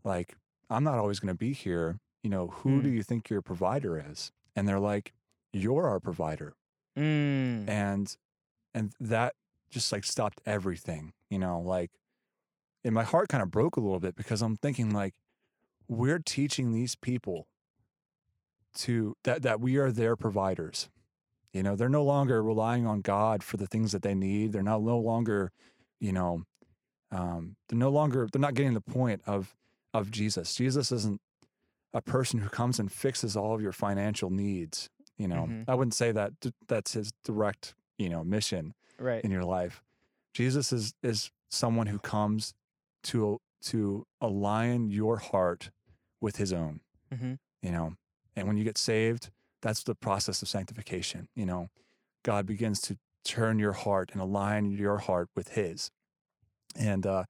like, 0.05 0.37
I'm 0.71 0.85
not 0.85 0.99
always 0.99 1.21
gonna 1.21 1.35
be 1.35 1.53
here. 1.53 1.99
You 2.23 2.31
know, 2.31 2.49
who 2.49 2.83
do 2.83 2.89
Mm. 2.89 2.91
you 2.91 3.03
think 3.03 3.31
your 3.31 3.43
provider 3.43 3.99
is? 3.99 4.33
And 4.55 4.67
they're 4.67 4.81
like, 4.81 5.15
You're 5.53 5.87
our 5.89 6.01
provider 6.01 6.55
Mm. 6.97 7.69
and 7.69 8.17
and 8.77 8.93
that 9.01 9.35
just 9.71 9.91
like 9.91 10.05
stopped 10.05 10.41
everything 10.47 11.13
you 11.31 11.39
know 11.39 11.59
like 11.61 11.91
and 12.85 12.95
my 12.95 13.03
heart 13.03 13.29
kind 13.29 13.43
of 13.43 13.51
broke 13.51 13.77
a 13.77 13.81
little 13.81 13.99
bit 13.99 14.15
because 14.15 14.43
i'm 14.43 14.57
thinking 14.57 14.91
like 14.91 15.15
we're 15.89 16.21
teaching 16.21 16.73
these 16.73 16.95
people 16.95 17.47
to 18.75 19.17
that 19.25 19.43
that 19.43 19.61
we 19.61 19.77
are 19.77 19.91
their 19.91 20.15
providers 20.17 20.89
you 21.53 21.63
know 21.63 21.75
they're 21.75 21.89
no 21.89 22.05
longer 22.05 22.43
relying 22.43 22.87
on 22.87 23.01
god 23.01 23.43
for 23.43 23.57
the 23.57 23.67
things 23.67 23.93
that 23.93 24.03
they 24.03 24.15
need 24.15 24.53
they're 24.53 24.63
not 24.63 24.83
no 24.83 24.99
longer 24.99 25.51
you 26.01 26.13
know 26.13 26.43
um, 27.13 27.55
they're 27.69 27.79
no 27.79 27.89
longer 27.91 28.29
they're 28.33 28.41
not 28.41 28.55
getting 28.55 28.75
the 28.75 28.81
point 28.81 29.23
of 29.27 29.55
of 29.95 30.11
jesus 30.11 30.55
jesus 30.55 30.93
isn't 30.93 31.21
a 31.95 32.03
person 32.03 32.41
who 32.41 32.49
comes 32.51 32.79
and 32.79 32.93
fixes 32.93 33.37
all 33.37 33.55
of 33.55 33.63
your 33.63 33.73
financial 33.73 34.29
needs 34.29 34.91
you 35.17 35.27
know 35.29 35.47
Mhm. 35.49 35.65
i 35.69 35.75
wouldn't 35.75 35.95
say 35.95 36.13
that 36.13 36.33
that's 36.69 36.93
his 36.93 37.13
direct 37.25 37.75
you 37.99 38.09
know 38.09 38.23
mission 38.25 38.75
Right. 38.99 39.23
in 39.25 39.31
your 39.31 39.45
life 39.45 39.83
jesus 40.35 40.73
is 40.73 40.95
is 41.03 41.31
someone 41.51 41.87
who 41.89 41.99
comes 41.99 42.55
to 43.05 43.41
to 43.63 44.07
align 44.21 44.91
your 44.91 45.17
heart 45.19 45.71
with 46.21 46.37
his 46.37 46.53
own 46.53 46.81
Mm-hmm. 47.15 47.35
you 47.63 47.71
know 47.71 47.95
and 48.35 48.47
when 48.49 48.57
you 48.57 48.65
get 48.65 48.77
saved 48.79 49.31
that's 49.63 49.83
the 49.85 49.95
process 49.95 50.43
of 50.43 50.49
sanctification 50.49 51.29
you 51.35 51.47
know 51.47 51.69
god 52.25 52.47
begins 52.47 52.81
to 52.83 52.99
turn 53.25 53.59
your 53.59 53.73
heart 53.73 54.11
and 54.13 54.21
align 54.21 54.71
your 54.71 54.99
heart 54.99 55.29
with 55.37 55.49
his 55.55 55.91
and 56.75 57.07
uh 57.07 57.25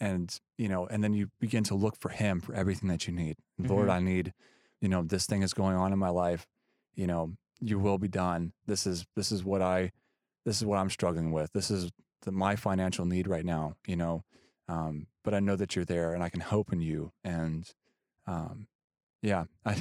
and 0.00 0.38
you 0.58 0.68
know 0.68 0.86
and 0.86 1.02
then 1.02 1.12
you 1.12 1.30
begin 1.40 1.64
to 1.64 1.74
look 1.74 1.96
for 2.00 2.08
him 2.10 2.40
for 2.40 2.54
everything 2.54 2.88
that 2.88 3.06
you 3.06 3.12
need 3.12 3.36
lord 3.58 3.88
Mhm. 3.88 3.92
i 3.92 4.00
need 4.00 4.32
you 4.80 4.88
know 4.88 5.02
this 5.02 5.26
thing 5.26 5.42
is 5.42 5.52
going 5.54 5.76
on 5.76 5.92
in 5.92 5.98
my 5.98 6.08
life 6.08 6.46
you 6.94 7.06
know 7.06 7.32
your 7.62 7.78
will 7.78 7.98
be 7.98 8.08
done 8.08 8.52
this 8.66 8.86
is 8.86 9.06
this 9.16 9.32
is 9.32 9.44
what 9.44 9.62
i 9.62 9.90
this 10.44 10.56
is 10.56 10.64
what 10.64 10.78
i'm 10.78 10.90
struggling 10.90 11.32
with 11.32 11.52
this 11.52 11.70
is 11.70 11.90
the, 12.22 12.32
my 12.32 12.56
financial 12.56 13.04
need 13.04 13.26
right 13.26 13.44
now 13.44 13.74
you 13.86 13.96
know 13.96 14.24
um 14.68 15.06
but 15.24 15.34
i 15.34 15.40
know 15.40 15.56
that 15.56 15.74
you're 15.74 15.84
there 15.84 16.12
and 16.12 16.22
i 16.22 16.28
can 16.28 16.40
hope 16.40 16.72
in 16.72 16.80
you 16.80 17.12
and 17.24 17.70
um 18.26 18.66
yeah 19.22 19.44
i 19.64 19.76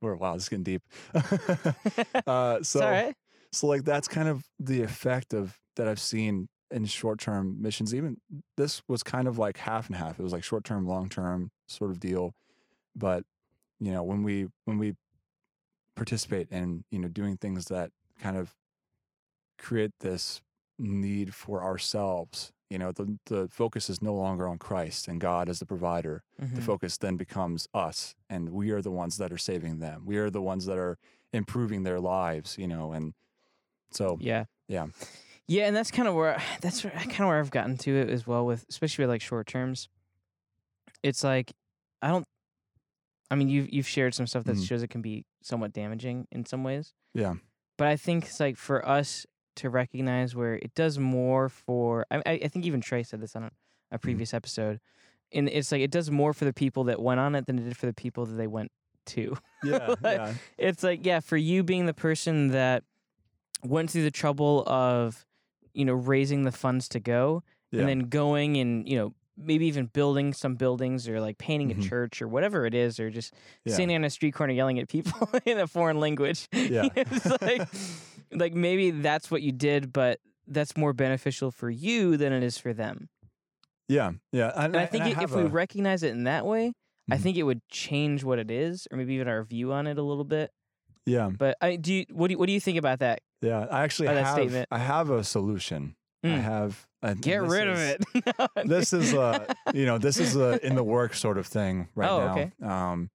we're 0.00 0.16
wow 0.16 0.34
this 0.34 0.44
is 0.44 0.48
getting 0.48 0.64
deep 0.64 0.82
uh 2.26 2.62
so 2.62 2.80
right. 2.80 3.14
so 3.52 3.66
like 3.66 3.84
that's 3.84 4.08
kind 4.08 4.28
of 4.28 4.44
the 4.58 4.82
effect 4.82 5.32
of 5.32 5.58
that 5.76 5.88
I've 5.88 6.00
seen 6.00 6.48
in 6.70 6.84
short-term 6.86 7.60
missions. 7.60 7.94
Even 7.94 8.18
this 8.56 8.82
was 8.88 9.02
kind 9.02 9.28
of 9.28 9.38
like 9.38 9.58
half 9.58 9.88
and 9.88 9.96
half. 9.96 10.18
It 10.18 10.22
was 10.22 10.32
like 10.32 10.44
short-term, 10.44 10.86
long-term 10.86 11.50
sort 11.68 11.90
of 11.90 12.00
deal. 12.00 12.34
But 12.96 13.24
you 13.80 13.92
know, 13.92 14.02
when 14.02 14.22
we 14.22 14.46
when 14.64 14.78
we 14.78 14.94
participate 15.96 16.48
in 16.50 16.84
you 16.90 16.98
know 16.98 17.08
doing 17.08 17.36
things 17.36 17.66
that 17.66 17.92
kind 18.20 18.36
of 18.36 18.56
create 19.58 19.92
this 20.00 20.40
need 20.78 21.34
for 21.34 21.62
ourselves, 21.62 22.52
you 22.70 22.78
know, 22.78 22.92
the 22.92 23.18
the 23.26 23.48
focus 23.48 23.90
is 23.90 24.02
no 24.02 24.14
longer 24.14 24.48
on 24.48 24.58
Christ 24.58 25.08
and 25.08 25.20
God 25.20 25.48
as 25.48 25.58
the 25.58 25.66
provider. 25.66 26.22
The 26.54 26.60
Mhm. 26.60 26.62
focus 26.62 26.98
then 26.98 27.16
becomes 27.16 27.66
us, 27.74 28.14
and 28.28 28.50
we 28.50 28.70
are 28.70 28.82
the 28.82 28.90
ones 28.90 29.16
that 29.18 29.32
are 29.32 29.38
saving 29.38 29.78
them. 29.78 30.04
We 30.06 30.16
are 30.18 30.30
the 30.30 30.42
ones 30.42 30.66
that 30.66 30.78
are 30.78 30.98
improving 31.32 31.82
their 31.82 32.00
lives, 32.00 32.58
you 32.58 32.66
know, 32.68 32.92
and 32.92 33.14
so 33.92 34.20
Yeah. 34.20 34.44
Yeah. 34.68 34.86
Yeah, 35.48 35.66
and 35.66 35.76
that's 35.76 35.90
kind 35.90 36.08
of 36.08 36.14
where 36.14 36.40
that's 36.60 36.82
kind 36.82 37.20
of 37.20 37.26
where 37.26 37.38
I've 37.38 37.50
gotten 37.50 37.76
to 37.78 37.96
it 37.96 38.08
as 38.10 38.26
well 38.26 38.46
with 38.46 38.64
especially 38.68 39.04
with 39.04 39.10
like 39.10 39.22
short 39.22 39.46
terms. 39.46 39.88
It's 41.02 41.24
like 41.24 41.52
I 42.00 42.08
don't 42.08 42.24
I 43.30 43.34
mean 43.34 43.48
you've 43.48 43.72
you've 43.72 43.88
shared 43.88 44.14
some 44.14 44.26
stuff 44.26 44.44
that 44.44 44.58
Mhm. 44.58 44.62
shows 44.62 44.82
it 44.82 44.90
can 44.90 45.02
be 45.02 45.24
somewhat 45.42 45.72
damaging 45.72 46.26
in 46.30 46.44
some 46.44 46.64
ways. 46.64 46.94
Yeah. 47.14 47.34
But 47.78 47.88
I 47.88 47.96
think 47.96 48.26
it's 48.26 48.40
like 48.40 48.56
for 48.56 48.86
us 48.86 49.26
to 49.56 49.70
recognize 49.70 50.34
where 50.34 50.54
it 50.54 50.74
does 50.74 50.98
more 50.98 51.48
for 51.48 52.06
I 52.10 52.22
I, 52.24 52.48
think 52.48 52.64
even 52.64 52.80
Trey 52.80 53.02
said 53.02 53.20
this 53.20 53.36
on 53.36 53.44
a, 53.44 53.46
a 53.46 53.50
mm-hmm. 53.50 53.96
previous 53.98 54.32
episode. 54.34 54.80
And 55.34 55.48
it's 55.48 55.72
like 55.72 55.80
it 55.80 55.90
does 55.90 56.10
more 56.10 56.32
for 56.32 56.44
the 56.44 56.52
people 56.52 56.84
that 56.84 57.00
went 57.00 57.20
on 57.20 57.34
it 57.34 57.46
than 57.46 57.58
it 57.58 57.64
did 57.64 57.76
for 57.76 57.86
the 57.86 57.94
people 57.94 58.26
that 58.26 58.34
they 58.34 58.46
went 58.46 58.70
to. 59.06 59.36
yeah, 59.64 59.94
Like, 60.00 60.18
yeah, 60.18 60.34
it's 60.58 60.82
like 60.82 61.04
yeah 61.04 61.20
for 61.20 61.36
you 61.36 61.62
being 61.62 61.86
the 61.86 61.94
person 61.94 62.48
that 62.48 62.84
went 63.64 63.90
through 63.90 64.02
the 64.02 64.10
trouble 64.10 64.64
of 64.66 65.24
you 65.72 65.84
know 65.84 65.94
raising 65.94 66.42
the 66.42 66.52
funds 66.52 66.88
to 66.90 67.00
go 67.00 67.42
yeah. 67.70 67.80
and 67.80 67.88
then 67.88 68.00
going 68.00 68.56
and 68.58 68.88
you 68.88 68.96
know 68.96 69.14
maybe 69.36 69.66
even 69.66 69.86
building 69.86 70.32
some 70.34 70.54
buildings 70.56 71.08
or 71.08 71.20
like 71.20 71.38
painting 71.38 71.70
a 71.70 71.74
church 71.82 72.20
or 72.20 72.28
whatever 72.28 72.66
it 72.66 72.74
is 72.74 73.00
or 73.00 73.10
just 73.10 73.32
yeah. 73.64 73.72
standing 73.74 73.96
on 73.96 74.04
a 74.04 74.10
street 74.10 74.32
corner 74.32 74.52
yelling 74.52 74.78
at 74.78 74.88
people 74.88 75.28
in 75.46 75.58
a 75.58 75.66
foreign 75.66 75.98
language 76.00 76.48
Yeah. 76.52 76.88
like 77.40 77.68
like 78.30 78.52
maybe 78.54 78.90
that's 78.90 79.30
what 79.30 79.42
you 79.42 79.52
did, 79.52 79.92
but 79.92 80.18
that's 80.46 80.76
more 80.76 80.92
beneficial 80.92 81.50
for 81.50 81.70
you 81.70 82.16
than 82.16 82.32
it 82.32 82.42
is 82.42 82.58
for 82.58 82.72
them. 82.72 83.08
Yeah, 83.88 84.12
yeah. 84.32 84.52
And 84.54 84.76
I 84.76 84.86
think 84.86 85.04
i- 85.04 85.22
if 85.22 85.34
we 85.34 85.42
a- 85.42 85.46
recognize 85.46 86.02
it 86.02 86.10
in 86.12 86.24
that 86.24 86.46
way, 86.46 86.72
I 87.10 87.16
Mhm. 87.16 87.20
think 87.20 87.36
it 87.36 87.42
would 87.42 87.60
change 87.68 88.24
what 88.24 88.38
it 88.38 88.50
is, 88.50 88.86
or 88.90 88.96
maybe 88.96 89.14
even 89.14 89.28
our 89.28 89.42
view 89.44 89.72
on 89.72 89.86
it 89.86 89.98
a 89.98 90.02
little 90.02 90.24
bit. 90.24 90.50
yeah, 91.04 91.30
But 91.36 91.56
I 91.60 91.76
do. 91.76 91.92
You, 91.94 92.04
what 92.12 92.28
do 92.28 92.32
you, 92.32 92.38
What 92.38 92.46
do 92.46 92.52
you 92.52 92.60
think 92.60 92.78
about 92.78 93.00
that? 93.00 93.20
yeah. 93.40 93.66
I 93.70 93.82
actually 93.82 94.08
have. 94.08 94.28
statement. 94.34 94.68
I 94.70 94.78
have 94.78 95.10
a 95.10 95.24
solution. 95.24 95.96
I 96.22 96.28
Mm. 96.28 96.42
have. 96.42 96.86
And 97.02 97.20
Get 97.20 97.42
rid 97.42 97.68
of 97.68 97.78
is- 97.78 97.96
it. 98.14 98.34
this 98.66 98.92
is 98.92 99.12
a 99.12 99.54
you 99.74 99.86
know 99.86 99.98
this 99.98 100.18
is 100.18 100.36
a 100.36 100.64
in 100.64 100.74
the 100.74 100.84
work 100.84 101.14
sort 101.14 101.38
of 101.38 101.46
thing 101.46 101.88
right 101.94 102.08
Oh, 102.10 102.18
now 102.18 102.32
okay. 102.32 102.52
um 102.62 103.10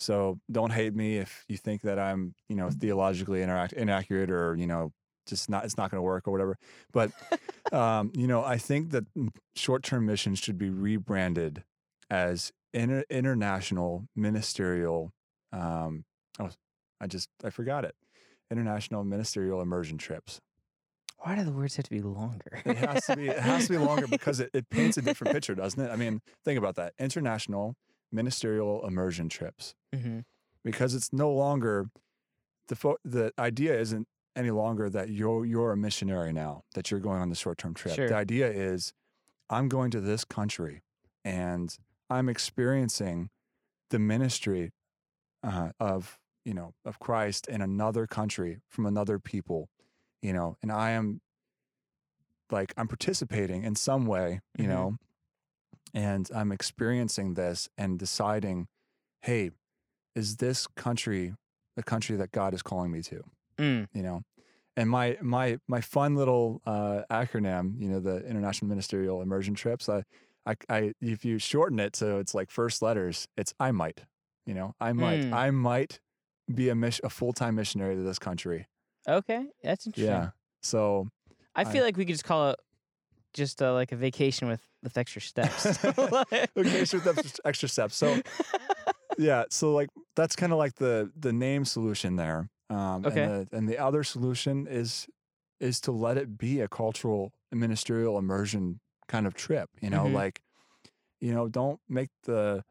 so 0.00 0.38
don't 0.50 0.70
hate 0.72 0.94
me 0.94 1.18
if 1.18 1.44
you 1.48 1.56
think 1.56 1.82
that 1.82 1.98
i'm 1.98 2.34
you 2.48 2.56
know 2.56 2.70
theologically 2.70 3.42
interact 3.42 3.72
inaccurate 3.72 4.30
or 4.30 4.54
you 4.56 4.66
know 4.66 4.92
just 5.26 5.50
not 5.50 5.64
it's 5.64 5.76
not 5.76 5.90
going 5.90 5.98
to 5.98 6.02
work 6.02 6.26
or 6.28 6.32
whatever 6.32 6.56
but 6.92 7.10
um 7.72 8.10
you 8.14 8.26
know 8.26 8.42
i 8.44 8.56
think 8.58 8.90
that 8.90 9.04
short-term 9.56 10.06
missions 10.06 10.38
should 10.38 10.56
be 10.58 10.70
rebranded 10.70 11.64
as 12.10 12.52
inter- 12.72 13.04
international 13.10 14.06
ministerial 14.16 15.12
um 15.52 16.04
oh 16.38 16.48
i 17.00 17.06
just 17.06 17.28
i 17.44 17.50
forgot 17.50 17.84
it 17.84 17.94
international 18.50 19.04
ministerial 19.04 19.60
immersion 19.60 19.98
trips 19.98 20.40
Why 21.18 21.34
do 21.36 21.44
the 21.44 21.52
words 21.52 21.76
have 21.76 21.84
to 21.84 21.90
be 21.90 22.00
longer? 22.00 22.62
it 22.64 22.76
has 22.76 23.04
to 23.06 23.16
be. 23.16 23.28
It 23.28 23.38
has 23.38 23.66
to 23.66 23.72
be 23.72 23.78
longer 23.78 24.06
because 24.06 24.40
it, 24.40 24.50
it 24.52 24.68
paints 24.70 24.96
a 24.96 25.02
different 25.02 25.32
picture, 25.32 25.54
doesn't 25.54 25.80
it? 25.80 25.90
I 25.90 25.96
mean, 25.96 26.20
think 26.44 26.58
about 26.58 26.76
that. 26.76 26.94
International 26.98 27.74
ministerial 28.12 28.86
immersion 28.86 29.28
trips, 29.28 29.74
hmm 29.94 30.20
because 30.64 30.94
it's 30.94 31.12
no 31.12 31.30
longer 31.30 31.86
the 32.68 32.76
fo- 32.76 32.98
the 33.04 33.32
idea 33.38 33.78
isn't 33.78 34.06
any 34.36 34.50
longer 34.50 34.90
that 34.90 35.08
you're 35.08 35.44
you're 35.44 35.72
a 35.72 35.76
missionary 35.76 36.32
now 36.32 36.62
that 36.74 36.90
you're 36.90 37.00
going 37.00 37.20
on 37.20 37.28
the 37.28 37.34
short 37.34 37.58
term 37.58 37.74
trip. 37.74 37.94
Sure. 37.94 38.08
The 38.08 38.14
idea 38.14 38.48
is, 38.50 38.92
I'm 39.50 39.68
going 39.68 39.90
to 39.92 40.00
this 40.00 40.24
country, 40.24 40.82
and 41.24 41.76
I'm 42.10 42.28
experiencing 42.28 43.30
the 43.90 43.98
ministry 43.98 44.72
uh, 45.42 45.70
of 45.80 46.18
you 46.44 46.54
know 46.54 46.74
of 46.84 46.98
Christ 46.98 47.46
in 47.48 47.60
another 47.60 48.06
country 48.06 48.58
from 48.68 48.86
another 48.86 49.18
people, 49.18 49.68
you 50.22 50.32
know, 50.32 50.56
and 50.62 50.70
I 50.72 50.90
am 50.90 51.20
like 52.50 52.72
I'm 52.76 52.88
participating 52.88 53.64
in 53.64 53.74
some 53.74 54.06
way, 54.06 54.40
you 54.58 54.64
Mhm. 54.64 54.68
know, 54.68 54.98
and 55.94 56.30
I'm 56.34 56.52
experiencing 56.52 57.34
this 57.34 57.68
and 57.76 57.98
deciding, 57.98 58.68
hey, 59.22 59.50
is 60.14 60.36
this 60.36 60.66
country 60.66 61.34
the 61.76 61.82
country 61.82 62.16
that 62.16 62.32
God 62.32 62.54
is 62.54 62.62
calling 62.62 62.90
me 62.90 63.02
to? 63.02 63.22
Mm. 63.58 63.88
You 63.92 64.02
know, 64.02 64.22
and 64.76 64.90
my 64.90 65.18
my 65.20 65.58
my 65.68 65.80
fun 65.80 66.14
little 66.16 66.60
uh, 66.66 67.02
acronym, 67.10 67.80
you 67.80 67.88
know, 67.88 68.00
the 68.00 68.24
International 68.26 68.68
Ministerial 68.68 69.22
Immersion 69.22 69.54
Trips. 69.54 69.88
I, 69.88 70.04
I, 70.46 70.56
I, 70.70 70.92
if 71.00 71.24
you 71.26 71.38
shorten 71.38 71.78
it 71.78 71.94
so 71.94 72.18
it's 72.18 72.34
like 72.34 72.50
first 72.50 72.80
letters, 72.80 73.28
it's 73.36 73.52
I 73.60 73.70
might. 73.72 74.04
You 74.46 74.54
know, 74.54 74.74
I 74.80 74.94
might, 74.94 75.20
Mm. 75.20 75.34
I 75.34 75.50
might 75.50 76.00
be 76.52 76.70
a 76.70 76.74
mission, 76.74 77.04
a 77.04 77.10
full 77.10 77.34
time 77.34 77.54
missionary 77.56 77.94
to 77.96 78.02
this 78.02 78.18
country. 78.18 78.66
Okay, 79.08 79.46
that's 79.62 79.86
interesting. 79.86 80.12
Yeah. 80.12 80.30
So 80.62 81.08
I 81.54 81.62
I- 81.62 81.64
feel 81.64 81.84
like 81.84 81.96
we 81.96 82.04
could 82.04 82.14
just 82.14 82.24
call 82.24 82.50
it 82.50 82.58
just 83.34 83.62
uh, 83.62 83.72
like 83.72 83.92
a 83.92 83.96
vacation 83.96 84.48
with 84.48 84.62
with 84.82 84.96
extra 84.98 85.20
steps. 85.20 85.64
vacation 86.54 87.00
with 87.04 87.40
extra- 87.44 87.68
steps. 87.68 87.96
So 87.96 88.20
yeah, 89.18 89.44
so 89.50 89.72
like 89.74 89.88
that's 90.16 90.36
kind 90.36 90.52
of 90.52 90.58
like 90.58 90.74
the 90.76 91.10
the 91.18 91.32
name 91.32 91.64
solution 91.64 92.16
there. 92.16 92.50
Um, 92.70 93.04
Okay. 93.06 93.22
And 93.22 93.46
the, 93.50 93.56
and 93.56 93.68
the 93.68 93.78
other 93.78 94.02
solution 94.04 94.66
is 94.66 95.06
is 95.60 95.80
to 95.82 95.92
let 95.92 96.16
it 96.16 96.38
be 96.38 96.60
a 96.60 96.68
cultural 96.68 97.32
and 97.50 97.58
ministerial 97.60 98.18
immersion 98.18 98.80
kind 99.08 99.26
of 99.26 99.34
trip. 99.34 99.70
You 99.80 99.90
know, 99.90 100.04
Mhm. 100.04 100.12
like 100.14 100.42
you 101.20 101.32
know, 101.32 101.48
don't 101.48 101.80
make 101.88 102.10
the 102.24 102.64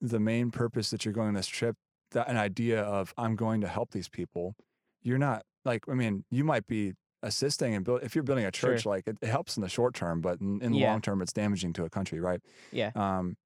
the 0.00 0.20
main 0.20 0.50
purpose 0.50 0.90
that 0.90 1.04
you're 1.04 1.14
going 1.14 1.28
on 1.28 1.34
this 1.34 1.46
trip 1.48 1.76
that 2.12 2.28
an 2.28 2.36
idea 2.36 2.82
of 2.82 3.12
I'm 3.18 3.36
going 3.36 3.60
to 3.62 3.68
help 3.68 3.90
these 3.92 4.08
people. 4.08 4.54
You're 5.02 5.18
not 5.18 5.44
like 5.64 5.88
I 5.88 5.94
mean, 5.94 6.24
you 6.30 6.44
might 6.44 6.66
be 6.66 6.94
assisting 7.22 7.74
and 7.74 7.84
build 7.84 8.02
if 8.02 8.14
you're 8.14 8.24
building 8.24 8.44
a 8.46 8.50
Sure. 8.54 8.72
church 8.74 8.86
like 8.86 9.06
it, 9.06 9.18
it 9.20 9.28
helps 9.28 9.56
in 9.56 9.62
the 9.62 9.68
short 9.68 9.94
term 9.94 10.20
but 10.22 10.40
in, 10.40 10.62
in 10.62 10.72
the 10.72 10.78
Yeah. 10.78 10.90
long 10.90 11.00
term 11.02 11.20
it's 11.20 11.32
damaging 11.34 11.74
to 11.74 11.84
a 11.84 11.90
country 11.90 12.18
right 12.18 12.40
yeah. 12.72 12.90
um, 12.94 13.36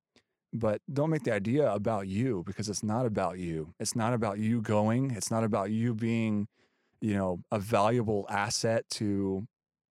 but 0.52 0.80
don't 0.92 1.10
make 1.10 1.24
the 1.24 1.32
idea 1.32 1.68
about 1.72 2.06
you 2.06 2.44
because 2.46 2.68
it's 2.68 2.84
not 2.84 3.04
about 3.06 3.38
you. 3.38 3.74
It's 3.80 3.96
not 3.96 4.14
about 4.14 4.38
you 4.38 4.62
going. 4.62 5.10
It's 5.10 5.28
not 5.28 5.42
about 5.42 5.72
you 5.72 5.94
being, 5.94 6.46
you 7.00 7.14
know, 7.14 7.40
a 7.50 7.58
valuable 7.58 8.24
asset 8.28 8.84
to 8.90 9.48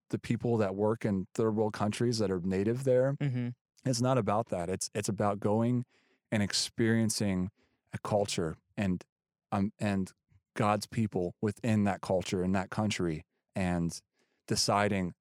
the 0.09 0.17
people 0.17 0.55
that 0.59 0.73
work 0.75 1.03
in 1.03 1.27
third 1.35 1.57
world 1.57 1.73
countries 1.73 2.19
that 2.19 2.31
are 2.31 2.39
native 2.39 2.85
there. 2.85 3.17
hmm 3.19 3.49
It's 3.83 3.99
not 3.99 4.17
about 4.17 4.47
that. 4.49 4.69
It's 4.69 4.89
it's 4.95 5.09
about 5.09 5.41
going 5.41 5.83
and 6.31 6.41
experiencing 6.41 7.49
a 7.91 7.97
culture 7.97 8.55
and 8.77 9.03
um 9.51 9.73
and 9.79 10.13
God's 10.55 10.85
people 10.85 11.33
within 11.41 11.83
that 11.85 12.01
culture 12.01 12.43
in 12.43 12.51
that 12.53 12.69
country 12.69 13.25
and 13.55 13.99
deciding, 14.47 15.13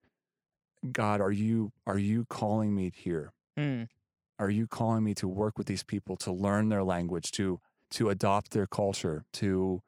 God, 0.91 1.21
are 1.21 1.31
you 1.33 1.73
are 1.87 1.99
you 1.99 2.25
calling 2.29 2.75
me 2.75 2.93
here? 2.95 3.33
Mm. 3.59 3.89
are 4.39 4.49
you 4.51 4.67
calling 4.67 5.05
me 5.05 5.13
to 5.15 5.29
work 5.29 5.59
with 5.59 5.67
these 5.67 5.83
people 5.83 6.17
to 6.17 6.33
learn 6.33 6.71
their 6.71 6.83
language 6.83 7.31
to 7.33 7.61
to 7.91 8.09
adopt 8.09 8.53
their 8.53 8.67
culture 8.67 9.25
to 9.35 9.83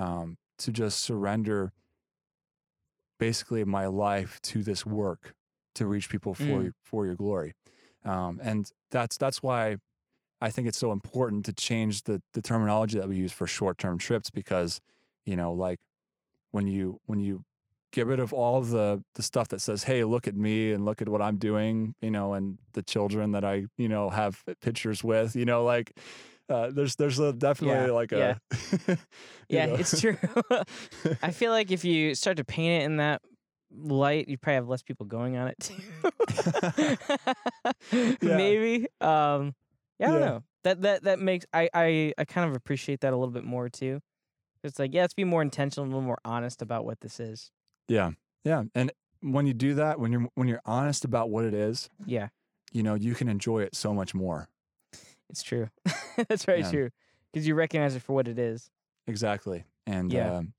um, 0.00 0.36
to 0.58 0.72
just 0.72 0.98
surrender 0.98 1.72
basically 3.20 3.64
my 3.64 3.86
life 3.86 4.40
to 4.42 4.64
this 4.64 4.84
work 4.84 5.34
to 5.76 5.86
reach 5.86 6.08
people 6.08 6.34
for 6.34 6.42
Mm. 6.42 6.62
your, 6.64 6.72
for 6.82 7.06
your 7.06 7.14
glory 7.14 7.54
um, 8.04 8.40
and 8.42 8.70
that's 8.90 9.16
that's 9.16 9.42
why 9.44 9.76
I 10.40 10.50
think 10.50 10.68
it's 10.68 10.78
so 10.78 10.92
important 10.92 11.44
to 11.46 11.52
change 11.52 12.02
the 12.04 12.22
the 12.32 12.42
terminology 12.42 12.98
that 12.98 13.08
we 13.08 13.16
use 13.16 13.32
for 13.32 13.46
short 13.46 13.78
term 13.78 13.98
trips 13.98 14.30
because 14.30 14.80
you 15.24 15.36
know 15.36 15.52
like 15.52 15.80
when 16.50 16.66
you 16.66 17.00
when 17.06 17.18
you 17.20 17.44
get 17.92 18.06
rid 18.06 18.18
of 18.20 18.32
all 18.32 18.60
the 18.60 19.02
the 19.14 19.22
stuff 19.22 19.48
that 19.48 19.60
says 19.60 19.84
hey 19.84 20.04
look 20.04 20.26
at 20.26 20.34
me 20.34 20.72
and 20.72 20.84
look 20.84 21.00
at 21.00 21.08
what 21.08 21.22
i'm 21.22 21.36
doing 21.36 21.94
you 22.00 22.10
know 22.10 22.34
and 22.34 22.58
the 22.72 22.82
children 22.82 23.30
that 23.30 23.44
i 23.44 23.64
you 23.78 23.88
know 23.88 24.10
have 24.10 24.42
pictures 24.60 25.04
with 25.04 25.36
you 25.36 25.44
know 25.44 25.62
like 25.64 25.96
uh, 26.48 26.70
there's 26.70 26.96
there's 26.96 27.18
a 27.18 27.32
definitely 27.32 27.86
Yeah, 27.86 27.92
like 27.92 28.12
a 28.12 28.38
you 28.88 28.96
Yeah, 29.48 29.66
it's 29.78 29.98
true. 29.98 30.18
I 31.22 31.30
feel 31.30 31.52
like 31.52 31.70
if 31.70 31.86
you 31.86 32.14
start 32.14 32.36
to 32.36 32.44
paint 32.44 32.82
it 32.82 32.84
in 32.84 32.98
that 32.98 33.22
light, 33.74 34.28
you 34.28 34.36
probably 34.36 34.56
have 34.56 34.68
less 34.68 34.82
people 34.82 35.06
going 35.06 35.38
on 35.38 35.48
it 35.48 35.56
too. 35.58 36.96
Yeah. 38.20 38.36
Maybe. 38.36 38.86
Um, 39.00 39.54
yeah, 39.98 40.08
I 40.08 40.12
don't 40.12 40.20
Yeah. 40.20 40.26
know. 40.26 40.44
That 40.64 40.82
that 40.82 41.02
that 41.04 41.18
makes 41.20 41.46
I, 41.52 41.68
I 41.74 42.14
I 42.18 42.24
kind 42.24 42.48
of 42.48 42.56
appreciate 42.56 43.00
that 43.00 43.12
a 43.12 43.16
little 43.16 43.32
bit 43.32 43.44
more 43.44 43.68
too. 43.68 44.00
It's 44.64 44.78
like 44.78 44.94
yeah, 44.94 45.02
let's 45.02 45.14
be 45.14 45.24
more 45.24 45.42
intentional, 45.42 45.86
a 45.86 45.88
little 45.88 46.02
more 46.02 46.18
honest 46.24 46.62
about 46.62 46.84
what 46.84 47.00
this 47.00 47.20
is. 47.20 47.50
yeah 47.88 48.10
yeah 48.44 48.64
and 48.74 48.92
when 49.20 49.46
you 49.46 49.54
do 49.54 49.74
that 49.74 49.98
when 49.98 50.12
you're 50.12 50.26
when 50.34 50.48
you're 50.48 50.60
honest 50.64 51.04
about 51.04 51.30
what 51.30 51.44
it 51.44 51.54
is 51.54 51.88
Yeah, 52.06 52.28
you 52.72 52.82
know 52.82 52.94
you 52.94 53.14
can 53.14 53.28
enjoy 53.28 53.62
it 53.62 53.74
so 53.74 53.94
much 53.94 54.14
more 54.14 54.48
it's 55.30 55.42
true. 55.42 55.68
That's 56.28 56.44
very 56.44 56.62
Yeah. 56.62 56.70
true 56.70 56.90
because 57.32 57.46
you 57.46 57.54
recognize 57.54 57.96
it 57.96 58.02
for 58.02 58.12
what 58.12 58.28
it 58.28 58.38
is. 58.38 58.70
Exactly. 59.06 59.64
And 59.86 60.12
Yeah. 60.12 60.38
um, 60.38 60.54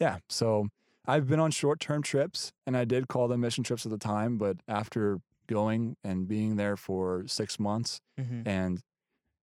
yeah, 0.00 0.18
so 0.28 0.68
I've 1.06 1.28
been 1.28 1.40
on 1.40 1.50
short 1.50 1.80
term 1.80 2.02
trips 2.02 2.52
and 2.66 2.76
I 2.76 2.84
did 2.84 3.08
call 3.08 3.28
them 3.28 3.40
mission 3.40 3.64
trips 3.64 3.86
at 3.86 3.92
the 3.92 3.98
time, 3.98 4.38
but 4.38 4.58
after 4.68 5.18
going 5.46 5.96
and 6.04 6.28
being 6.28 6.56
there 6.56 6.76
for 6.76 7.24
six 7.26 7.58
months 7.58 8.00
Mm-hmm. 8.18 8.42
and 8.44 8.80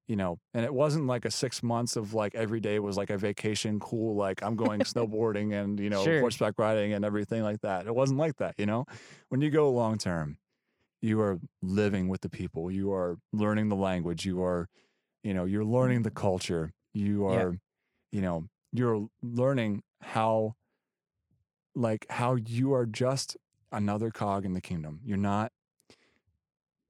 you 0.08 0.16
know, 0.18 0.38
and 0.54 0.66
it 0.66 0.74
wasn't 0.74 1.08
like 1.08 1.26
a 1.26 1.32
six 1.32 1.64
months 1.64 1.96
of 1.96 2.14
like 2.14 2.36
every 2.36 2.60
day 2.60 2.80
was 2.80 2.98
like 2.98 3.10
a 3.10 3.18
vacation, 3.18 3.80
cool, 3.80 4.16
like 4.16 4.44
I'm 4.44 4.56
going 4.56 4.84
snowboarding 4.86 5.54
and, 5.54 5.80
you 5.80 5.90
know, 5.90 6.04
Sure. 6.04 6.20
horseback 6.20 6.56
riding 6.60 6.94
and 6.94 7.06
everything 7.06 7.42
like 7.44 7.62
that. 7.62 7.88
It 7.88 7.96
wasn't 7.96 8.20
like 8.20 8.36
that, 8.38 8.56
you 8.58 8.66
know? 8.66 8.86
When 9.30 9.42
you 9.42 9.50
go 9.50 9.72
long 9.72 9.98
term, 9.98 10.38
you 11.02 11.22
are 11.22 11.40
living 11.62 12.10
with 12.10 12.22
the 12.22 12.30
people, 12.30 12.72
you 12.72 12.94
are 12.94 13.18
learning 13.34 13.70
the 13.70 13.76
language, 13.76 14.26
you 14.26 14.44
are, 14.44 14.68
you 15.24 15.34
know, 15.34 15.46
you're 15.46 15.66
learning 15.66 16.04
the 16.04 16.12
culture, 16.12 16.74
you 16.94 17.26
Yeah. 17.28 17.36
are, 17.36 17.58
you 18.12 18.22
know, 18.22 18.48
you're 18.74 19.08
learning 19.22 19.84
how, 20.02 20.56
like, 21.76 22.06
how 22.10 22.36
you 22.36 22.74
are 22.74 22.86
just 22.86 23.38
another 23.72 24.12
cog 24.12 24.46
in 24.46 24.54
the 24.54 24.62
kingdom. 24.62 25.02
You're 25.04 25.18
not, 25.18 25.52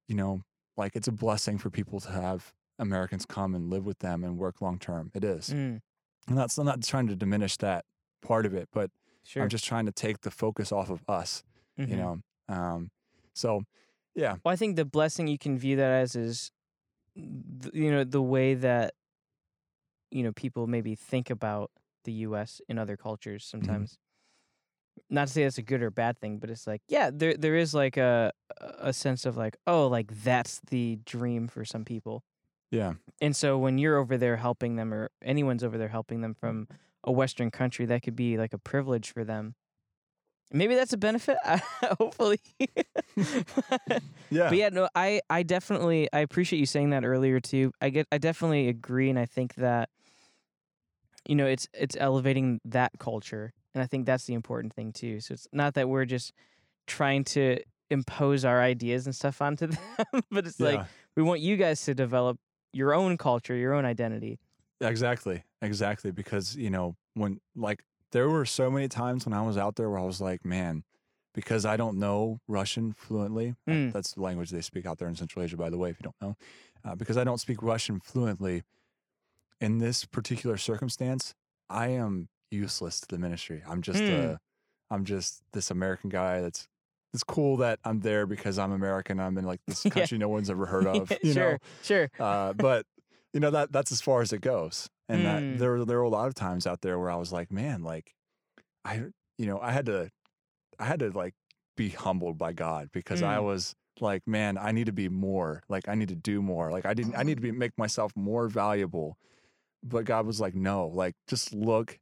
you 0.08 0.16
know, 0.16 0.44
like 0.78 0.96
it's 0.96 1.08
a 1.08 1.12
blessing 1.12 1.58
for 1.58 1.70
people 1.70 2.00
to 2.02 2.12
have 2.12 2.54
Americans 2.80 3.26
come 3.26 3.56
and 3.56 3.70
live 3.70 3.86
with 3.86 4.00
them 4.00 4.24
and 4.24 4.38
work 4.38 4.62
long 4.62 4.80
term. 4.80 5.12
It 5.14 5.24
is. 5.24 5.54
Mm, 5.54 5.80
And 6.28 6.38
that's 6.38 6.58
I'm 6.58 6.66
not 6.66 6.84
trying 6.84 7.08
to 7.08 7.16
diminish 7.16 7.58
that 7.58 7.86
part 8.22 8.46
of 8.46 8.54
it, 8.54 8.70
but 8.72 8.92
sure. 9.24 9.44
I'm 9.44 9.50
just 9.50 9.66
trying 9.66 9.86
to 9.88 9.92
take 9.92 10.22
the 10.22 10.32
focus 10.32 10.72
off 10.72 10.90
of 10.90 11.04
us, 11.10 11.44
you 11.86 11.96
Mhm. 11.96 11.98
know. 11.98 12.22
Um, 12.50 12.92
so 13.34 13.64
yeah, 14.16 14.38
Well, 14.44 14.54
I 14.54 14.56
think 14.56 14.76
the 14.76 14.86
blessing 14.86 15.28
you 15.28 15.38
can 15.38 15.58
view 15.58 15.76
that 15.78 15.92
as 15.92 16.16
is, 16.16 16.52
you 17.16 17.92
know, 17.92 18.04
the 18.04 18.22
way 18.22 18.54
that, 18.56 18.96
you 20.12 20.24
know, 20.24 20.32
people 20.34 20.68
maybe 20.68 20.96
think 20.96 21.30
about 21.30 21.72
the 22.04 22.12
U.S. 22.14 22.62
in 22.68 22.78
other 22.78 22.98
cultures 22.98 23.46
Mm-hmm. 23.62 23.84
sometimes. 23.84 23.98
Not 25.10 25.28
to 25.28 25.34
say 25.34 25.44
that's 25.44 25.58
a 25.58 25.64
good 25.64 25.82
or 25.82 25.92
bad 25.92 26.20
thing, 26.20 26.40
but 26.40 26.50
it's 26.50 26.68
like, 26.68 26.82
yeah, 26.88 27.10
there 27.14 27.36
there 27.36 27.56
is 27.56 27.74
like 27.74 27.98
a 27.98 28.32
a 28.60 28.94
sense 28.94 29.26
of 29.26 29.38
like, 29.38 29.58
oh, 29.68 29.88
like 29.88 30.24
that's 30.24 30.60
the 30.70 31.00
dream 31.06 31.48
for 31.48 31.66
some 31.66 31.86
people. 31.86 32.24
Yeah. 32.72 32.94
And 33.22 33.36
so 33.36 33.58
when 33.58 33.78
you're 33.78 33.98
over 33.98 34.18
there 34.18 34.38
helping 34.38 34.76
them 34.76 34.94
or 34.94 35.12
anyone's 35.22 35.64
over 35.64 35.78
there 35.78 35.90
helping 35.90 36.22
them 36.22 36.34
from 36.34 36.68
a 37.04 37.12
western 37.12 37.52
country, 37.52 37.86
that 37.86 38.02
could 38.02 38.16
be 38.16 38.38
like 38.38 38.54
a 38.54 38.58
privilege 38.58 39.12
for 39.12 39.24
them. 39.24 39.56
Maybe 40.52 40.76
that's 40.76 40.94
a 40.94 40.98
benefit, 40.98 41.38
hopefully. 42.00 42.40
Yeah. 44.32 44.50
But 44.50 44.58
yeah, 44.58 44.70
no, 44.70 44.90
I 44.96 45.22
I 45.30 45.44
definitely 45.44 46.10
I 46.12 46.20
appreciate 46.20 46.58
you 46.58 46.66
saying 46.66 46.90
that 46.90 47.06
earlier 47.06 47.40
too. 47.40 47.72
I 47.80 47.92
get 47.92 48.08
I 48.12 48.18
definitely 48.18 48.68
agree 48.68 49.12
and 49.12 49.20
I 49.20 49.28
think 49.28 49.54
that 49.56 49.90
you 51.28 51.36
know, 51.36 51.46
it's 51.46 51.68
it's 51.74 51.96
elevating 52.00 52.60
that 52.66 52.94
culture 53.00 53.54
and 53.74 53.84
I 53.84 53.88
think 53.88 54.06
that's 54.06 54.26
the 54.26 54.34
important 54.34 54.74
thing 54.74 54.92
too. 54.92 55.20
So 55.20 55.34
it's 55.34 55.48
not 55.52 55.74
that 55.76 55.90
we're 55.90 56.06
just 56.06 56.34
trying 56.88 57.24
to 57.24 57.60
impose 57.90 58.46
our 58.46 58.62
ideas 58.62 59.06
and 59.06 59.16
stuff 59.16 59.42
onto 59.42 59.68
them, 59.68 60.22
but 60.32 60.46
it's 60.46 60.60
like 60.60 60.82
we 61.16 61.24
want 61.24 61.42
you 61.42 61.58
guys 61.58 61.84
to 61.86 61.94
develop 61.94 62.40
your 62.72 62.94
own 62.94 63.18
culture, 63.18 63.56
your 63.56 63.74
own 63.74 63.86
identity. 63.86 64.40
Exactly. 64.82 65.44
Exactly. 65.62 66.12
Because, 66.12 66.56
you 66.56 66.70
know, 66.70 66.96
when 67.14 67.40
like 67.56 67.84
there 68.12 68.30
were 68.30 68.46
so 68.46 68.70
many 68.70 68.88
times 68.88 69.26
when 69.26 69.34
I 69.34 69.42
was 69.42 69.58
out 69.58 69.76
there 69.76 69.90
where 69.90 70.00
I 70.00 70.04
was 70.04 70.20
like, 70.20 70.44
man, 70.44 70.84
because 71.34 71.66
I 71.66 71.78
don't 71.78 71.98
know 71.98 72.40
Russian 72.48 72.94
fluently. 72.94 73.56
Mm. 73.68 73.92
That's 73.92 74.14
the 74.14 74.22
language 74.22 74.50
they 74.50 74.62
speak 74.62 74.86
out 74.86 75.00
there 75.00 75.08
in 75.08 75.16
Central 75.16 75.44
Asia, 75.44 75.58
by 75.58 75.70
the 75.70 75.78
way, 75.78 75.90
if 75.90 75.98
you 76.00 76.04
don't 76.04 76.22
know. 76.22 76.38
Uh, 76.86 76.96
because 76.96 77.18
I 77.18 77.24
don't 77.24 77.40
speak 77.40 77.64
Russian 77.64 78.00
fluently 78.00 78.64
in 79.62 79.78
this 79.78 80.04
particular 80.04 80.58
circumstance, 80.58 81.34
I 81.70 81.88
am 81.88 82.28
useless 82.54 83.02
to 83.02 83.08
the 83.08 83.18
ministry. 83.18 83.64
I'm 83.68 83.82
just 83.82 84.04
Mm. 84.04 84.34
a, 84.36 84.40
I'm 84.92 85.04
just 85.06 85.42
this 85.54 85.72
American 85.72 86.10
guy 86.10 86.42
that's 86.42 86.68
it's 87.14 87.24
cool 87.24 87.58
that 87.58 87.80
I'm 87.84 88.00
there 88.00 88.26
because 88.26 88.58
I'm 88.58 88.72
American. 88.72 89.20
I'm 89.20 89.38
in 89.38 89.46
like 89.46 89.60
this 89.68 89.84
Yeah. 89.86 89.92
country 89.92 90.18
no 90.18 90.30
one's 90.30 90.50
ever 90.50 90.66
heard 90.68 90.88
of. 90.88 91.12
You 91.24 91.34
sure, 91.34 91.52
know, 91.52 91.58
sure. 91.84 92.10
uh, 92.20 92.54
but 92.54 92.86
you 93.34 93.40
know 93.40 93.52
that 93.52 93.72
that's 93.72 93.92
as 93.92 94.02
far 94.02 94.22
as 94.22 94.32
it 94.32 94.42
goes. 94.42 94.88
And 95.10 95.22
Mm. 95.22 95.24
that 95.24 95.60
there 95.60 95.86
there 95.86 95.98
were 95.98 96.04
a 96.04 96.10
lot 96.10 96.28
of 96.28 96.36
times 96.36 96.66
out 96.68 96.82
there 96.82 96.98
where 97.00 97.10
I 97.10 97.16
was 97.16 97.32
like, 97.34 97.52
man, 97.52 97.84
like 97.84 98.14
I 98.86 99.06
you 99.38 99.46
know 99.48 99.60
I 99.60 99.72
had 99.72 99.86
to 99.88 100.10
I 100.80 100.86
had 100.86 101.00
to 101.00 101.10
like 101.12 101.34
be 101.76 101.90
humbled 101.90 102.38
by 102.38 102.54
God 102.54 102.90
because 102.94 103.22
I 103.22 103.38
Mm. 103.38 103.44
was 103.44 103.76
like, 104.00 104.24
man, 104.28 104.58
I 104.58 104.72
need 104.72 104.86
to 104.88 104.92
be 104.94 105.10
more. 105.10 105.62
Like 105.70 105.88
I 105.88 105.96
need 105.96 106.10
to 106.10 106.16
do 106.16 106.42
more. 106.42 106.72
Like 106.72 106.86
I 106.86 106.94
didn't 106.94 107.16
I 107.16 107.24
need 107.24 107.36
to 107.36 107.42
be 107.42 107.52
make 107.52 107.78
myself 107.78 108.12
more 108.16 108.48
valuable. 108.48 109.18
But 109.84 110.06
God 110.06 110.26
was 110.26 110.40
like, 110.40 110.56
no, 110.56 110.88
like 110.88 111.14
just 111.28 111.54
look 111.54 112.00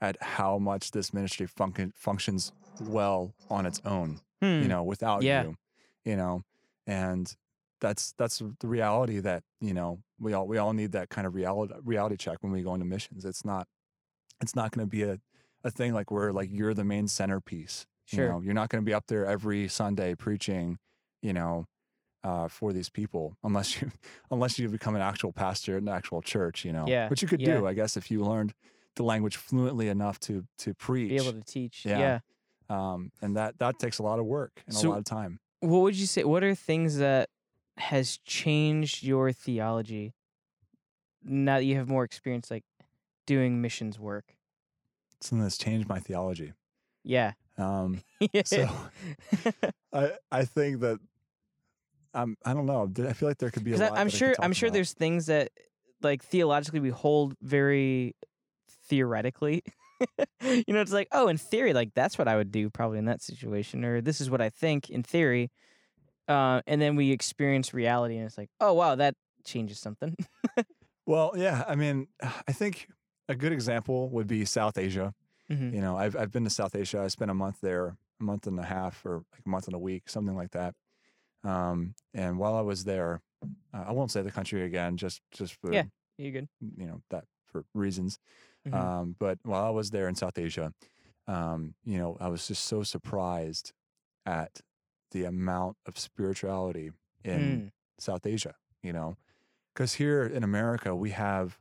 at 0.00 0.16
how 0.22 0.58
much 0.58 0.90
this 0.90 1.12
ministry 1.14 1.46
function 1.46 1.92
functions 1.96 2.52
well 2.80 3.34
on 3.50 3.64
its 3.66 3.80
own 3.84 4.20
Hmm. 4.42 4.60
you 4.62 4.68
know, 4.68 4.82
without 4.82 5.22
Yeah. 5.22 5.44
you, 5.44 5.56
you 6.04 6.16
know, 6.16 6.42
and 6.86 7.34
that's 7.80 8.12
that's 8.18 8.42
the 8.60 8.68
reality 8.68 9.18
that 9.20 9.42
you 9.60 9.72
know 9.72 10.02
we 10.18 10.34
all 10.34 10.46
we 10.46 10.58
all 10.58 10.72
need 10.74 10.92
that 10.92 11.08
kind 11.08 11.26
of 11.26 11.34
reality 11.34 11.72
reality 11.84 12.16
check 12.16 12.38
when 12.42 12.52
we 12.52 12.62
go 12.62 12.74
into 12.74 12.84
missions. 12.86 13.24
It's 13.24 13.44
not 13.46 13.66
it's 14.42 14.54
not 14.54 14.72
going 14.72 14.86
to 14.86 14.90
be 14.90 15.02
a 15.04 15.18
a 15.64 15.70
thing 15.70 15.94
like 15.94 16.10
where 16.10 16.32
like 16.34 16.50
you're 16.52 16.74
the 16.74 16.84
main 16.84 17.08
centerpiece. 17.08 17.86
Sure. 18.04 18.24
You 18.24 18.30
know, 18.30 18.40
you're 18.42 18.54
not 18.54 18.68
going 18.68 18.82
to 18.84 18.86
be 18.86 18.92
up 18.94 19.06
there 19.08 19.24
every 19.26 19.66
Sunday 19.68 20.14
preaching, 20.14 20.78
you 21.22 21.32
know, 21.32 21.66
uh, 22.22 22.46
for 22.48 22.72
these 22.74 22.88
people 22.90 23.36
unless 23.42 23.80
you 23.80 23.90
unless 24.30 24.58
you 24.58 24.68
become 24.68 24.94
an 24.94 25.02
actual 25.02 25.32
pastor 25.32 25.78
in 25.78 25.88
an 25.88 25.94
actual 25.94 26.20
church, 26.20 26.64
you 26.64 26.72
know. 26.72 26.84
Yeah, 26.86 27.08
Which 27.08 27.22
you 27.22 27.28
could 27.28 27.40
yeah. 27.40 27.56
do, 27.58 27.66
I 27.66 27.72
guess, 27.72 27.96
if 27.96 28.10
you 28.10 28.22
learned 28.22 28.52
the 28.96 29.02
language 29.02 29.36
fluently 29.36 29.88
enough 29.88 30.18
to 30.20 30.44
to 30.58 30.74
preach. 30.74 31.10
Be 31.10 31.16
able 31.16 31.32
to 31.32 31.42
teach. 31.44 31.84
Yeah. 31.84 31.98
yeah. 31.98 32.18
um, 32.68 33.12
and 33.22 33.36
that 33.36 33.58
that 33.58 33.78
takes 33.78 33.98
a 33.98 34.02
lot 34.02 34.18
of 34.18 34.26
work 34.26 34.62
and 34.66 34.74
So- 34.74 34.88
a 34.88 34.90
lot 34.90 34.98
of 34.98 35.04
time. 35.04 35.38
What 35.60 35.80
would 35.80 35.96
you 35.96 36.06
say? 36.06 36.22
What 36.24 36.44
are 36.44 36.54
things 36.54 36.98
that 36.98 37.30
has 37.78 38.18
changed 38.18 39.02
your 39.02 39.32
theology 39.32 40.12
now 41.24 41.56
that 41.58 41.64
you 41.64 41.76
have 41.76 41.88
more 41.88 42.04
experience, 42.04 42.50
like 42.50 42.64
doing 43.26 43.60
missions 43.62 43.98
work? 43.98 44.34
something 45.20 45.42
that's 45.42 45.56
changed 45.56 45.88
my 45.88 45.98
theology. 45.98 46.52
Yeah. 47.02 47.32
Um, 47.56 48.02
so 48.44 48.68
I 49.92 50.12
I 50.30 50.44
think 50.44 50.80
that 50.80 50.98
I'm 52.12 52.36
I 52.44 52.52
don't 52.52 52.66
know. 52.66 52.90
I 53.08 53.12
feel 53.14 53.28
like 53.28 53.38
there 53.38 53.50
could 53.50 53.64
be 53.64 53.72
a 53.72 53.78
lot. 53.78 53.92
I'm 53.92 54.08
that 54.08 54.16
sure 54.16 54.34
I'm 54.38 54.52
sure 54.52 54.68
about. 54.68 54.74
there's 54.74 54.92
things 54.92 55.26
that 55.26 55.50
like 56.02 56.22
theologically 56.22 56.80
we 56.80 56.90
hold 56.90 57.34
very 57.40 58.14
theoretically. 58.88 59.62
you 60.42 60.64
know, 60.68 60.80
it's 60.80 60.92
like, 60.92 61.08
oh, 61.12 61.28
in 61.28 61.38
theory, 61.38 61.72
like 61.72 61.94
that's 61.94 62.18
what 62.18 62.28
I 62.28 62.36
would 62.36 62.50
do 62.52 62.68
probably 62.70 62.98
in 62.98 63.06
that 63.06 63.22
situation, 63.22 63.84
or 63.84 64.00
this 64.00 64.20
is 64.20 64.28
what 64.30 64.40
I 64.40 64.50
think 64.50 64.90
in 64.90 65.02
theory. 65.02 65.50
Uh, 66.28 66.60
and 66.66 66.80
then 66.82 66.96
we 66.96 67.12
experience 67.12 67.72
reality, 67.72 68.16
and 68.16 68.26
it's 68.26 68.36
like, 68.38 68.50
oh 68.60 68.72
wow, 68.72 68.94
that 68.96 69.14
changes 69.44 69.78
something. 69.80 70.14
Well, 71.08 71.34
yeah. 71.36 71.62
I 71.68 71.76
mean, 71.76 72.08
I 72.48 72.52
think 72.52 72.88
a 73.28 73.36
good 73.36 73.52
example 73.52 74.10
would 74.10 74.26
be 74.26 74.44
South 74.44 74.76
Asia. 74.76 75.14
Mhm. 75.48 75.72
You 75.72 75.80
know, 75.80 75.96
I've 75.96 76.16
I've 76.16 76.32
been 76.32 76.42
to 76.42 76.50
South 76.50 76.74
Asia. 76.74 77.00
I 77.00 77.06
spent 77.06 77.30
a 77.30 77.34
month 77.34 77.60
there, 77.62 77.96
a 78.20 78.24
month 78.24 78.48
and 78.48 78.58
a 78.58 78.64
half, 78.64 79.06
or 79.06 79.22
like 79.32 79.42
a 79.46 79.48
month 79.48 79.66
and 79.66 79.74
a 79.76 79.78
week, 79.78 80.08
something 80.08 80.34
like 80.34 80.50
that. 80.50 80.74
Um, 81.44 81.94
and 82.12 82.38
while 82.38 82.56
I 82.56 82.62
was 82.62 82.82
there, 82.82 83.22
uh, 83.72 83.84
I 83.86 83.92
won't 83.92 84.10
say 84.10 84.22
the 84.22 84.32
country 84.32 84.64
again, 84.64 84.96
just 84.96 85.20
just 85.30 85.54
for 85.60 85.72
Yeah. 85.72 85.84
You 86.18 86.32
good? 86.32 86.48
you 86.76 86.86
know 86.86 87.02
that 87.10 87.24
for 87.52 87.64
reasons. 87.72 88.18
Mhm. 88.66 88.90
Um, 88.90 89.16
but 89.18 89.38
while 89.44 89.64
I 89.64 89.70
was 89.70 89.90
there 89.90 90.08
in 90.08 90.14
South 90.14 90.38
Asia, 90.38 90.72
um, 91.26 91.74
you 91.84 91.98
know, 91.98 92.16
I 92.20 92.28
was 92.28 92.48
just 92.48 92.64
so 92.66 92.82
surprised 92.82 93.72
at 94.26 94.60
the 95.12 95.24
amount 95.24 95.78
of 95.86 95.98
spirituality 95.98 96.92
in 97.24 97.62
Mm. 97.62 97.70
South 97.98 98.26
Asia, 98.26 98.56
you 98.82 98.92
know, 98.92 99.16
because 99.74 99.94
here 99.94 100.24
in 100.24 100.44
America, 100.44 100.94
we 100.96 101.10
have 101.12 101.58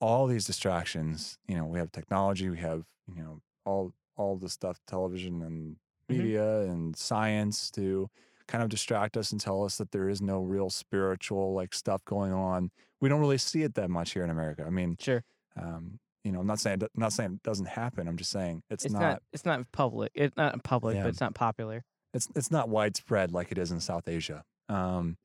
all 0.00 0.26
these 0.26 0.44
distractions. 0.46 1.38
You 1.48 1.56
know, 1.56 1.66
we 1.66 1.78
have 1.78 1.90
technology, 1.92 2.48
we 2.50 2.58
have, 2.58 2.84
you 3.08 3.22
know, 3.22 3.40
all, 3.64 3.92
all 4.16 4.36
the 4.36 4.48
stuff, 4.48 4.80
television 4.86 5.42
and 5.42 5.76
Mhm. 6.08 6.30
media 6.30 6.60
and 6.62 6.96
science 6.96 7.70
to 7.72 8.08
kind 8.46 8.62
of 8.62 8.70
distract 8.70 9.16
us 9.16 9.32
and 9.32 9.40
tell 9.40 9.64
us 9.64 9.78
that 9.78 9.90
there 9.90 10.08
is 10.08 10.22
no 10.22 10.40
real 10.40 10.70
spiritual 10.70 11.52
like 11.54 11.74
stuff 11.74 12.04
going 12.04 12.32
on. 12.32 12.70
We 13.00 13.08
don't 13.08 13.20
really 13.20 13.38
see 13.38 13.62
it 13.62 13.74
that 13.74 13.90
much 13.90 14.12
here 14.12 14.22
in 14.24 14.30
America. 14.30 14.64
I 14.64 14.70
mean, 14.70 14.98
Sure. 14.98 15.24
um, 15.56 15.98
you 16.26 16.32
know, 16.32 16.40
I'm 16.40 16.46
not 16.46 16.58
saying 16.60 16.82
not 16.96 17.12
saying 17.12 17.34
it 17.34 17.42
doesn't 17.44 17.68
happen. 17.68 18.08
I'm 18.08 18.16
just 18.16 18.30
saying 18.32 18.62
it's, 18.68 18.84
It's 18.84 18.92
not, 18.92 19.00
not. 19.00 19.22
It's 19.32 19.44
not 19.44 19.70
public. 19.70 20.10
It's 20.14 20.36
not 20.36 20.62
public, 20.64 20.96
Yeah. 20.96 21.04
but 21.04 21.10
it's 21.10 21.20
not 21.20 21.34
popular. 21.34 21.84
it's 22.12 22.28
it's 22.34 22.50
not 22.50 22.68
widespread 22.68 23.30
like 23.32 23.52
it 23.52 23.58
is 23.58 23.70
in 23.70 23.80
South 23.80 24.08
Asia. 24.08 24.42
Um, 24.68 25.16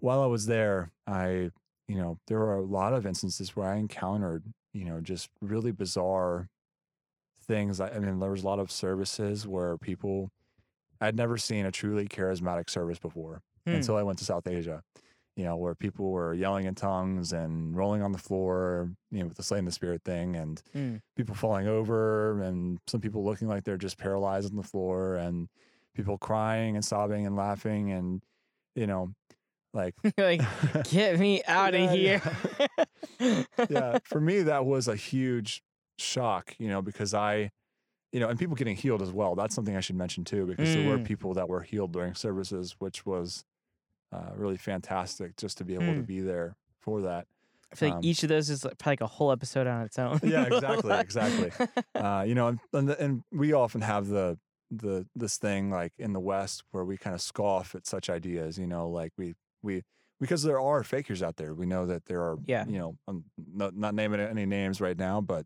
while 0.00 0.22
I 0.22 0.26
was 0.26 0.46
there, 0.46 0.90
I 1.06 1.50
you 1.86 1.96
know 1.96 2.18
there 2.28 2.38
were 2.38 2.54
a 2.54 2.62
lot 2.62 2.92
of 2.94 3.04
instances 3.06 3.54
where 3.54 3.68
I 3.68 3.76
encountered 3.76 4.42
you 4.72 4.84
know 4.86 5.00
just 5.00 5.28
really 5.42 5.70
bizarre 5.72 6.48
things. 7.46 7.80
I, 7.80 7.90
I 7.90 7.98
mean, 7.98 8.18
there 8.18 8.30
was 8.30 8.42
a 8.42 8.46
lot 8.46 8.58
of 8.58 8.70
services 8.70 9.46
where 9.46 9.76
people 9.76 10.30
I'd 11.00 11.16
never 11.16 11.36
seen 11.38 11.66
a 11.66 11.70
truly 11.70 12.06
charismatic 12.08 12.70
service 12.70 12.98
before 12.98 13.42
Hmm. 13.66 13.74
until 13.74 13.96
I 13.96 14.02
went 14.02 14.18
to 14.20 14.24
South 14.24 14.46
Asia. 14.46 14.82
You 15.38 15.44
know, 15.44 15.56
where 15.56 15.74
people 15.76 16.10
were 16.10 16.34
yelling 16.34 16.66
in 16.66 16.74
tongues 16.74 17.32
and 17.32 17.76
rolling 17.76 18.02
on 18.02 18.10
the 18.10 18.18
floor, 18.18 18.90
you 19.12 19.20
know, 19.20 19.26
with 19.28 19.36
the 19.36 19.42
slain 19.44 19.60
in 19.60 19.64
the 19.66 19.70
spirit 19.72 20.02
thing, 20.04 20.34
and 20.34 20.60
Mm. 20.74 21.00
people 21.16 21.34
falling 21.36 21.68
over, 21.68 22.42
and 22.42 22.80
some 22.88 23.00
people 23.00 23.24
looking 23.24 23.46
like 23.46 23.62
they're 23.62 23.76
just 23.76 23.98
paralyzed 23.98 24.50
on 24.50 24.56
the 24.56 24.64
floor, 24.64 25.14
and 25.14 25.48
people 25.94 26.18
crying 26.18 26.74
and 26.74 26.84
sobbing 26.84 27.24
and 27.24 27.36
laughing, 27.36 27.92
and 27.92 28.22
you 28.74 28.88
know, 28.88 29.14
like 29.72 29.94
like, 30.18 30.42
get 30.90 31.20
me 31.20 31.42
out 31.46 31.72
of 31.74 31.80
Yeah, 31.94 32.18
here. 33.20 33.44
yeah, 33.70 33.98
for 34.04 34.20
me 34.20 34.42
that 34.42 34.64
was 34.66 34.88
a 34.88 34.96
huge 34.96 35.62
shock, 35.98 36.54
you 36.58 36.68
know, 36.68 36.82
because 36.82 37.14
I, 37.14 37.50
you 38.12 38.18
know, 38.20 38.28
and 38.28 38.38
people 38.38 38.56
getting 38.56 38.76
healed 38.76 39.02
as 39.02 39.12
well. 39.12 39.36
That's 39.36 39.54
something 39.54 39.76
I 39.76 39.80
should 39.80 39.96
mention 39.96 40.24
too, 40.24 40.46
because 40.46 40.74
there 40.74 40.82
were 40.82 40.98
Mm. 40.98 41.04
people 41.04 41.34
that 41.34 41.48
were 41.48 41.62
healed 41.62 41.92
during 41.92 42.14
services, 42.14 42.74
which 42.80 43.06
was 43.06 43.44
uh, 44.12 44.30
really 44.34 44.56
fantastic 44.56 45.36
just 45.36 45.58
to 45.58 45.64
be 45.64 45.74
able 45.74 45.94
to 45.94 46.00
Mm. 46.02 46.06
be 46.06 46.20
there 46.20 46.56
for 46.80 47.02
that. 47.02 47.26
I 47.70 47.74
feel 47.76 47.88
like 47.90 47.96
Um, 47.98 48.04
each 48.04 48.22
of 48.22 48.30
those 48.30 48.48
is 48.48 48.64
like, 48.64 48.78
probably 48.78 48.92
like 48.92 49.00
a 49.02 49.06
whole 49.06 49.30
episode 49.30 49.66
on 49.66 49.82
its 49.82 49.98
own. 49.98 50.18
Yeah, 50.22 50.44
exactly, 50.50 50.94
exactly. 50.98 51.52
uh, 51.94 52.24
you 52.26 52.34
know, 52.34 52.48
and 52.48 52.58
and, 52.72 52.90
and 52.90 53.22
we 53.30 53.52
often 53.52 53.82
have 53.82 54.08
the 54.08 54.38
the 54.70 55.06
this 55.14 55.36
thing 55.38 55.70
like 55.70 55.92
in 55.98 56.12
the 56.12 56.20
West 56.20 56.62
where 56.70 56.84
we 56.84 56.96
kind 56.96 57.14
of 57.14 57.20
scoff 57.20 57.74
at 57.74 57.86
such 57.86 58.08
ideas. 58.08 58.58
You 58.58 58.66
know, 58.66 58.88
like 58.88 59.12
we 59.18 59.34
we 59.62 59.82
because 60.20 60.42
there 60.42 60.58
are 60.60 60.82
fakers 60.82 61.22
out 61.22 61.36
there. 61.36 61.54
We 61.54 61.66
know 61.66 61.84
that 61.86 62.06
there 62.06 62.22
are. 62.22 62.38
Yeah. 62.46 62.64
You 62.66 62.78
know, 62.78 62.96
I'm 63.06 63.24
not 63.36 63.76
not 63.76 63.94
naming 63.94 64.20
any 64.20 64.46
names 64.46 64.80
right 64.80 64.96
now, 64.98 65.20
but 65.20 65.44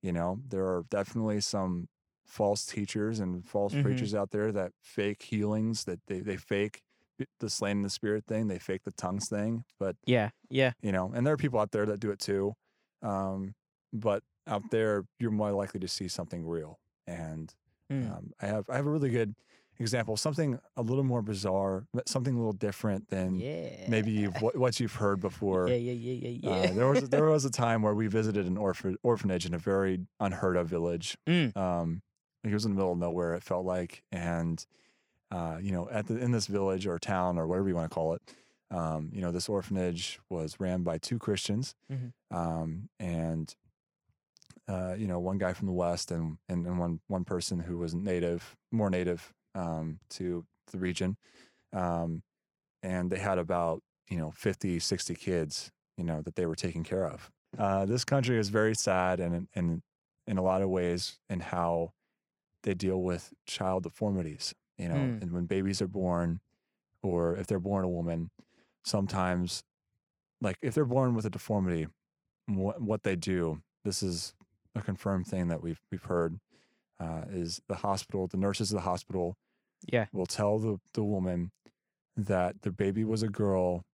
you 0.00 0.12
know, 0.12 0.38
there 0.48 0.64
are 0.66 0.84
definitely 0.90 1.40
some 1.40 1.88
false 2.24 2.64
teachers 2.66 3.18
and 3.20 3.46
false 3.48 3.74
Mhm. 3.74 3.82
preachers 3.82 4.14
out 4.14 4.30
there 4.30 4.52
that 4.52 4.72
fake 4.80 5.22
healings. 5.22 5.84
That 5.84 6.00
they 6.06 6.20
they 6.20 6.36
fake 6.36 6.82
the 7.40 7.50
slain 7.50 7.78
in 7.78 7.82
the 7.82 7.90
spirit 7.90 8.24
thing. 8.26 8.48
They 8.48 8.58
fake 8.58 8.82
the 8.84 8.92
tongues 8.92 9.28
thing, 9.28 9.64
but 9.78 9.96
yeah, 10.06 10.30
yeah, 10.50 10.72
you 10.82 10.92
know, 10.92 11.12
and 11.14 11.26
there 11.26 11.34
are 11.34 11.38
people 11.38 11.60
out 11.60 11.72
there 11.72 11.86
that 11.86 12.00
do 12.00 12.10
it 12.10 12.18
too. 12.18 12.54
Um, 13.02 13.54
but 13.92 14.22
out 14.46 14.62
there, 14.70 15.04
you're 15.18 15.30
more 15.30 15.52
likely 15.52 15.80
to 15.80 15.88
see 15.88 16.08
something 16.08 16.46
real. 16.46 16.78
And 17.06 17.54
Mm. 17.92 18.10
Um, 18.10 18.32
I 18.40 18.46
have 18.46 18.64
I 18.70 18.76
have 18.76 18.86
a 18.86 18.90
really 18.90 19.10
good 19.10 19.34
example, 19.78 20.16
something 20.16 20.58
a 20.76 20.82
little 20.82 21.04
more 21.04 21.22
bizarre, 21.22 21.86
something 22.06 22.34
a 22.34 22.38
little 22.38 22.52
different 22.52 23.08
than 23.08 23.40
yeah. 23.40 23.88
maybe 23.88 24.12
you've, 24.12 24.34
what, 24.40 24.56
what 24.56 24.78
you've 24.78 24.94
heard 24.94 25.20
before. 25.20 25.68
Yeah, 25.68 25.74
yeah, 25.74 25.92
yeah, 25.92 26.28
yeah, 26.42 26.50
Uh, 26.50 26.72
there 26.72 26.88
was 26.88 27.08
there 27.10 27.24
was 27.30 27.44
a 27.44 27.50
time 27.50 27.82
where 27.82 27.94
we 27.94 28.06
visited 28.06 28.46
an 28.46 28.56
orphan, 28.56 28.96
orphanage 29.02 29.46
in 29.46 29.54
a 29.54 29.58
very 29.58 30.00
unheard 30.20 30.56
of 30.56 30.68
village. 30.68 31.16
Mm. 31.26 31.56
Um, 31.56 32.02
it 32.42 32.52
was 32.52 32.64
in 32.64 32.72
the 32.72 32.76
middle 32.76 32.92
of 32.92 32.98
nowhere. 32.98 33.34
It 33.34 33.42
felt 33.42 33.64
like, 33.64 34.02
and 34.12 34.64
uh, 35.36 35.58
you 35.60 35.72
know, 35.72 35.88
at 35.90 36.06
the 36.06 36.16
in 36.24 36.30
this 36.30 36.46
village 36.46 36.86
or 36.86 36.98
town 36.98 37.38
or 37.38 37.46
whatever 37.48 37.68
you 37.68 37.74
want 37.74 37.90
to 37.90 37.94
call 37.94 38.14
it, 38.14 38.22
um, 38.70 39.10
you 39.12 39.20
know, 39.20 39.32
this 39.32 39.48
orphanage 39.48 40.18
was 40.30 40.58
ran 40.60 40.82
by 40.82 40.96
two 40.98 41.18
Christians, 41.18 41.74
Mhm. 41.90 42.12
um, 42.30 42.88
and 43.00 43.54
uh, 44.68 44.94
you 44.96 45.06
know, 45.06 45.18
one 45.18 45.38
guy 45.38 45.52
from 45.52 45.66
the 45.66 45.72
west 45.72 46.10
and 46.10 46.38
and, 46.48 46.66
and 46.66 46.78
one 46.78 47.00
one 47.08 47.24
person 47.24 47.58
who 47.60 47.78
was 47.78 47.94
native, 47.94 48.56
more 48.70 48.90
native 48.90 49.34
um, 49.54 49.98
to 50.10 50.44
the 50.72 50.78
region, 50.78 51.16
um, 51.72 52.22
and 52.82 53.10
they 53.10 53.18
had 53.18 53.38
about 53.38 53.82
you 54.08 54.16
know 54.18 54.30
50, 54.30 54.78
60 54.78 55.14
kids, 55.14 55.70
you 55.96 56.04
know, 56.04 56.22
that 56.22 56.34
they 56.36 56.46
were 56.46 56.56
taking 56.56 56.84
care 56.84 57.06
of. 57.06 57.30
Uh, 57.58 57.84
this 57.86 58.04
country 58.04 58.38
is 58.38 58.48
very 58.48 58.74
sad 58.74 59.20
and 59.20 59.48
and 59.54 59.82
in 60.26 60.38
a 60.38 60.42
lot 60.42 60.62
of 60.62 60.68
ways 60.70 61.18
in 61.28 61.40
how 61.40 61.92
they 62.62 62.74
deal 62.74 63.02
with 63.02 63.32
child 63.46 63.82
deformities. 63.82 64.54
You 64.78 64.88
know, 64.88 64.94
Mm. 64.96 65.22
and 65.22 65.32
when 65.32 65.46
babies 65.46 65.80
are 65.80 65.86
born, 65.88 66.40
or 67.02 67.36
if 67.36 67.46
they're 67.46 67.60
born 67.60 67.84
a 67.84 67.88
woman, 67.88 68.30
sometimes, 68.84 69.62
like 70.40 70.58
if 70.62 70.74
they're 70.74 70.84
born 70.84 71.14
with 71.14 71.24
a 71.24 71.30
deformity, 71.30 71.86
what 72.46 72.80
what 72.82 73.02
they 73.02 73.16
do. 73.16 73.62
This 73.84 74.02
is 74.02 74.34
a 74.74 74.82
confirmed 74.82 75.26
thing 75.26 75.48
that 75.48 75.62
we've 75.62 75.80
we've 75.90 76.02
heard. 76.04 76.38
Uh, 77.00 77.24
is 77.28 77.60
the 77.66 77.74
hospital, 77.76 78.28
the 78.28 78.36
nurses 78.36 78.70
of 78.70 78.76
the 78.76 78.82
hospital 78.82 79.36
Yeah. 79.92 80.06
will 80.12 80.26
tell 80.26 80.58
the, 80.60 80.78
the 80.92 81.02
woman 81.02 81.50
that 82.16 82.62
their 82.62 82.70
baby 82.72 83.04
was 83.04 83.22
a 83.24 83.28
girl 83.28 83.84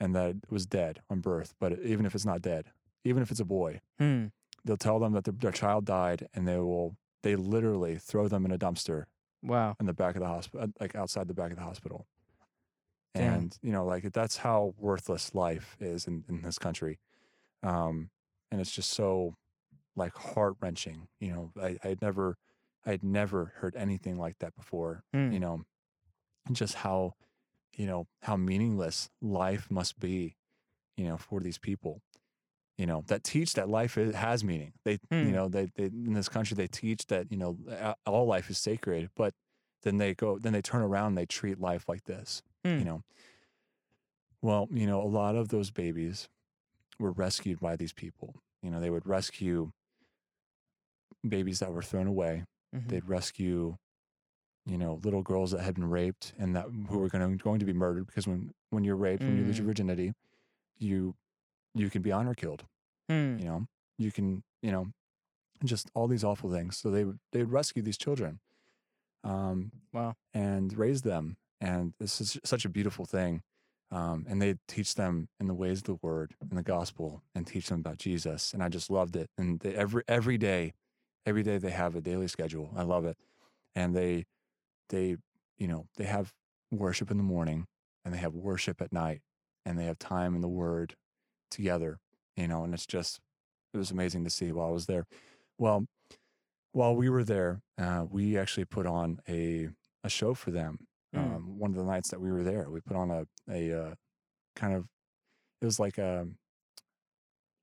and 0.00 0.14
that 0.14 0.30
it 0.36 0.50
was 0.50 0.64
dead 0.64 1.02
on 1.10 1.20
birth, 1.20 1.54
but 1.60 1.78
even 1.80 2.06
if 2.06 2.14
it's 2.14 2.24
not 2.24 2.40
dead, 2.40 2.72
even 3.04 3.22
if 3.22 3.30
it's 3.30 3.40
a 3.40 3.44
boy, 3.44 3.82
Hmm. 3.98 4.28
they'll 4.64 4.78
tell 4.78 4.98
them 4.98 5.12
that 5.12 5.24
their, 5.24 5.34
their 5.34 5.52
child 5.52 5.84
died 5.84 6.28
and 6.32 6.48
they 6.48 6.56
will 6.58 6.96
they 7.22 7.36
literally 7.36 7.98
throw 7.98 8.26
them 8.26 8.44
in 8.46 8.50
a 8.52 8.58
dumpster 8.58 9.04
Wow. 9.46 9.76
in 9.80 9.86
the 9.86 9.94
back 9.94 10.16
of 10.16 10.20
the 10.20 10.26
hospital 10.28 10.68
like 10.80 10.94
outside 10.96 11.28
the 11.28 11.34
back 11.34 11.50
of 11.52 11.56
the 11.56 11.62
hospital 11.62 12.06
Damn. 13.14 13.34
and 13.34 13.58
you 13.62 13.72
know 13.72 13.84
like 13.84 14.12
that's 14.12 14.36
how 14.38 14.74
worthless 14.78 15.34
life 15.34 15.76
is 15.80 16.06
in, 16.06 16.24
in 16.28 16.42
this 16.42 16.58
country 16.58 16.98
um 17.62 18.10
and 18.50 18.60
it's 18.60 18.70
just 18.72 18.90
so 18.90 19.36
like 19.94 20.14
heart-wrenching 20.16 21.08
you 21.20 21.32
know 21.32 21.52
i 21.62 21.78
i'd 21.84 22.02
never 22.02 22.36
i'd 22.84 23.02
never 23.02 23.52
heard 23.56 23.74
anything 23.76 24.18
like 24.18 24.38
that 24.40 24.54
before 24.54 25.02
Hmm. 25.14 25.32
you 25.32 25.40
know 25.40 25.62
just 26.52 26.74
how 26.74 27.14
you 27.76 27.86
know 27.86 28.06
how 28.22 28.36
meaningless 28.36 29.08
life 29.22 29.70
must 29.70 29.98
be 29.98 30.36
you 30.96 31.06
know 31.06 31.16
for 31.16 31.40
these 31.40 31.58
people 31.58 32.02
you 32.78 32.86
know 32.86 33.02
that 33.06 33.24
teach 33.24 33.54
that 33.54 33.68
life 33.68 33.96
is, 33.98 34.14
has 34.14 34.44
meaning 34.44 34.72
they 34.84 34.92
you 34.92 34.98
Hmm. 35.28 35.32
know 35.32 35.48
they, 35.48 35.70
they 35.76 35.84
in 35.84 36.12
this 36.14 36.28
country 36.28 36.54
they 36.54 36.66
teach 36.66 37.06
that 37.06 37.30
you 37.30 37.38
know 37.38 37.56
all 38.06 38.26
life 38.26 38.50
is 38.50 38.58
sacred 38.58 39.10
but 39.16 39.34
then 39.82 39.96
they 39.98 40.14
go 40.14 40.38
then 40.38 40.52
they 40.52 40.62
turn 40.62 40.82
around 40.82 41.08
and 41.08 41.18
they 41.18 41.26
treat 41.26 41.60
life 41.60 41.84
like 41.88 42.04
this 42.04 42.42
Hmm. 42.64 42.78
you 42.78 42.84
know 42.84 43.02
well 44.42 44.68
you 44.70 44.86
know 44.86 45.00
a 45.02 45.06
lot 45.08 45.36
of 45.36 45.48
those 45.48 45.70
babies 45.70 46.28
were 46.98 47.10
rescued 47.12 47.60
by 47.60 47.76
these 47.76 47.92
people 47.92 48.34
you 48.62 48.70
know 48.70 48.80
they 48.80 48.90
would 48.90 49.06
rescue 49.06 49.72
babies 51.26 51.58
that 51.60 51.72
were 51.72 51.82
thrown 51.82 52.06
away 52.06 52.44
Mhm. 52.74 52.88
they'd 52.88 53.08
rescue 53.08 53.76
you 54.66 54.78
know 54.78 55.00
little 55.02 55.22
girls 55.22 55.50
that 55.52 55.60
had 55.62 55.74
been 55.74 55.88
raped 55.88 56.34
and 56.38 56.54
that 56.56 56.66
who 56.88 56.98
were 56.98 57.08
going 57.08 57.38
to, 57.38 57.42
going 57.42 57.58
to 57.58 57.64
be 57.66 57.72
murdered 57.72 58.06
because 58.06 58.26
when 58.26 58.52
when 58.70 58.84
you're 58.84 58.96
raped 58.96 59.26
when 59.26 59.36
you 59.36 59.44
lose 59.44 59.58
your 59.58 59.64
Mm. 59.64 59.68
virginity 59.68 60.12
you 60.78 61.14
you 61.76 61.90
can 61.90 62.02
be 62.02 62.10
honor 62.12 62.34
killed 62.34 62.64
Hmm. 63.08 63.38
you 63.38 63.44
know 63.44 63.66
you 63.98 64.10
can 64.10 64.42
you 64.62 64.72
know 64.72 64.88
just 65.64 65.90
all 65.94 66.08
these 66.08 66.24
awful 66.24 66.50
things 66.50 66.76
so 66.76 66.90
they 66.90 67.04
they 67.32 67.40
would 67.40 67.52
rescue 67.52 67.82
these 67.82 67.96
children 67.98 68.40
um 69.24 69.70
Wow. 69.92 70.14
and 70.34 70.76
raise 70.76 71.02
them 71.02 71.36
and 71.60 71.94
this 71.98 72.20
is 72.20 72.38
such 72.44 72.64
a 72.64 72.68
beautiful 72.68 73.04
thing 73.04 73.42
um 73.90 74.26
and 74.28 74.42
they 74.42 74.56
teach 74.68 74.94
them 74.94 75.28
in 75.40 75.46
the 75.46 75.54
ways 75.54 75.78
of 75.78 75.84
the 75.84 75.98
word 76.02 76.34
and 76.40 76.58
the 76.58 76.62
gospel 76.62 77.22
and 77.34 77.46
teach 77.46 77.68
them 77.68 77.80
about 77.80 77.98
jesus 77.98 78.52
and 78.52 78.62
i 78.62 78.68
just 78.68 78.90
loved 78.90 79.16
it 79.16 79.30
and 79.38 79.60
they, 79.60 79.74
every 79.74 80.02
every 80.08 80.36
day 80.38 80.72
every 81.24 81.42
day 81.42 81.58
they 81.58 81.70
have 81.70 81.94
a 81.96 82.00
daily 82.00 82.28
schedule 82.28 82.70
i 82.76 82.82
love 82.82 83.04
it 83.04 83.16
and 83.74 83.94
they 83.94 84.24
they 84.90 85.16
you 85.58 85.66
know 85.68 85.86
they 85.96 86.04
have 86.04 86.32
worship 86.70 87.10
in 87.10 87.16
the 87.16 87.22
morning 87.22 87.66
and 88.04 88.12
they 88.12 88.18
have 88.18 88.34
worship 88.34 88.80
at 88.82 88.92
night 88.92 89.20
and 89.64 89.78
they 89.78 89.84
have 89.84 89.98
time 89.98 90.34
in 90.34 90.40
the 90.42 90.48
word 90.48 90.94
together 91.50 91.98
you 92.36 92.46
know 92.48 92.64
and 92.64 92.74
it's 92.74 92.86
just 92.86 93.20
it 93.74 93.78
was 93.78 93.90
amazing 93.90 94.24
to 94.24 94.30
see 94.30 94.52
while 94.52 94.68
i 94.68 94.70
was 94.70 94.86
there 94.86 95.06
well 95.58 95.84
while 96.72 96.94
we 96.94 97.08
were 97.08 97.24
there 97.24 97.60
uh, 97.78 98.04
we 98.10 98.36
actually 98.36 98.64
put 98.64 98.86
on 98.86 99.18
a 99.28 99.68
a 100.04 100.08
show 100.08 100.34
for 100.34 100.50
them 100.50 100.78
Mm. 101.14 101.36
um, 101.36 101.58
one 101.58 101.70
of 101.70 101.76
the 101.76 101.84
nights 101.84 102.10
that 102.10 102.20
we 102.20 102.30
were 102.32 102.42
there 102.42 102.68
we 102.68 102.80
put 102.80 102.96
on 102.96 103.10
a 103.10 103.26
a 103.50 103.72
uh, 103.72 103.94
kind 104.56 104.74
of 104.74 104.86
it 105.62 105.64
was 105.64 105.78
like 105.78 105.98
a 105.98 106.26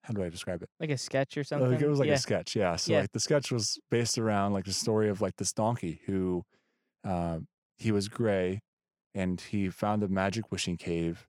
how 0.03 0.13
do 0.13 0.23
i 0.23 0.29
describe 0.29 0.61
it 0.63 0.69
Like 0.79 0.89
a 0.89 0.97
sketch 0.97 1.37
or 1.37 1.43
something. 1.43 1.73
it 1.73 1.87
was 1.87 1.99
like 1.99 2.07
yeah. 2.07 2.13
a 2.15 2.17
sketch, 2.17 2.55
yeah. 2.55 2.75
So 2.77 2.93
Yeah. 2.93 3.01
like 3.01 3.11
the 3.11 3.19
sketch 3.19 3.51
was 3.51 3.77
based 3.91 4.17
around 4.17 4.53
like 4.53 4.65
the 4.65 4.73
story 4.73 5.09
of 5.09 5.21
like 5.21 5.35
this 5.37 5.51
donkey 5.53 6.01
who 6.05 6.43
uh, 7.03 7.39
he 7.77 7.91
was 7.91 8.07
gray 8.07 8.61
and 9.13 9.39
he 9.39 9.69
found 9.69 10.03
a 10.03 10.07
magic 10.07 10.51
wishing 10.51 10.77
cave 10.77 11.27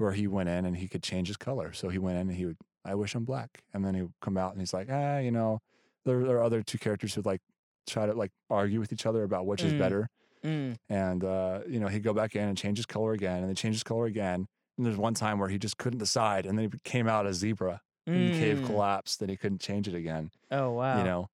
where 0.00 0.12
he 0.12 0.26
went 0.26 0.48
in 0.48 0.64
and 0.64 0.76
he 0.76 0.88
could 0.88 1.02
change 1.02 1.28
his 1.28 1.36
color. 1.36 1.72
So 1.72 1.88
he 1.88 1.98
went 1.98 2.16
in 2.18 2.28
and 2.28 2.36
he 2.36 2.46
would, 2.46 2.56
I 2.84 2.94
wish 2.94 3.14
I'm 3.14 3.24
black. 3.24 3.62
And 3.74 3.84
then 3.84 3.94
he 3.94 4.02
would 4.02 4.14
come 4.20 4.36
out 4.36 4.52
and 4.52 4.60
he's 4.60 4.72
like, 4.74 4.88
ah, 4.90 5.18
you 5.18 5.30
know, 5.30 5.60
there, 6.04 6.24
there 6.24 6.36
are 6.38 6.42
other 6.42 6.62
two 6.62 6.78
characters 6.78 7.14
who 7.14 7.22
like 7.22 7.40
try 7.86 8.06
to 8.06 8.14
like 8.14 8.32
argue 8.48 8.80
with 8.80 8.92
each 8.92 9.06
other 9.06 9.22
about 9.22 9.46
which 9.46 9.62
is 9.62 9.72
Mm. 9.74 9.78
better. 9.78 10.08
Mm. 10.44 10.76
And, 10.88 11.22
uh, 11.24 11.60
you 11.68 11.78
know, 11.80 11.88
he'd 11.88 12.02
go 12.02 12.14
back 12.14 12.34
in 12.34 12.48
and 12.48 12.56
change 12.56 12.78
his 12.78 12.86
color 12.86 13.12
again 13.12 13.38
and 13.40 13.48
then 13.48 13.54
change 13.54 13.74
his 13.74 13.82
color 13.82 14.06
again. 14.06 14.46
And 14.78 14.86
there's 14.86 14.96
one 14.96 15.12
time 15.14 15.38
where 15.38 15.50
he 15.50 15.58
just 15.58 15.76
couldn't 15.76 15.98
decide 15.98 16.46
and 16.46 16.58
then 16.58 16.70
he 16.72 16.78
came 16.84 17.06
out 17.06 17.26
a 17.26 17.34
zebra 17.34 17.82
and 18.06 18.32
the 18.34 18.38
cave 18.38 18.58
Mm. 18.60 18.66
collapsed 18.66 19.20
and 19.20 19.30
he 19.30 19.36
couldn't 19.36 19.60
change 19.60 19.86
it 19.86 19.94
again 19.94 20.30
Oh 20.50 20.72
wow. 20.72 20.98
you 20.98 21.04
know 21.04 21.28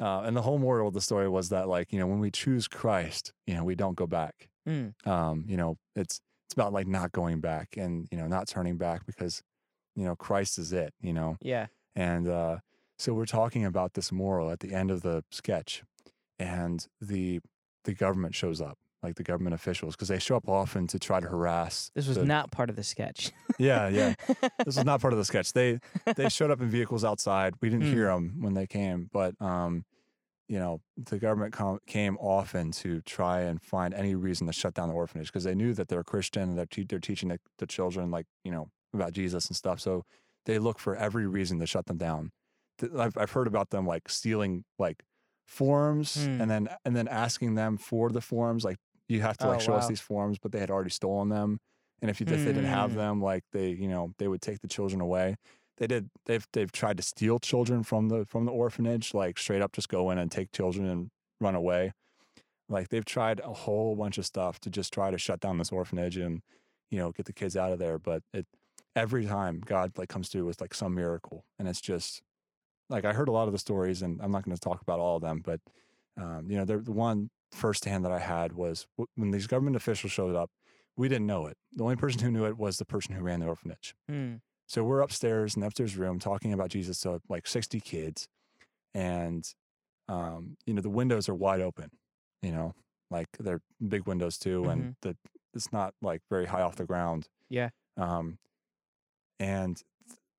uh, 0.00 0.20
and 0.22 0.36
the 0.36 0.42
whole 0.42 0.58
moral 0.58 0.88
of 0.88 0.94
the 0.94 1.00
story 1.00 1.28
was 1.28 1.48
that 1.50 1.68
like 1.68 1.92
you 1.92 1.98
know 1.98 2.06
when 2.06 2.20
we 2.20 2.30
choose 2.30 2.68
christ 2.68 3.32
you 3.46 3.54
know 3.54 3.64
we 3.64 3.74
don't 3.74 3.96
go 3.96 4.06
back 4.06 4.48
Mm. 4.66 4.94
um 5.06 5.44
you 5.48 5.56
know 5.56 5.76
it's 5.96 6.20
it's 6.52 6.60
about 6.60 6.74
like 6.74 6.86
not 6.86 7.12
going 7.12 7.40
back 7.40 7.76
and 7.78 8.06
you 8.10 8.18
know 8.18 8.26
not 8.26 8.46
turning 8.46 8.76
back 8.76 9.06
because 9.06 9.42
you 9.96 10.04
know 10.04 10.14
christ 10.14 10.58
is 10.58 10.70
it 10.70 10.92
you 11.00 11.14
know 11.14 11.38
Yeah. 11.40 11.68
and 11.96 12.28
uh 12.28 12.58
so 12.98 13.14
we're 13.14 13.24
talking 13.24 13.64
about 13.64 13.94
this 13.94 14.12
moral 14.12 14.50
at 14.50 14.60
the 14.60 14.74
end 14.74 14.90
of 14.90 15.00
the 15.00 15.24
sketch 15.30 15.82
and 16.38 16.86
the 17.00 17.40
the 17.84 17.94
government 17.94 18.34
shows 18.34 18.60
up 18.60 18.76
like 19.02 19.14
the 19.16 19.22
government 19.22 19.54
officials 19.54 19.96
because 19.96 20.08
they 20.08 20.18
show 20.18 20.36
up 20.36 20.46
often 20.46 20.86
to 20.88 20.98
try 20.98 21.20
to 21.20 21.26
harass 21.26 21.90
This 21.94 22.06
was 22.06 22.18
the- 22.18 22.26
not 22.26 22.50
part 22.50 22.68
of 22.68 22.76
the 22.76 22.84
sketch. 22.84 23.32
yeah 23.58 23.88
yeah 23.88 24.14
this 24.58 24.76
was 24.76 24.84
not 24.84 25.00
part 25.00 25.14
of 25.14 25.18
the 25.18 25.24
sketch. 25.24 25.54
They 25.54 25.80
they 26.16 26.28
showed 26.28 26.50
up 26.50 26.60
in 26.60 26.68
vehicles 26.68 27.02
outside. 27.02 27.54
We 27.62 27.70
didn't 27.70 27.86
Hmm. 27.86 27.92
hear 27.94 28.06
them 28.08 28.36
when 28.40 28.52
they 28.52 28.66
came, 28.66 29.08
but 29.10 29.40
um, 29.40 29.84
you 30.52 30.58
know, 30.58 30.80
the 31.10 31.18
government 31.18 31.52
com- 31.54 31.78
came 31.86 32.16
often 32.18 32.70
to 32.82 33.00
try 33.02 33.40
and 33.48 33.56
find 33.62 33.94
any 33.94 34.14
reason 34.14 34.46
to 34.48 34.52
shut 34.52 34.74
down 34.74 34.88
the 34.90 34.94
orphanage 34.94 35.28
because 35.28 35.44
they 35.44 35.54
knew 35.54 35.72
that 35.74 35.88
they're 35.88 36.04
Christian 36.04 36.42
and 36.50 36.58
they're 36.58 36.66
te- 36.74 36.84
they're 36.88 36.98
teaching 37.10 37.28
the, 37.30 37.38
the 37.58 37.66
children 37.66 38.10
like 38.10 38.26
you 38.44 38.52
know 38.54 38.66
about 38.92 39.12
Jesus 39.20 39.46
and 39.48 39.56
stuff. 39.56 39.78
So 39.80 40.02
they 40.46 40.58
look 40.58 40.78
for 40.78 40.94
every 41.06 41.26
reason 41.26 41.58
to 41.60 41.66
shut 41.66 41.86
them 41.86 41.96
down. 42.08 42.30
I've 43.04 43.16
I've 43.16 43.30
heard 43.36 43.46
about 43.46 43.70
them 43.70 43.86
like 43.86 44.08
stealing 44.08 44.64
like 44.78 44.98
forms 45.46 46.24
Hmm. 46.24 46.40
and 46.40 46.50
then 46.50 46.68
and 46.84 46.94
then 46.96 47.08
asking 47.08 47.54
them 47.54 47.76
for 47.76 48.10
the 48.10 48.20
forms 48.20 48.64
like 48.64 48.76
you 49.08 49.20
have 49.20 49.36
to 49.38 49.46
like 49.48 49.60
Oh, 49.60 49.64
show 49.66 49.74
us 49.74 49.88
these 49.88 50.00
forms, 50.00 50.38
but 50.42 50.52
they 50.52 50.60
had 50.60 50.70
already 50.70 50.90
stolen 50.90 51.28
them. 51.28 51.58
And 52.00 52.10
if, 52.10 52.20
you, 52.20 52.26
if 52.28 52.44
they 52.44 52.52
didn't 52.52 52.64
have 52.80 52.92
Mm. 52.92 52.96
them, 52.96 53.22
like 53.22 53.44
they, 53.52 53.68
you 53.70 53.86
know, 53.88 54.12
they 54.18 54.26
would 54.26 54.40
take 54.42 54.60
the 54.60 54.68
children 54.68 55.00
away. 55.00 55.36
They 55.78 55.86
did. 55.86 56.10
They've 56.26 56.46
they've 56.52 56.70
tried 56.70 56.98
to 56.98 57.02
steal 57.02 57.38
children 57.38 57.82
from 57.82 58.08
the 58.08 58.24
from 58.26 58.44
the 58.44 58.52
orphanage, 58.52 59.14
like 59.14 59.38
straight 59.38 59.62
up 59.62 59.72
just 59.72 59.88
go 59.88 60.10
in 60.10 60.18
and 60.18 60.30
take 60.30 60.52
children 60.52 60.86
and 60.86 61.10
run 61.40 61.54
away. 61.54 61.92
Like 62.68 62.88
they've 62.88 63.04
tried 63.04 63.40
a 63.40 63.52
whole 63.52 63.96
bunch 63.96 64.18
of 64.18 64.26
stuff 64.26 64.60
to 64.60 64.70
just 64.70 64.92
try 64.92 65.10
to 65.10 65.18
shut 65.18 65.40
down 65.40 65.58
this 65.58 65.72
orphanage 65.72 66.16
and 66.16 66.42
you 66.90 66.98
know 66.98 67.12
get 67.12 67.26
the 67.26 67.32
kids 67.32 67.56
out 67.56 67.72
of 67.72 67.78
there. 67.78 67.98
But 67.98 68.22
it 68.32 68.46
every 68.94 69.26
time 69.26 69.62
God 69.64 69.92
like 69.96 70.08
comes 70.08 70.28
through 70.28 70.44
with 70.44 70.60
like 70.60 70.74
some 70.74 70.94
miracle, 70.94 71.44
and 71.58 71.66
it's 71.66 71.80
just 71.80 72.22
like 72.88 73.04
I 73.04 73.12
heard 73.12 73.28
a 73.28 73.32
lot 73.32 73.46
of 73.46 73.52
the 73.52 73.58
stories, 73.58 74.02
and 74.02 74.20
I'm 74.22 74.30
not 74.30 74.44
going 74.44 74.56
to 74.56 74.60
talk 74.60 74.82
about 74.82 75.00
all 75.00 75.16
of 75.16 75.22
them, 75.22 75.40
but 75.42 75.60
um, 76.16 76.46
you 76.50 76.56
know, 76.56 76.64
the, 76.64 76.78
one 76.78 77.30
firsthand 77.52 78.04
that 78.04 78.12
I 78.12 78.18
had 78.18 78.52
was 78.52 78.86
when 79.14 79.30
these 79.30 79.46
government 79.46 79.76
officials 79.76 80.12
showed 80.12 80.34
up. 80.34 80.50
We 80.96 81.08
didn't 81.08 81.26
know 81.26 81.46
it. 81.46 81.56
The 81.72 81.84
only 81.84 81.96
person 81.96 82.20
who 82.20 82.30
knew 82.30 82.44
it 82.44 82.58
was 82.58 82.76
the 82.76 82.84
person 82.84 83.14
who 83.14 83.22
ran 83.22 83.40
the 83.40 83.46
orphanage. 83.46 83.94
Mm. 84.10 84.40
So 84.72 84.82
we're 84.82 85.00
upstairs 85.00 85.54
in 85.54 85.60
the 85.60 85.66
upstairs 85.66 85.98
room 85.98 86.18
talking 86.18 86.54
about 86.54 86.70
Jesus 86.70 86.98
to 87.00 87.20
like 87.28 87.46
60 87.46 87.78
kids. 87.80 88.26
And, 88.94 89.46
um, 90.08 90.56
you 90.64 90.72
know, 90.72 90.80
the 90.80 90.88
windows 90.88 91.28
are 91.28 91.34
wide 91.34 91.60
open. 91.60 91.90
you 92.40 92.52
know, 92.52 92.72
like 93.10 93.26
they're 93.38 93.60
big 93.86 94.06
windows 94.06 94.38
too, 94.38 94.68
and 94.70 94.96
the 95.02 95.14
it's 95.52 95.70
not 95.74 95.92
like 96.00 96.22
very 96.30 96.46
high 96.46 96.62
off 96.62 96.76
the 96.76 96.86
ground. 96.86 97.28
Yeah. 97.50 97.68
Um, 97.98 98.38
and 99.38 99.76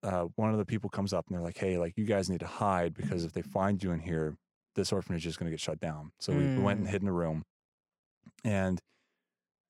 uh, 0.02 0.24
one 0.34 0.50
of 0.50 0.58
the 0.58 0.66
people 0.66 0.90
comes 0.90 1.12
up 1.12 1.26
and 1.28 1.36
they're 1.36 1.44
like, 1.44 1.56
"Hey, 1.56 1.78
like 1.78 1.96
you 1.96 2.04
guys 2.04 2.28
need 2.28 2.40
to 2.40 2.46
hide 2.48 2.92
because 2.92 3.24
if 3.24 3.32
they 3.32 3.42
find 3.42 3.80
you 3.84 3.92
in 3.92 4.00
here, 4.00 4.36
this 4.74 4.92
orphanage 4.92 5.26
is 5.26 5.36
going 5.36 5.46
to 5.46 5.52
get 5.52 5.60
shut 5.60 5.78
down." 5.78 6.10
So 6.18 6.32
we, 6.32 6.48
we 6.56 6.62
went 6.64 6.80
and 6.80 6.88
Mm. 6.88 6.90
hid 6.90 7.02
in 7.02 7.08
a 7.08 7.12
room, 7.12 7.44
and 8.42 8.80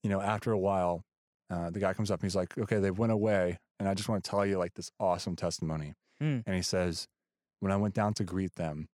you 0.03 0.09
know, 0.09 0.23
after 0.23 0.51
a 0.51 0.59
while, 0.59 1.03
uh, 1.51 1.69
the 1.69 1.81
guy 1.81 1.93
comes 1.93 2.11
up 2.11 2.21
and 2.21 2.27
he's 2.27 2.37
like, 2.37 2.57
"Okay, 2.59 2.79
they 2.79 2.91
went 2.91 3.13
away, 3.13 3.59
and 3.85 3.91
I 3.91 3.95
just 3.95 4.09
want 4.09 4.25
to 4.25 4.31
tell 4.31 4.47
you 4.47 4.57
like 4.59 4.75
this 4.75 4.91
awesome 4.99 5.37
testimony." 5.37 5.93
Mm. 6.23 6.43
And 6.47 6.57
he 6.57 6.63
says, 6.63 7.07
"When 7.61 7.71
I 7.71 7.77
went 7.77 7.95
down 7.95 8.15
to 8.15 8.25
greet 8.25 8.55
them, 8.55 8.89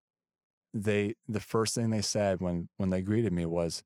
they 0.74 1.14
the 1.28 1.40
first 1.40 1.74
thing 1.74 1.90
they 1.90 2.02
said 2.02 2.40
when 2.40 2.68
when 2.76 2.90
they 2.90 3.02
greeted 3.02 3.32
me 3.32 3.46
was." 3.46 3.82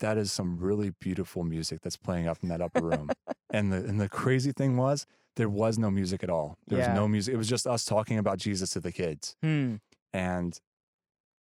That 0.00 0.16
is 0.16 0.30
some 0.30 0.58
really 0.58 0.90
beautiful 1.00 1.42
music 1.42 1.80
that's 1.80 1.96
playing 1.96 2.28
up 2.28 2.38
in 2.44 2.48
that 2.50 2.60
upper 2.60 2.82
room. 2.82 3.10
and 3.50 3.72
the 3.72 3.78
and 3.78 4.00
the 4.00 4.08
crazy 4.08 4.52
thing 4.52 4.76
was 4.76 5.06
there 5.34 5.48
was 5.48 5.76
no 5.76 5.90
music 5.90 6.22
at 6.22 6.30
all. 6.30 6.56
There 6.68 6.78
Yeah. 6.78 6.90
was 6.92 6.94
no 6.96 7.08
music. 7.08 7.34
It 7.34 7.36
was 7.36 7.48
just 7.48 7.66
us 7.66 7.84
talking 7.84 8.16
about 8.16 8.38
Jesus 8.38 8.70
to 8.70 8.80
the 8.80 8.92
kids. 8.92 9.34
Hmm. 9.42 9.76
And 10.12 10.56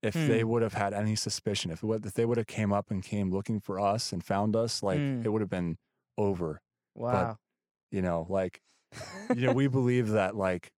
if 0.01 0.15
they 0.15 0.41
Hmm. 0.41 0.47
would 0.49 0.63
have 0.63 0.73
had 0.73 0.91
any 0.95 1.15
suspicion, 1.15 1.69
if, 1.69 1.83
would, 1.83 2.03
if 2.03 2.13
they 2.13 2.25
would 2.25 2.37
have 2.37 2.47
came 2.47 2.73
up 2.73 2.89
and 2.89 3.03
came 3.03 3.29
looking 3.31 3.59
for 3.59 3.79
us 3.79 4.11
and 4.11 4.23
found 4.25 4.55
us, 4.55 4.81
like 4.81 4.97
Hmm. 4.97 5.21
it 5.23 5.29
would 5.31 5.41
have 5.41 5.51
been 5.51 5.77
over. 6.17 6.59
Wow. 6.95 7.37
You 7.91 8.01
know, 8.01 8.25
like 8.27 8.59
you 9.35 9.41
know, 9.45 9.51
we 9.53 9.67
believe 9.67 10.09
that 10.09 10.35
like 10.35 10.71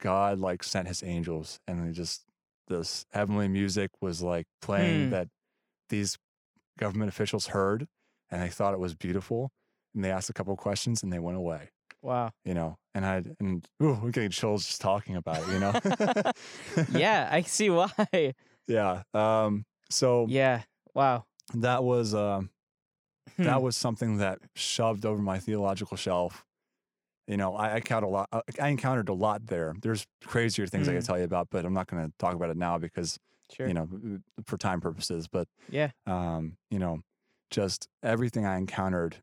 God 0.00 0.38
like 0.38 0.62
sent 0.62 0.88
his 0.88 1.02
angels 1.02 1.60
and 1.66 1.86
they 1.86 1.92
just 1.92 2.24
this 2.68 3.04
heavenly 3.12 3.48
music 3.48 3.90
was 4.00 4.22
like 4.22 4.46
playing 4.62 5.04
Hmm. 5.06 5.10
that 5.10 5.28
these 5.90 6.16
government 6.78 7.08
officials 7.08 7.48
heard 7.48 7.86
and 8.30 8.42
they 8.42 8.48
thought 8.48 8.74
it 8.74 8.80
was 8.80 8.94
beautiful 8.94 9.50
and 9.94 10.02
they 10.04 10.10
asked 10.10 10.30
a 10.30 10.32
couple 10.32 10.56
questions 10.56 11.02
and 11.02 11.12
they 11.12 11.18
went 11.20 11.36
away 11.36 11.68
wow. 12.02 12.30
you 12.44 12.52
know 12.54 12.76
and 12.94 13.04
i 13.06 13.22
and 13.38 13.68
ooh, 13.82 13.98
we're 14.02 14.10
getting 14.10 14.30
chills 14.30 14.66
just 14.66 14.80
talking 14.80 15.14
about 15.14 15.42
it 15.46 15.52
you 15.52 15.58
know 15.60 16.32
yeah, 16.90 17.28
I 17.30 17.42
see 17.42 17.70
why. 17.70 17.90
yeah 18.66 19.02
um 19.12 19.64
so 19.90 20.26
Yeah. 20.28 20.62
Wow. 20.94 21.26
that 21.54 21.84
was 21.84 22.14
um 22.14 22.50
Hmm. 23.36 23.44
that 23.44 23.62
was 23.62 23.76
something 23.76 24.18
that 24.18 24.38
shoved 24.54 25.06
over 25.06 25.20
my 25.22 25.38
theological 25.38 25.96
shelf 25.96 26.44
you 27.26 27.36
know 27.36 27.54
i, 27.56 27.68
I 27.70 27.76
encountered 27.76 28.06
a 28.06 28.10
lot 28.10 28.28
uh, 28.32 28.42
i 28.60 28.68
encountered 28.68 29.08
a 29.08 29.14
lot 29.14 29.46
there 29.46 29.74
there's 29.80 30.06
crazier 30.24 30.66
things 30.66 30.88
i 30.88 30.92
Mm. 30.92 30.96
could 30.96 31.04
tell 31.06 31.18
you 31.18 31.24
about 31.24 31.48
but 31.50 31.64
i'm 31.64 31.72
not 31.74 31.86
going 31.86 32.06
to 32.06 32.12
talk 32.18 32.34
about 32.34 32.50
it 32.50 32.56
now 32.56 32.78
because 32.78 33.18
sure. 33.50 33.66
you 33.66 33.74
know 33.74 33.88
for 34.46 34.56
time 34.58 34.80
purposes 34.80 35.26
but 35.28 35.48
Yeah. 35.70 35.90
um 36.06 36.56
you 36.70 36.78
know 36.78 37.00
just 37.50 37.88
everything 38.02 38.44
i 38.46 38.56
encountered 38.58 39.16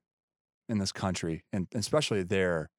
in 0.69 0.77
this 0.79 0.91
country 0.91 1.43
and 1.53 1.67
especially 1.75 2.23
there 2.23 2.69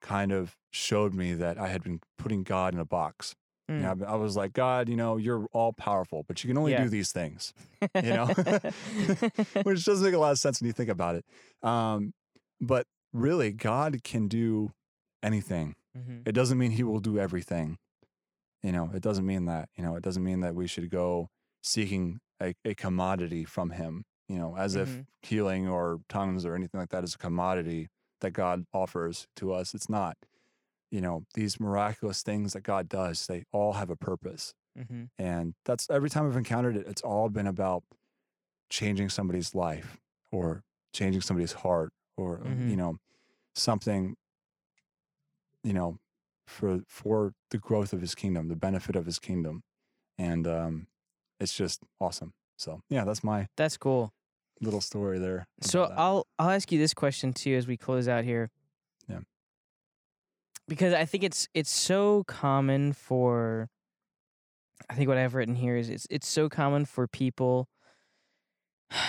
kind 0.00 0.32
of 0.32 0.56
showed 0.70 1.14
me 1.14 1.34
that 1.34 1.58
i 1.58 1.68
had 1.68 1.82
been 1.82 2.00
putting 2.18 2.42
god 2.42 2.74
in 2.74 2.80
a 2.80 2.84
box 2.84 3.34
You 3.68 3.76
Hmm. 3.76 3.82
know, 4.00 4.06
I 4.06 4.12
I 4.12 4.16
was 4.16 4.34
like, 4.34 4.52
God, 4.54 4.88
you 4.88 4.96
know, 4.96 5.18
you're 5.18 5.46
all 5.52 5.72
powerful, 5.74 6.24
but 6.26 6.42
you 6.42 6.48
can 6.48 6.56
only 6.58 6.72
Yeah. 6.72 6.84
do 6.84 6.88
these 6.88 7.12
things, 7.12 7.52
you 8.02 8.12
know, 8.14 8.26
which 9.62 9.84
doesn't 9.84 10.04
make 10.04 10.14
a 10.14 10.18
lot 10.18 10.32
of 10.32 10.38
sense 10.38 10.60
when 10.60 10.66
you 10.66 10.72
think 10.72 10.88
about 10.88 11.16
it. 11.16 11.24
Um, 11.62 12.12
but 12.60 12.86
really, 13.12 13.52
God 13.52 14.02
can 14.04 14.28
do 14.28 14.72
anything. 15.22 15.74
Mhm. 15.96 16.26
It 16.26 16.32
doesn't 16.32 16.58
mean 16.58 16.72
He 16.72 16.82
will 16.82 17.00
do 17.00 17.18
everything. 17.18 17.78
You 18.62 18.72
know, 18.72 18.90
it 18.94 19.02
doesn't 19.02 19.26
mean 19.26 19.44
that. 19.46 19.68
You 19.76 19.82
know, 19.84 19.96
it 19.96 20.02
doesn't 20.02 20.24
mean 20.24 20.40
that 20.40 20.54
we 20.54 20.66
should 20.66 20.90
go 20.90 21.28
seeking 21.62 22.20
a, 22.40 22.54
a 22.64 22.74
commodity 22.74 23.44
from 23.44 23.70
Him. 23.70 24.04
You 24.28 24.38
know, 24.38 24.56
as 24.56 24.74
if 24.76 24.88
Mhm. 24.90 25.06
healing 25.22 25.68
or 25.68 26.00
tongues 26.08 26.44
or 26.44 26.54
anything 26.54 26.78
like 26.80 26.90
that 26.90 27.02
is 27.04 27.14
a 27.14 27.18
commodity 27.18 27.88
that 28.20 28.32
God 28.32 28.64
offers 28.72 29.26
to 29.36 29.52
us. 29.52 29.74
It's 29.74 29.88
not. 29.88 30.16
You 30.90 31.00
know, 31.00 31.24
these 31.34 31.60
miraculous 31.60 32.22
things 32.22 32.52
that 32.54 32.62
God 32.62 32.88
does, 32.88 33.26
they 33.26 33.44
all 33.52 33.74
have 33.74 33.90
a 33.90 33.96
purpose. 33.96 34.54
Mhm. 34.78 35.10
And 35.18 35.54
that's 35.64 35.88
every 35.90 36.10
time 36.10 36.26
I've 36.26 36.36
encountered 36.36 36.76
it, 36.76 36.86
it's 36.86 37.02
all 37.02 37.28
been 37.28 37.46
about 37.46 37.84
changing 38.70 39.08
somebody's 39.08 39.54
life 39.54 39.98
or 40.30 40.62
changing 40.92 41.22
somebody's 41.22 41.52
heart 41.52 41.92
or, 42.18 42.38
Mhm. 42.38 42.70
you 42.70 42.76
know, 42.76 42.98
something, 43.54 44.16
you 45.62 45.72
know, 45.72 45.98
for 46.46 46.80
for 46.88 47.34
the 47.50 47.58
growth 47.58 47.92
of 47.92 48.00
his 48.00 48.14
kingdom, 48.14 48.48
the 48.48 48.56
benefit 48.56 48.96
of 48.96 49.06
his 49.06 49.18
kingdom. 49.18 49.62
And 50.18 50.46
um 50.46 50.88
it's 51.40 51.54
just 51.54 51.82
awesome. 52.00 52.32
So 52.56 52.82
yeah, 52.88 53.04
that's 53.04 53.22
my 53.22 53.48
That's 53.56 53.76
cool. 53.76 54.12
little 54.60 54.80
story 54.80 55.18
there. 55.18 55.46
So 55.60 55.86
that. 55.86 55.98
I'll 55.98 56.26
I'll 56.38 56.50
ask 56.50 56.72
you 56.72 56.78
this 56.78 56.94
question 56.94 57.32
too 57.32 57.54
as 57.54 57.66
we 57.66 57.76
close 57.76 58.08
out 58.08 58.24
here. 58.24 58.50
Yeah. 59.08 59.20
Because 60.66 60.92
I 60.94 61.04
think 61.04 61.24
it's 61.24 61.48
it's 61.54 61.70
so 61.70 62.24
common 62.24 62.92
for 62.92 63.68
I 64.90 64.94
think 64.94 65.08
what 65.08 65.18
I've 65.18 65.34
written 65.34 65.54
here 65.54 65.76
is 65.76 65.88
it's 65.90 66.06
it's 66.10 66.26
so 66.26 66.48
common 66.48 66.84
for 66.86 67.06
people 67.06 67.68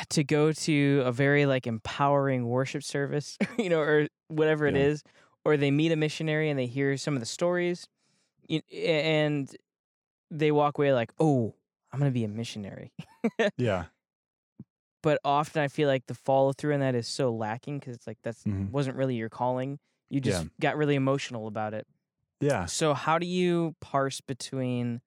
to 0.09 0.23
go 0.23 0.51
to 0.51 1.01
a 1.05 1.11
very 1.11 1.45
like 1.45 1.67
empowering 1.67 2.45
worship 2.47 2.83
service, 2.83 3.37
you 3.57 3.69
know, 3.69 3.79
or 3.79 4.07
whatever 4.27 4.67
it 4.67 4.75
Yeah. 4.75 4.81
is, 4.83 5.03
or 5.45 5.57
they 5.57 5.71
meet 5.71 5.91
a 5.91 5.95
missionary 5.95 6.49
and 6.49 6.59
they 6.59 6.65
hear 6.67 6.97
some 6.97 7.13
of 7.15 7.19
the 7.19 7.25
stories 7.25 7.87
and 8.73 9.55
they 10.31 10.51
walk 10.51 10.77
away 10.77 10.93
like, 10.93 11.11
"Oh, 11.19 11.55
I'm 11.91 11.99
going 11.99 12.11
to 12.11 12.13
be 12.13 12.23
a 12.23 12.27
missionary." 12.27 12.91
yeah. 13.57 13.85
but 15.01 15.19
often 15.23 15.61
I 15.61 15.69
feel 15.69 15.87
like 15.87 16.07
the 16.07 16.13
follow 16.13 16.51
through 16.51 16.73
in 16.73 16.81
that 16.81 16.93
is 16.95 17.07
so 17.07 17.31
lacking 17.33 17.79
because 17.79 17.95
it's 17.95 18.07
like 18.07 18.17
that's 18.21 18.43
Mhm. 18.43 18.69
wasn't 18.71 18.97
really 18.97 19.15
your 19.15 19.29
calling. 19.29 19.79
You 20.09 20.19
just 20.19 20.43
Yeah. 20.43 20.49
got 20.59 20.77
really 20.77 20.95
emotional 20.95 21.47
about 21.47 21.73
it. 21.73 21.87
Yeah. 22.41 22.65
So 22.65 22.93
how 22.93 23.17
do 23.19 23.25
you 23.25 23.75
parse 23.79 24.19
between 24.21 25.01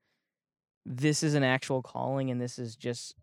this 0.86 1.22
is 1.22 1.34
an 1.34 1.42
actual 1.44 1.82
calling 1.82 2.30
and 2.30 2.40
this 2.40 2.58
is 2.58 2.74
just 2.76 3.14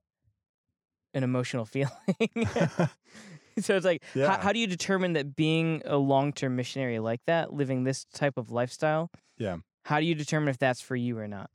an 1.13 1.23
emotional 1.23 1.65
feeling? 1.65 1.91
so 3.59 3.75
it's 3.75 3.85
like 3.85 4.03
how, 4.13 4.19
Yeah. 4.19 4.41
how 4.41 4.51
do 4.53 4.59
you 4.59 4.67
determine 4.67 5.13
that 5.13 5.35
being 5.35 5.81
a 5.85 5.97
long 5.97 6.33
term 6.33 6.55
missionary 6.55 6.99
like 6.99 7.21
that, 7.25 7.53
living 7.53 7.83
this 7.83 8.05
type 8.13 8.37
of 8.37 8.51
lifestyle? 8.51 9.11
Yeah. 9.37 9.57
How 9.85 9.99
do 9.99 10.05
you 10.05 10.15
determine 10.15 10.49
if 10.49 10.57
that's 10.57 10.81
for 10.81 10.95
you 10.95 11.17
or 11.17 11.27
not? 11.27 11.49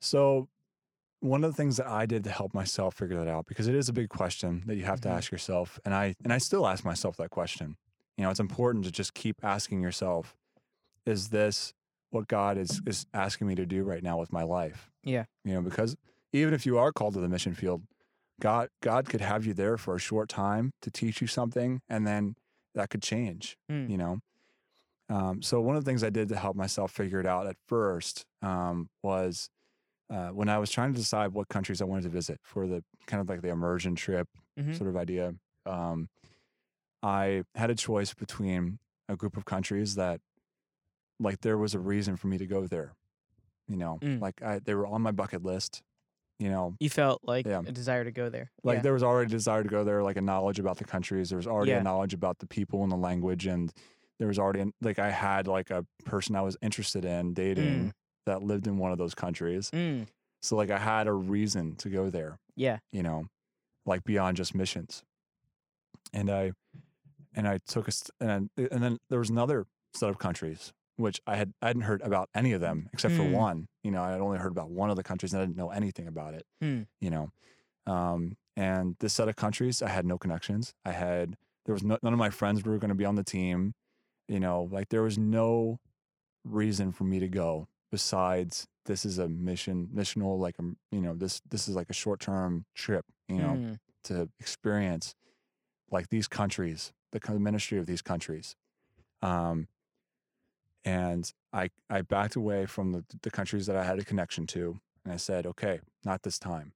So, 0.00 0.48
one 1.20 1.44
of 1.44 1.50
the 1.50 1.56
things 1.56 1.76
that 1.76 1.86
I 1.86 2.06
did 2.06 2.24
to 2.24 2.30
help 2.30 2.54
myself 2.54 2.94
figure 2.94 3.16
that 3.22 3.28
out, 3.28 3.46
because 3.46 3.68
it 3.68 3.74
is 3.74 3.88
a 3.90 3.92
big 3.92 4.08
question 4.08 4.62
that 4.66 4.76
you 4.76 4.84
have 4.84 5.00
Mhm. 5.00 5.02
to 5.02 5.08
ask 5.10 5.30
yourself, 5.30 5.78
and 5.84 5.92
I 5.94 6.14
and 6.24 6.32
I 6.32 6.38
still 6.38 6.66
ask 6.66 6.84
myself 6.84 7.16
that 7.18 7.30
question. 7.30 7.76
You 8.16 8.24
know, 8.24 8.30
it's 8.30 8.40
important 8.40 8.84
to 8.86 8.90
just 8.90 9.12
keep 9.14 9.44
asking 9.44 9.82
yourself, 9.82 10.34
is 11.04 11.28
this 11.28 11.74
what 12.10 12.26
God 12.28 12.56
is 12.56 12.80
is 12.86 13.06
asking 13.12 13.46
me 13.48 13.54
to 13.56 13.66
do 13.66 13.84
right 13.84 14.02
now 14.02 14.18
with 14.18 14.32
my 14.32 14.42
life? 14.44 14.90
Yeah. 15.04 15.26
You 15.44 15.54
know, 15.54 15.60
because 15.62 15.96
even 16.32 16.54
if 16.54 16.64
you 16.64 16.78
are 16.78 16.92
called 16.92 17.14
to 17.14 17.20
the 17.20 17.28
mission 17.28 17.54
field, 17.54 17.82
God 18.40 18.68
God 18.82 19.08
could 19.08 19.20
have 19.20 19.46
you 19.46 19.54
there 19.54 19.76
for 19.76 19.94
a 19.94 19.98
short 20.00 20.28
time 20.28 20.72
to 20.82 20.90
teach 20.90 21.20
you 21.20 21.26
something, 21.26 21.80
and 21.88 22.06
then 22.06 22.34
that 22.74 22.90
could 22.90 23.02
change. 23.02 23.56
Mm. 23.70 23.90
You 23.90 23.98
know. 23.98 24.18
Um, 25.08 25.42
so 25.42 25.60
one 25.60 25.74
of 25.76 25.84
the 25.84 25.90
things 25.90 26.04
I 26.04 26.10
did 26.10 26.28
to 26.28 26.36
help 26.36 26.54
myself 26.54 26.92
figure 26.92 27.18
it 27.18 27.26
out 27.26 27.46
at 27.48 27.56
first 27.66 28.24
um, 28.42 28.88
was 29.02 29.48
uh, 30.08 30.28
when 30.28 30.48
I 30.48 30.58
was 30.58 30.70
trying 30.70 30.92
to 30.92 30.98
decide 30.98 31.32
what 31.32 31.48
countries 31.48 31.82
I 31.82 31.84
wanted 31.84 32.02
to 32.04 32.10
visit 32.10 32.38
for 32.44 32.68
the 32.68 32.84
kind 33.06 33.20
of 33.20 33.28
like 33.28 33.42
the 33.42 33.48
immersion 33.48 33.94
trip 33.96 34.28
Mhm. 34.58 34.76
sort 34.76 34.88
of 34.88 34.96
idea. 34.96 35.34
Um, 35.66 36.08
I 37.02 37.44
had 37.54 37.70
a 37.70 37.74
choice 37.74 38.14
between 38.14 38.78
a 39.08 39.16
group 39.16 39.36
of 39.36 39.44
countries 39.44 39.94
that, 39.96 40.20
like, 41.18 41.40
there 41.40 41.58
was 41.58 41.74
a 41.74 41.78
reason 41.80 42.16
for 42.16 42.26
me 42.28 42.38
to 42.38 42.46
go 42.46 42.66
there. 42.66 42.92
You 43.68 43.76
know, 43.76 43.98
Mm. 44.02 44.20
like 44.20 44.42
I, 44.42 44.58
they 44.58 44.74
were 44.74 44.86
on 44.86 45.02
my 45.02 45.12
bucket 45.12 45.42
list. 45.42 45.82
You 46.40 46.48
know, 46.48 46.74
You 46.80 46.88
felt 46.90 47.20
like 47.22 47.46
Yeah. 47.46 47.60
a 47.60 47.70
desire 47.70 48.02
to 48.02 48.10
go 48.10 48.28
there. 48.30 48.50
like 48.64 48.78
yeah. 48.78 48.82
there 48.82 48.92
was 48.94 49.02
already 49.02 49.28
a 49.28 49.36
desire 49.36 49.62
to 49.62 49.68
go 49.68 49.84
there, 49.84 50.02
like 50.02 50.16
a 50.16 50.22
knowledge 50.22 50.58
about 50.58 50.78
the 50.78 50.84
countries. 50.84 51.28
There 51.28 51.36
was 51.36 51.46
already 51.46 51.72
Yeah. 51.72 51.80
a 51.80 51.82
knowledge 51.82 52.14
about 52.14 52.38
the 52.38 52.46
people 52.46 52.82
and 52.82 52.90
the 52.90 52.96
language, 52.96 53.46
and 53.46 53.70
there 54.18 54.26
was 54.26 54.38
already 54.38 54.60
an, 54.60 54.72
like 54.80 54.98
I 54.98 55.10
had 55.10 55.46
like 55.46 55.70
a 55.70 55.84
person 56.06 56.34
I 56.36 56.40
was 56.42 56.56
interested 56.62 57.04
in 57.04 57.34
dating 57.34 57.64
Mm. 57.88 57.92
that 58.26 58.42
lived 58.42 58.66
in 58.66 58.78
one 58.78 58.90
of 58.90 58.96
those 58.98 59.14
countries. 59.14 59.70
Mm. 59.70 60.06
So 60.42 60.56
like 60.56 60.70
I 60.70 60.78
had 60.78 61.06
a 61.06 61.12
reason 61.12 61.76
to 61.76 61.90
go 61.90 62.08
there. 62.08 62.38
Yeah. 62.56 62.78
You 62.90 63.02
know, 63.02 63.26
like 63.84 64.02
beyond 64.04 64.38
just 64.38 64.54
missions. 64.54 65.04
And 66.12 66.30
I 66.30 66.52
and 67.34 67.46
I 67.46 67.58
took 67.58 67.86
a 67.86 67.92
st- 67.92 68.10
and 68.18 68.50
I, 68.58 68.62
and 68.72 68.82
then 68.82 68.98
there 69.10 69.18
was 69.18 69.30
another 69.30 69.66
set 69.94 70.08
of 70.08 70.18
countries 70.18 70.72
which 70.96 71.20
I 71.26 71.36
had 71.36 71.52
I 71.62 71.66
hadn't 71.68 71.82
heard 71.82 72.00
about 72.02 72.28
any 72.34 72.52
of 72.52 72.60
them 72.62 72.88
except 72.94 73.14
for 73.14 73.24
Hmm. 73.24 73.32
one. 73.32 73.68
You 73.82 73.90
know, 73.90 74.02
I 74.02 74.10
had 74.12 74.20
only 74.20 74.38
heard 74.38 74.52
about 74.52 74.70
one 74.70 74.90
of 74.90 74.96
the 74.96 75.02
countries 75.02 75.32
and 75.32 75.42
I 75.42 75.46
didn't 75.46 75.56
know 75.56 75.70
anything 75.70 76.06
about 76.06 76.34
it. 76.34 76.44
Hmm. 76.60 76.82
You 77.00 77.10
know, 77.10 77.30
um, 77.86 78.36
and 78.56 78.96
this 79.00 79.12
set 79.14 79.28
of 79.28 79.36
countries 79.36 79.80
I 79.82 79.88
had 79.88 80.04
no 80.06 80.18
connections. 80.18 80.74
I 80.84 80.92
had 80.92 81.36
there 81.66 81.72
was 81.74 81.82
no, 81.82 81.98
none 82.02 82.12
of 82.12 82.18
my 82.18 82.30
friends 82.30 82.64
were 82.64 82.78
going 82.78 82.90
to 82.90 82.94
be 82.94 83.04
on 83.04 83.14
the 83.16 83.24
team. 83.24 83.74
You 84.28 84.40
know, 84.40 84.68
like 84.70 84.88
there 84.90 85.02
was 85.02 85.18
no 85.18 85.78
reason 86.44 86.92
for 86.92 87.04
me 87.04 87.18
to 87.20 87.28
go 87.28 87.68
besides 87.90 88.66
this 88.86 89.04
is 89.04 89.18
a 89.18 89.28
mission 89.28 89.88
missional 89.94 90.38
like 90.38 90.56
a 90.58 90.62
you 90.90 91.00
know 91.00 91.14
this 91.14 91.42
this 91.48 91.68
is 91.68 91.74
like 91.76 91.90
a 91.90 91.92
short 91.94 92.18
term 92.20 92.64
trip 92.74 93.04
you 93.28 93.36
know 93.38 93.54
Mm. 93.56 93.78
to 94.04 94.30
experience 94.40 95.14
like 95.90 96.08
these 96.08 96.28
countries 96.28 96.92
the 97.12 97.20
ministry 97.38 97.76
of 97.78 97.84
these 97.86 98.00
countries 98.00 98.56
um 99.20 99.66
and 100.84 101.32
i 101.52 101.68
i 101.88 102.00
backed 102.02 102.36
away 102.36 102.66
from 102.66 102.92
the 102.92 103.04
the 103.22 103.30
countries 103.30 103.66
that 103.66 103.76
i 103.76 103.84
had 103.84 103.98
a 103.98 104.04
connection 104.04 104.46
to 104.46 104.80
and 105.04 105.12
i 105.12 105.16
said 105.16 105.46
okay 105.46 105.80
not 106.04 106.22
this 106.22 106.38
time 106.38 106.72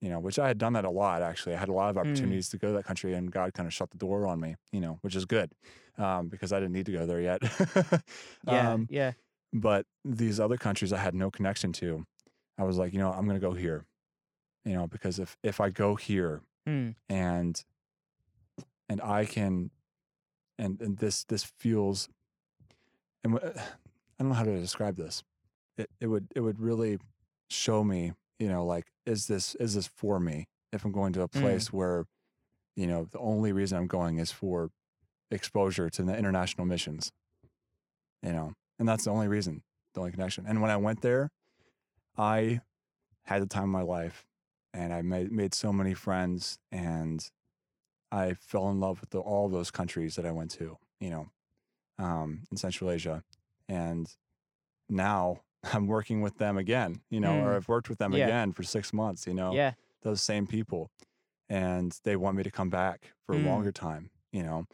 you 0.00 0.08
know 0.08 0.18
which 0.20 0.38
i 0.38 0.48
had 0.48 0.56
done 0.58 0.72
that 0.72 0.84
a 0.84 0.90
lot 0.90 1.20
actually 1.22 1.54
i 1.54 1.58
had 1.58 1.68
a 1.68 1.72
lot 1.72 1.90
of 1.90 1.96
Mm. 1.96 2.00
opportunities 2.00 2.48
to 2.48 2.58
go 2.58 2.68
to 2.68 2.74
that 2.74 2.84
country 2.84 3.12
and 3.14 3.30
god 3.30 3.52
kind 3.54 3.66
of 3.66 3.74
shut 3.74 3.90
the 3.90 3.98
door 3.98 4.26
on 4.26 4.40
me 4.40 4.56
you 4.72 4.80
know 4.80 4.98
which 5.02 5.14
is 5.16 5.24
good 5.26 5.52
um 5.98 6.28
because 6.28 6.52
i 6.52 6.58
didn't 6.60 6.72
need 6.72 6.86
to 6.86 6.92
go 6.92 7.04
there 7.06 7.20
yet 7.20 7.40
Yeah. 8.46 8.72
um 8.72 8.86
yeah. 8.90 9.12
but 9.52 9.84
these 10.04 10.38
other 10.40 10.56
countries 10.56 10.92
I 10.92 10.98
had 10.98 11.14
no 11.14 11.30
connection 11.30 11.72
to, 11.74 12.06
I 12.58 12.64
was 12.64 12.76
like, 12.78 12.92
you 12.92 12.98
know, 12.98 13.12
I'm 13.12 13.24
going 13.26 13.40
to 13.40 13.46
go 13.46 13.52
here, 13.54 13.84
you 14.64 14.72
know, 14.74 14.86
because 14.86 15.18
if 15.18 15.36
if 15.42 15.60
I 15.60 15.68
go 15.70 15.96
here 15.96 16.42
Mm. 16.66 16.94
and 17.08 17.64
and 18.88 19.00
I 19.00 19.24
can, 19.24 19.70
and 20.58 20.80
and 20.80 20.98
this 20.98 21.24
this 21.24 21.44
feels, 21.44 22.08
and 23.24 23.38
I 23.44 23.52
don't 24.18 24.28
know 24.30 24.34
how 24.34 24.44
to 24.44 24.60
describe 24.60 24.96
this. 24.96 25.22
It 25.76 25.90
it 26.00 26.06
would 26.08 26.28
it 26.34 26.40
would 26.40 26.60
really 26.60 26.98
show 27.50 27.84
me, 27.84 28.12
you 28.38 28.48
know, 28.48 28.64
like 28.64 28.86
is 29.06 29.26
this 29.26 29.54
is 29.56 29.74
this 29.74 29.88
for 29.88 30.20
me? 30.20 30.46
If 30.72 30.84
I'm 30.84 30.92
going 30.92 31.12
to 31.14 31.22
a 31.22 31.28
Mm. 31.34 31.40
place 31.40 31.72
where, 31.72 32.06
you 32.76 32.86
know, 32.86 33.04
the 33.04 33.18
only 33.18 33.52
reason 33.52 33.78
I'm 33.78 33.86
going 33.88 34.18
is 34.18 34.32
for 34.32 34.70
exposure 35.30 35.90
to 35.90 36.02
the 36.02 36.16
international 36.16 36.66
missions, 36.66 37.10
you 38.22 38.32
know, 38.32 38.52
and 38.78 38.88
that's 38.88 39.04
the 39.04 39.10
only 39.10 39.28
reason, 39.28 39.62
the 39.94 40.00
only 40.00 40.12
connection. 40.12 40.44
And 40.46 40.60
when 40.62 40.70
I 40.70 40.76
went 40.76 41.00
there, 41.02 41.30
I 42.16 42.60
had 43.26 43.42
the 43.42 43.46
time 43.46 43.64
of 43.64 43.70
my 43.70 43.82
life, 43.82 44.26
and 44.74 44.92
I 44.92 45.02
made 45.02 45.32
made 45.32 45.54
so 45.54 45.72
many 45.72 45.94
friends, 45.94 46.58
and 46.72 47.28
I 48.12 48.34
fell 48.34 48.70
in 48.70 48.80
love 48.80 49.00
with 49.00 49.10
the, 49.10 49.20
all 49.20 49.48
those 49.48 49.70
countries 49.70 50.16
that 50.16 50.26
I 50.26 50.32
went 50.32 50.50
to, 50.52 50.78
you 51.00 51.10
know, 51.10 51.28
um, 51.98 52.42
in 52.50 52.56
Central 52.56 52.90
Asia, 52.90 53.22
and 53.68 54.08
now 54.88 55.40
I'm 55.72 55.86
working 55.86 56.20
with 56.22 56.38
them 56.38 56.56
again, 56.56 57.00
you 57.10 57.20
know, 57.20 57.34
or 57.34 57.52
Mm. 57.52 57.56
I've 57.56 57.68
worked 57.68 57.88
with 57.88 57.98
them 57.98 58.14
Yeah. 58.14 58.26
again 58.26 58.52
for 58.52 58.62
six 58.62 58.92
months, 58.92 59.26
you 59.26 59.34
know, 59.34 59.54
Yeah. 59.54 59.74
those 60.02 60.22
same 60.22 60.46
people, 60.46 60.90
and 61.48 61.98
they 62.04 62.16
want 62.16 62.36
me 62.36 62.42
to 62.42 62.50
come 62.50 62.70
back 62.70 63.12
for 63.26 63.34
a 63.34 63.38
Mm. 63.38 63.46
longer 63.46 63.72
time, 63.72 64.10
you 64.32 64.42
know, 64.42 64.66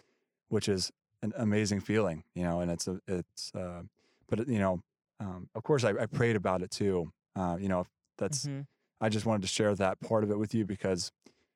which 0.49 0.69
is 0.69 0.93
an 1.23 1.33
amazing 1.37 1.81
feeling, 1.81 2.25
you 2.35 2.43
know, 2.45 2.61
and 2.61 2.71
it's 2.71 2.87
a 2.89 3.01
it's 3.09 3.53
uh, 3.55 3.83
but 4.29 4.47
you 4.49 4.59
know, 4.59 4.81
um, 5.21 5.49
of 5.55 5.63
course 5.63 5.85
I, 5.85 5.91
I 5.91 6.07
prayed 6.07 6.37
about 6.37 6.63
it 6.63 6.71
too, 6.71 7.13
uh, 7.37 7.57
you 7.61 7.69
know, 7.69 7.87
that's 8.19 8.47
Mhm. 8.47 8.67
I 9.01 9.09
just 9.09 9.27
wanted 9.27 9.43
to 9.43 9.49
share 9.49 9.75
that 9.75 10.01
part 10.01 10.25
of 10.25 10.31
it 10.31 10.39
with 10.39 10.55
you 10.55 10.65
because 10.67 11.11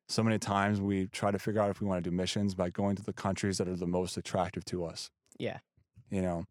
so 0.09 0.23
many 0.23 0.39
times 0.39 0.81
we 0.81 1.07
try 1.09 1.31
to 1.31 1.39
figure 1.39 1.61
out 1.61 1.71
if 1.71 1.81
we 1.81 1.87
want 1.87 2.03
to 2.03 2.11
do 2.11 2.15
missions 2.17 2.55
by 2.55 2.71
going 2.71 2.97
to 2.97 3.03
the 3.03 3.13
countries 3.13 3.59
that 3.59 3.69
are 3.69 3.77
the 3.77 3.87
most 3.87 4.17
attractive 4.17 4.65
to 4.67 4.85
us. 4.85 5.11
Yeah. 5.39 5.59
You 6.11 6.23
know, 6.23 6.45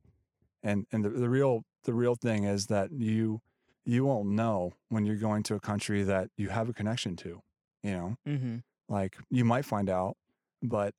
and 0.63 0.85
and 0.91 1.03
the, 1.05 1.09
the 1.09 1.29
real 1.29 1.63
the 1.83 1.93
real 1.93 2.15
thing 2.15 2.43
is 2.45 2.67
that 2.67 2.91
you 2.91 3.41
you 3.85 4.05
won't 4.05 4.29
know 4.29 4.73
when 4.89 5.05
you're 5.05 5.15
going 5.15 5.43
to 5.43 5.55
a 5.55 5.59
country 5.59 6.03
that 6.03 6.29
you 6.37 6.49
have 6.49 6.69
a 6.69 6.73
connection 6.73 7.15
to. 7.17 7.41
You 7.83 7.91
know, 7.91 8.15
Mhm. 8.27 8.63
like 8.89 9.17
you 9.29 9.45
might 9.45 9.65
find 9.65 9.89
out, 9.89 10.17
but 10.61 10.93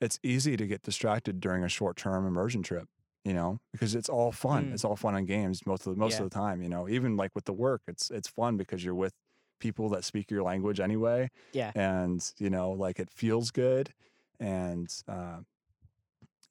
it's 0.00 0.18
easy 0.22 0.56
to 0.56 0.66
get 0.66 0.82
distracted 0.82 1.40
during 1.40 1.64
a 1.64 1.68
short 1.68 1.96
term 1.96 2.26
immersion 2.26 2.62
trip. 2.62 2.88
You 3.24 3.32
know, 3.32 3.58
because 3.72 3.94
it's 3.94 4.08
all 4.10 4.32
fun. 4.32 4.66
Mm. 4.70 4.74
It's 4.74 4.84
all 4.84 4.96
fun 4.96 5.14
and 5.16 5.26
games 5.26 5.64
most 5.66 5.86
of 5.86 5.94
the, 5.94 5.98
most 5.98 6.14
Yeah. 6.18 6.24
of 6.24 6.30
the 6.30 6.34
time. 6.34 6.62
You 6.62 6.68
know, 6.68 6.88
even 6.88 7.16
like 7.16 7.34
with 7.34 7.44
the 7.46 7.54
work, 7.54 7.82
it's 7.88 8.10
it's 8.10 8.28
fun 8.28 8.56
because 8.58 8.84
you're 8.84 8.94
with 8.94 9.14
people 9.60 9.88
that 9.90 10.04
speak 10.04 10.30
your 10.30 10.42
language 10.42 10.78
anyway 10.80 11.30
Yeah. 11.52 11.72
and 11.74 12.32
you 12.38 12.50
know 12.50 12.70
like 12.72 12.98
it 13.00 13.08
feels 13.08 13.50
good 13.50 13.94
and 14.40 14.92
uh, 15.08 15.38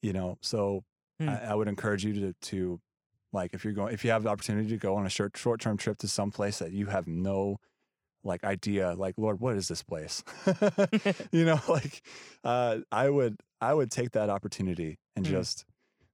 you 0.04 0.14
know 0.14 0.38
so 0.42 0.84
Hmm. 1.20 1.30
I, 1.30 1.38
I 1.52 1.56
would 1.56 1.68
encourage 1.68 2.04
you 2.06 2.14
to 2.22 2.34
to 2.50 2.80
like 3.32 3.54
if 3.54 3.64
you're 3.64 3.74
going 3.74 3.94
if 3.94 4.04
you 4.06 4.12
have 4.12 4.24
the 4.24 4.30
opportunity 4.30 4.70
to 4.70 4.78
go 4.78 4.96
on 4.96 5.06
a 5.06 5.10
short 5.10 5.36
short 5.38 5.60
term 5.62 5.78
trip 5.78 5.98
to 6.00 6.08
some 6.08 6.30
place 6.32 6.60
that 6.60 6.72
you 6.72 6.86
have 6.88 7.08
no 7.08 7.58
like 8.24 8.44
idea 8.44 8.94
like 8.96 9.16
lord 9.18 9.40
what 9.40 9.56
is 9.56 9.68
this 9.68 9.84
place 9.84 10.24
you 11.32 11.46
know 11.46 11.60
like 11.68 12.02
uh, 12.44 12.78
i 12.92 13.10
would 13.10 13.36
i 13.62 13.74
would 13.74 13.92
take 13.92 14.12
that 14.12 14.30
opportunity 14.30 14.98
and 15.16 15.26
Hmm. 15.26 15.32
just 15.34 15.66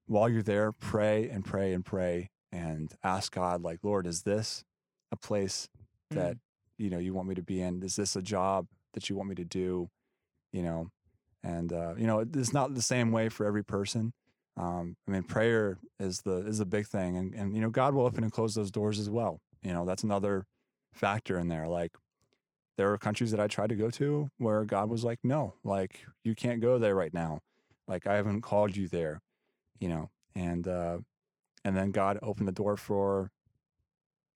while 0.07 0.27
you're 0.29 0.41
there 0.43 0.71
pray 0.71 1.29
and 1.29 1.45
pray 1.45 1.71
and 1.73 1.85
pray 1.85 2.29
and 2.51 2.93
ask 3.03 3.33
god 3.33 3.61
like 3.61 3.79
lord 3.83 4.05
is 4.07 4.23
this 4.23 4.63
a 5.11 5.15
place 5.15 5.67
that 6.11 6.33
Mm. 6.35 6.39
you 6.77 6.89
know 6.89 6.97
you 6.97 7.13
want 7.13 7.27
me 7.27 7.35
to 7.35 7.43
be 7.43 7.61
in 7.61 7.83
is 7.83 7.95
this 7.95 8.15
a 8.15 8.21
job 8.21 8.65
that 8.93 9.09
you 9.09 9.15
want 9.15 9.29
me 9.29 9.35
to 9.35 9.45
do 9.45 9.89
you 10.51 10.63
know 10.63 10.89
and 11.43 11.71
uh, 11.73 11.93
you 11.97 12.07
know 12.07 12.19
it's 12.19 12.53
not 12.53 12.73
the 12.73 12.81
same 12.81 13.11
way 13.11 13.29
for 13.29 13.45
every 13.45 13.63
person 13.63 14.13
um, 14.57 14.95
i 15.07 15.11
mean 15.11 15.23
prayer 15.23 15.77
is 15.99 16.21
the 16.21 16.37
is 16.47 16.57
the 16.59 16.65
big 16.65 16.87
thing 16.87 17.17
and, 17.17 17.33
and 17.33 17.55
you 17.55 17.61
know 17.61 17.69
god 17.69 17.93
will 17.93 18.05
open 18.05 18.23
and 18.23 18.33
close 18.33 18.55
those 18.55 18.71
doors 18.71 18.99
as 18.99 19.09
well 19.09 19.39
you 19.61 19.73
know 19.73 19.85
that's 19.85 20.03
another 20.03 20.45
factor 20.93 21.37
in 21.37 21.47
there 21.47 21.67
like 21.67 21.91
there 22.77 22.91
are 22.91 22.97
countries 22.97 23.31
that 23.31 23.39
i 23.39 23.47
tried 23.47 23.69
to 23.69 23.75
go 23.75 23.89
to 23.89 24.29
where 24.37 24.65
god 24.65 24.89
was 24.89 25.03
like 25.03 25.19
no 25.23 25.53
like 25.63 26.05
you 26.23 26.35
can't 26.35 26.61
go 26.61 26.77
there 26.77 26.95
right 26.95 27.13
now 27.13 27.39
like 27.87 28.07
i 28.07 28.15
haven't 28.15 28.41
called 28.41 28.75
you 28.75 28.87
there 28.87 29.21
you 29.79 29.87
know 29.87 30.09
and 30.35 30.67
uh 30.67 30.97
and 31.63 31.77
then 31.77 31.91
god 31.91 32.17
opened 32.21 32.47
the 32.47 32.53
door 32.53 32.75
for 32.75 33.31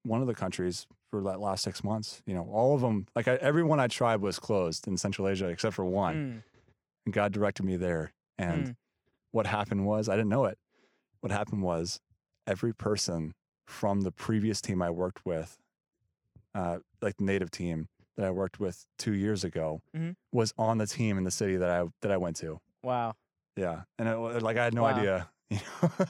one 0.03 0.21
of 0.21 0.27
the 0.27 0.35
countries 0.35 0.85
for 1.09 1.21
that 1.21 1.39
last 1.39 1.63
six 1.63 1.83
months. 1.83 2.21
You 2.25 2.33
know, 2.33 2.49
all 2.51 2.75
of 2.75 2.81
them, 2.81 3.07
like 3.15 3.27
I, 3.27 3.35
everyone 3.35 3.79
I 3.79 3.87
tried 3.87 4.21
was 4.21 4.39
closed 4.39 4.87
in 4.87 4.97
Central 4.97 5.27
Asia 5.27 5.47
except 5.47 5.75
for 5.75 5.85
one. 5.85 6.15
Mm. 6.15 6.52
And 7.05 7.13
God 7.13 7.31
directed 7.33 7.63
me 7.63 7.75
there. 7.77 8.13
And 8.37 8.67
Mm. 8.67 8.75
what 9.31 9.45
happened 9.47 9.85
was, 9.85 10.09
I 10.09 10.15
didn't 10.15 10.29
know 10.29 10.45
it. 10.45 10.57
What 11.21 11.31
happened 11.31 11.61
was, 11.63 11.99
every 12.47 12.73
person 12.73 13.33
from 13.67 14.01
the 14.01 14.11
previous 14.11 14.61
team 14.61 14.81
I 14.81 14.89
worked 14.89 15.25
with, 15.25 15.57
uh, 16.55 16.79
like 17.01 17.17
the 17.17 17.23
native 17.23 17.51
team 17.51 17.87
that 18.17 18.25
I 18.25 18.31
worked 18.31 18.59
with 18.59 18.85
two 18.97 19.13
years 19.13 19.43
ago, 19.43 19.81
Mhm. 19.95 20.15
was 20.31 20.53
on 20.57 20.77
the 20.77 20.87
team 20.87 21.17
in 21.17 21.23
the 21.23 21.31
city 21.31 21.57
that 21.57 21.69
I 21.69 21.85
that 22.01 22.11
I 22.11 22.17
went 22.17 22.35
to. 22.37 22.59
Wow. 22.83 23.15
Yeah, 23.55 23.83
and 23.97 24.07
it, 24.09 24.17
like 24.41 24.57
I 24.57 24.63
had 24.63 24.73
no 24.73 24.83
Wow. 24.83 24.89
idea. 24.89 25.29
You 25.53 25.59
know, 25.81 26.05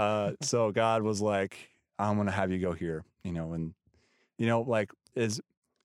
uh, 0.00 0.32
so 0.42 0.70
God 0.70 1.02
was 1.02 1.20
like, 1.20 1.70
"I'm 1.98 2.16
gonna 2.16 2.30
have 2.30 2.52
you 2.52 2.60
go 2.60 2.72
here," 2.72 3.04
you 3.24 3.32
know, 3.32 3.52
and 3.52 3.74
you 4.38 4.46
know, 4.46 4.60
like 4.60 4.92
is 5.16 5.40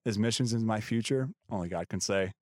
is 0.05 0.19
missions 0.19 0.53
in 0.53 0.65
my 0.65 0.79
future? 0.81 1.29
Only 1.49 1.67
God 1.69 1.89
can 1.89 1.99
say. 1.99 2.33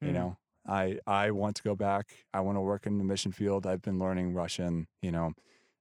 You 0.00 0.10
Mm. 0.10 0.14
know, 0.14 0.36
I 0.66 0.98
I 1.06 1.30
want 1.30 1.56
to 1.56 1.62
go 1.62 1.74
back. 1.74 2.06
I 2.32 2.40
want 2.40 2.56
to 2.56 2.60
work 2.60 2.86
in 2.86 2.98
the 2.98 3.04
mission 3.04 3.32
field. 3.32 3.66
I've 3.66 3.82
been 3.82 3.98
learning 3.98 4.32
Russian. 4.34 4.86
You 5.02 5.10
know, 5.12 5.32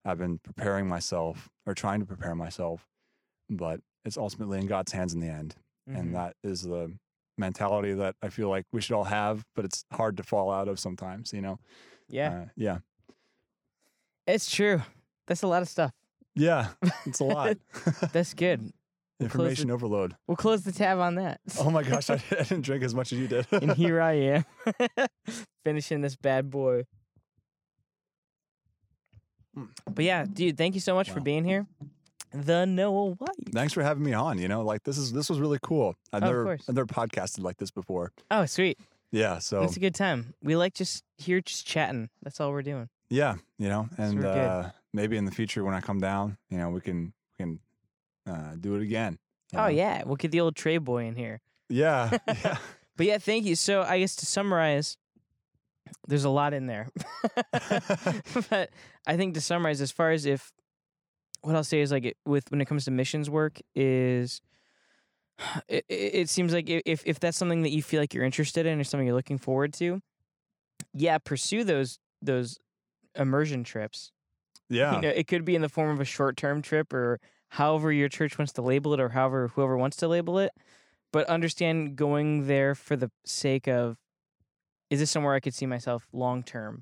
I've 0.05 0.17
been 0.17 0.39
preparing 0.39 0.87
myself 0.87 1.49
or 1.65 1.73
trying 1.73 1.99
to 2.01 2.05
prepare 2.05 2.35
myself, 2.35 2.87
but 3.49 3.79
it's 4.05 4.17
ultimately 4.17 4.59
in 4.59 4.67
God's 4.67 4.91
hands 4.91 5.13
in 5.13 5.19
the 5.21 5.29
end, 5.29 5.55
Mhm. 5.89 5.97
and 5.99 6.15
that 6.15 6.35
is 6.43 6.63
the 6.63 6.97
mentality 7.37 7.93
that 7.93 8.15
I 8.21 8.29
feel 8.29 8.49
like 8.49 8.65
we 8.73 8.81
should 8.81 8.95
all 8.95 9.05
have, 9.05 9.45
but 9.55 9.63
it's 9.65 9.85
hard 9.91 10.17
to 10.17 10.23
fall 10.23 10.51
out 10.51 10.67
of 10.67 10.79
sometimes. 10.79 11.31
You 11.33 11.41
know. 11.41 11.59
yeah, 12.09 12.29
Uh, 12.41 12.45
yeah. 12.55 12.77
it's 14.27 14.49
true. 14.53 14.81
That's 15.27 15.41
a 15.43 15.47
lot 15.47 15.61
of 15.61 15.69
stuff. 15.69 15.91
Yeah, 16.35 16.69
it's 17.05 17.19
a 17.19 17.23
lot. 17.25 17.57
That's 18.11 18.33
good. 18.33 18.71
We'll 19.23 19.31
Information 19.47 19.71
overload. 19.71 20.15
We'll 20.27 20.37
close 20.37 20.63
the 20.63 20.71
tab 20.71 20.99
on 20.99 21.15
that. 21.15 21.39
Oh 21.59 21.69
my 21.69 21.83
gosh, 21.83 22.09
I, 22.09 22.15
I 22.31 22.35
didn't 22.43 22.61
drink 22.61 22.83
as 22.83 22.93
much 22.95 23.11
as 23.13 23.19
you 23.19 23.27
did. 23.27 23.47
and 23.51 23.71
here 23.73 24.01
I 24.01 24.13
am, 24.15 24.45
finishing 25.65 26.01
this 26.01 26.15
bad 26.15 26.49
boy. 26.49 26.83
Mm. 29.57 29.69
But 29.93 30.05
yeah, 30.05 30.25
dude, 30.31 30.57
thank 30.57 30.75
you 30.75 30.81
so 30.81 30.95
much 30.95 31.11
for 31.11 31.19
being 31.21 31.43
here. 31.45 31.67
The 32.33 32.65
Noah 32.65 33.11
White. 33.11 33.29
Thanks 33.53 33.73
for 33.73 33.83
having 33.83 34.03
me 34.03 34.13
on. 34.13 34.39
You 34.39 34.47
know, 34.47 34.63
like 34.63 34.83
this 34.83 34.97
is 34.97 35.11
this 35.13 35.29
was 35.29 35.39
really 35.39 35.59
cool. 35.61 35.95
I've 36.11 36.23
Oh, 36.23 36.25
never. 36.27 36.51
I've 36.53 36.67
never 36.75 36.87
podcasted 36.87 37.43
like 37.43 37.57
this 37.57 37.69
before. 37.69 38.11
Oh, 38.31 38.45
sweet. 38.45 38.79
Yeah, 39.11 39.37
so 39.37 39.61
It's 39.61 39.77
a 39.77 39.79
good 39.79 39.93
time. 39.93 40.33
We 40.41 40.55
like 40.55 40.73
just 40.73 41.03
here, 41.19 41.39
just 41.39 41.67
chatting. 41.67 42.09
That's 42.23 42.41
all 42.41 42.51
we're 42.51 42.63
doing. 42.63 42.89
yeah, 43.11 43.35
you 43.59 43.69
know, 43.69 43.87
and 43.99 44.19
we're 44.19 44.27
uh, 44.27 44.71
maybe 44.91 45.17
in 45.17 45.25
the 45.25 45.31
future 45.31 45.63
when 45.63 45.75
I 45.75 45.81
come 45.81 45.99
down, 45.99 46.37
you 46.49 46.57
know, 46.57 46.71
we 46.71 46.81
can 46.81 47.13
we 47.37 47.43
can 47.45 47.59
uh, 48.27 48.55
do 48.59 48.75
it 48.75 48.81
again. 48.81 49.19
Oh 49.53 49.63
know? 49.63 49.67
yeah, 49.67 50.03
we'll 50.05 50.15
get 50.15 50.31
the 50.31 50.41
old 50.41 50.55
Trey 50.55 50.77
boy 50.77 51.05
in 51.05 51.15
here. 51.15 51.41
yeah, 51.69 52.17
yeah. 52.27 52.57
But 52.95 53.07
yeah, 53.07 53.17
thank 53.17 53.45
you. 53.45 53.55
So 53.55 53.81
I 53.81 53.97
guess 53.99 54.15
to 54.17 54.27
summarize, 54.27 54.97
there's 56.07 56.25
a 56.25 56.29
lot 56.29 56.53
in 56.53 56.67
there. 56.67 56.89
but 58.51 58.69
I 59.07 59.17
think 59.17 59.33
to 59.33 59.41
summarize, 59.41 59.81
as 59.81 59.89
far 59.89 60.11
as 60.11 60.27
if 60.27 60.51
what 61.41 61.55
I'll 61.55 61.63
say 61.63 61.81
is 61.81 61.91
like 61.91 62.05
it, 62.05 62.17
with 62.23 62.51
when 62.51 62.61
it 62.61 62.65
comes 62.65 62.85
to 62.85 62.91
missions 62.91 63.31
work 63.31 63.59
is 63.73 64.41
it, 65.67 65.85
it, 65.89 66.15
it 66.15 66.29
seems 66.29 66.53
like 66.53 66.69
if 66.69 67.01
if 67.05 67.19
that's 67.19 67.35
something 67.35 67.63
that 67.63 67.71
you 67.71 67.81
feel 67.81 67.99
like 67.99 68.13
you're 68.13 68.23
interested 68.23 68.67
in 68.67 68.79
or 68.79 68.83
something 68.83 69.07
you're 69.07 69.15
looking 69.15 69.39
forward 69.39 69.73
to, 69.73 69.99
yeah, 70.93 71.17
pursue 71.17 71.63
those 71.63 71.97
those 72.21 72.59
immersion 73.15 73.63
trips. 73.63 74.11
yeah. 74.69 74.95
You 74.95 75.01
know, 75.01 75.09
it 75.09 75.27
could 75.27 75.45
be 75.45 75.55
in 75.55 75.61
the 75.61 75.69
form 75.69 75.89
of 75.89 75.99
a 75.99 76.05
short 76.05 76.37
term 76.37 76.61
trip 76.61 76.93
or 76.93 77.19
however 77.53 77.91
your 77.91 78.09
church 78.09 78.39
wants 78.39 78.51
to 78.51 78.63
label 78.63 78.95
it 78.95 78.99
or 78.99 79.09
however 79.09 79.49
whoever 79.49 79.77
wants 79.77 79.95
to 79.97 80.07
label 80.07 80.39
it. 80.39 80.51
But 81.11 81.29
understand 81.29 81.95
going 81.95 82.47
there 82.47 82.73
for 82.73 82.95
the 82.95 83.11
sake 83.25 83.67
of 83.67 83.97
is 84.89 84.99
this 84.99 85.11
somewhere 85.11 85.35
I 85.35 85.39
could 85.39 85.53
see 85.53 85.67
myself 85.67 86.07
long 86.11 86.41
term? 86.41 86.81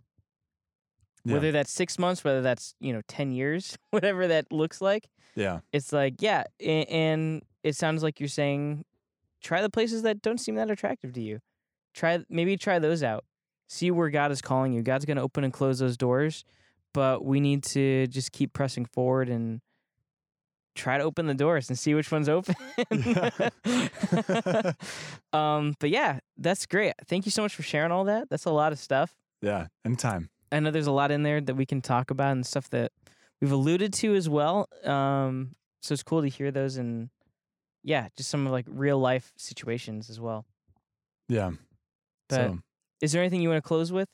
Yeah. 1.26 1.34
Whether 1.34 1.51
that's 1.51 1.72
six 1.72 1.99
months, 1.99 2.24
whether 2.24 2.41
that's, 2.41 2.74
you 2.80 2.93
know, 2.93 3.01
10 3.09 3.34
years, 3.34 3.78
whatever 3.91 4.28
that 4.30 4.51
looks 4.51 4.80
like. 4.80 5.09
Yeah. 5.36 5.59
It's 5.74 5.91
like, 5.91 6.22
yeah. 6.22 6.45
And 6.65 7.43
it 7.63 7.76
sounds 7.76 8.01
like 8.01 8.22
you're 8.22 8.30
saying 8.30 8.86
try 9.41 9.61
the 9.61 9.69
places 9.69 10.03
that 10.03 10.22
don't 10.22 10.39
seem 10.39 10.55
that 10.55 10.72
attractive 10.72 11.11
to 11.13 11.22
you. 11.22 11.39
Try, 11.93 12.19
maybe 12.30 12.55
try 12.55 12.80
those 12.80 13.03
out. 13.03 13.26
See 13.67 13.91
where 13.91 14.09
God 14.09 14.32
is 14.32 14.41
calling 14.41 14.72
you. 14.72 14.84
God's 14.84 15.03
going 15.03 15.17
to 15.17 15.24
open 15.24 15.43
and 15.43 15.51
close 15.51 15.80
those 15.80 15.97
doors, 15.97 16.45
but 16.93 17.26
we 17.26 17.41
need 17.41 17.63
to 17.63 18.07
just 18.07 18.32
keep 18.32 18.53
pressing 18.53 18.86
forward 18.86 19.28
and 19.28 19.59
try 20.76 20.97
to 20.97 21.03
open 21.03 21.28
the 21.28 21.34
doors 21.34 21.69
and 21.69 21.78
see 21.78 21.93
which 21.93 22.11
one's 22.11 22.30
open. 22.30 22.55
um, 25.34 25.76
but 25.80 25.89
yeah, 25.89 26.19
that's 26.38 26.65
great. 26.65 26.93
Thank 27.05 27.26
you 27.26 27.32
so 27.32 27.41
much 27.41 27.55
for 27.55 27.63
sharing 27.63 27.91
all 27.91 28.05
that. 28.05 28.30
That's 28.30 28.45
a 28.45 28.51
lot 28.51 28.72
of 28.72 28.80
stuff. 28.80 29.13
Yeah. 29.41 29.67
Anytime. 29.86 30.30
I 30.51 30.59
know 30.59 30.72
there's 30.72 30.88
a 30.88 30.91
lot 30.91 31.11
in 31.11 31.24
there 31.24 31.41
that 31.41 31.55
we 31.55 31.65
can 31.65 31.82
talk 31.82 32.11
about 32.11 32.34
and 32.34 32.45
stuff 32.45 32.69
that 32.72 32.91
we've 33.39 33.51
alluded 33.51 33.93
to 33.93 34.15
as 34.15 34.28
well. 34.30 34.67
Um, 34.84 35.55
so 35.82 35.93
it's 35.93 36.03
cool 36.03 36.22
to 36.22 36.28
hear 36.28 36.51
those 36.51 36.78
and 36.78 37.09
yeah, 37.84 38.09
just 38.15 38.30
some 38.30 38.45
of 38.45 38.51
like 38.51 38.65
real 38.67 38.99
life 38.99 39.34
situations 39.38 40.09
as 40.09 40.19
well. 40.19 40.45
Yeah. 41.28 41.51
But 42.30 42.36
so, 42.36 42.59
is 43.01 43.11
there 43.11 43.22
anything 43.22 43.41
you 43.41 43.49
want 43.49 43.63
to 43.63 43.67
close 43.67 43.91
with? 43.91 44.09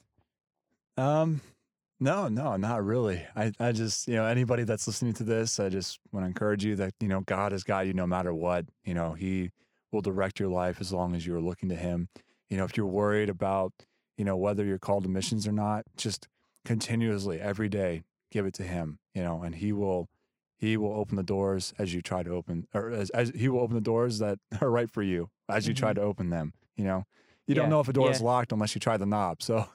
um, 0.98 1.42
no, 2.00 2.28
no, 2.28 2.56
not 2.58 2.84
really. 2.86 3.26
I, 3.36 3.52
I 3.60 3.72
just, 3.72 4.08
you 4.08 4.16
know, 4.16 4.26
anybody 4.26 4.64
that's 4.64 4.86
listening 4.88 5.14
to 5.14 5.24
this, 5.24 5.60
I 5.60 5.70
just 5.70 6.00
want 6.12 6.24
to 6.24 6.28
encourage 6.28 6.64
you 6.64 6.76
that, 6.76 6.94
you 7.00 7.08
know, 7.08 7.22
God 7.22 7.52
has 7.52 7.64
got 7.64 7.88
you 7.88 7.94
no 7.94 8.06
matter 8.08 8.34
what. 8.34 8.66
You 8.84 8.94
know, 8.94 9.14
He 9.14 9.52
will 9.92 10.02
direct 10.02 10.40
your 10.40 10.50
life 10.50 10.80
as 10.80 10.92
long 10.92 11.16
as 11.16 11.26
you're 11.26 11.42
looking 11.42 11.70
to 11.70 11.76
Him. 11.76 12.10
You 12.50 12.58
know, 12.58 12.66
if 12.66 12.78
you're 12.78 12.86
worried 12.86 13.30
about, 13.30 13.74
you 14.18 14.26
know, 14.26 14.38
whether 14.38 14.64
you're 14.64 14.80
called 14.80 15.04
to 15.04 15.10
missions 15.10 15.48
or 15.48 15.52
not, 15.52 15.86
just 15.96 16.28
continuously 16.66 17.40
every 17.40 17.70
day 17.70 18.04
give 18.32 18.46
it 18.46 18.54
to 18.56 18.64
Him, 18.64 19.00
you 19.14 19.24
know, 19.24 19.42
and 19.42 19.56
He 19.56 19.72
will. 19.72 20.08
He 20.60 20.76
will 20.76 20.94
open 20.94 21.18
the 21.18 21.24
doors 21.24 21.72
as 21.78 21.94
you 21.94 22.02
try 22.02 22.24
to 22.24 22.32
open, 22.32 22.68
or 22.74 22.90
as, 22.90 23.12
as 23.12 23.30
he 23.30 23.48
will 23.48 23.60
open 23.60 23.76
the 23.76 23.82
doors 23.82 24.18
that 24.18 24.40
are 24.60 24.72
right 24.72 24.90
for 24.90 25.04
you 25.04 25.30
as 25.48 25.68
you 25.68 25.76
try 25.76 25.94
to 25.94 26.02
open 26.02 26.32
them. 26.32 26.52
You 26.76 26.86
know, 26.86 27.04
you 27.46 27.54
Yeah, 27.54 27.62
don't 27.62 27.70
know 27.70 27.80
if 27.80 27.88
a 27.90 27.94
door 27.94 28.10
is 28.10 28.22
locked 28.24 28.52
unless 28.52 28.74
you 28.74 28.80
try 28.80 28.98
the 28.98 29.06
knob. 29.06 29.44
So, 29.44 29.68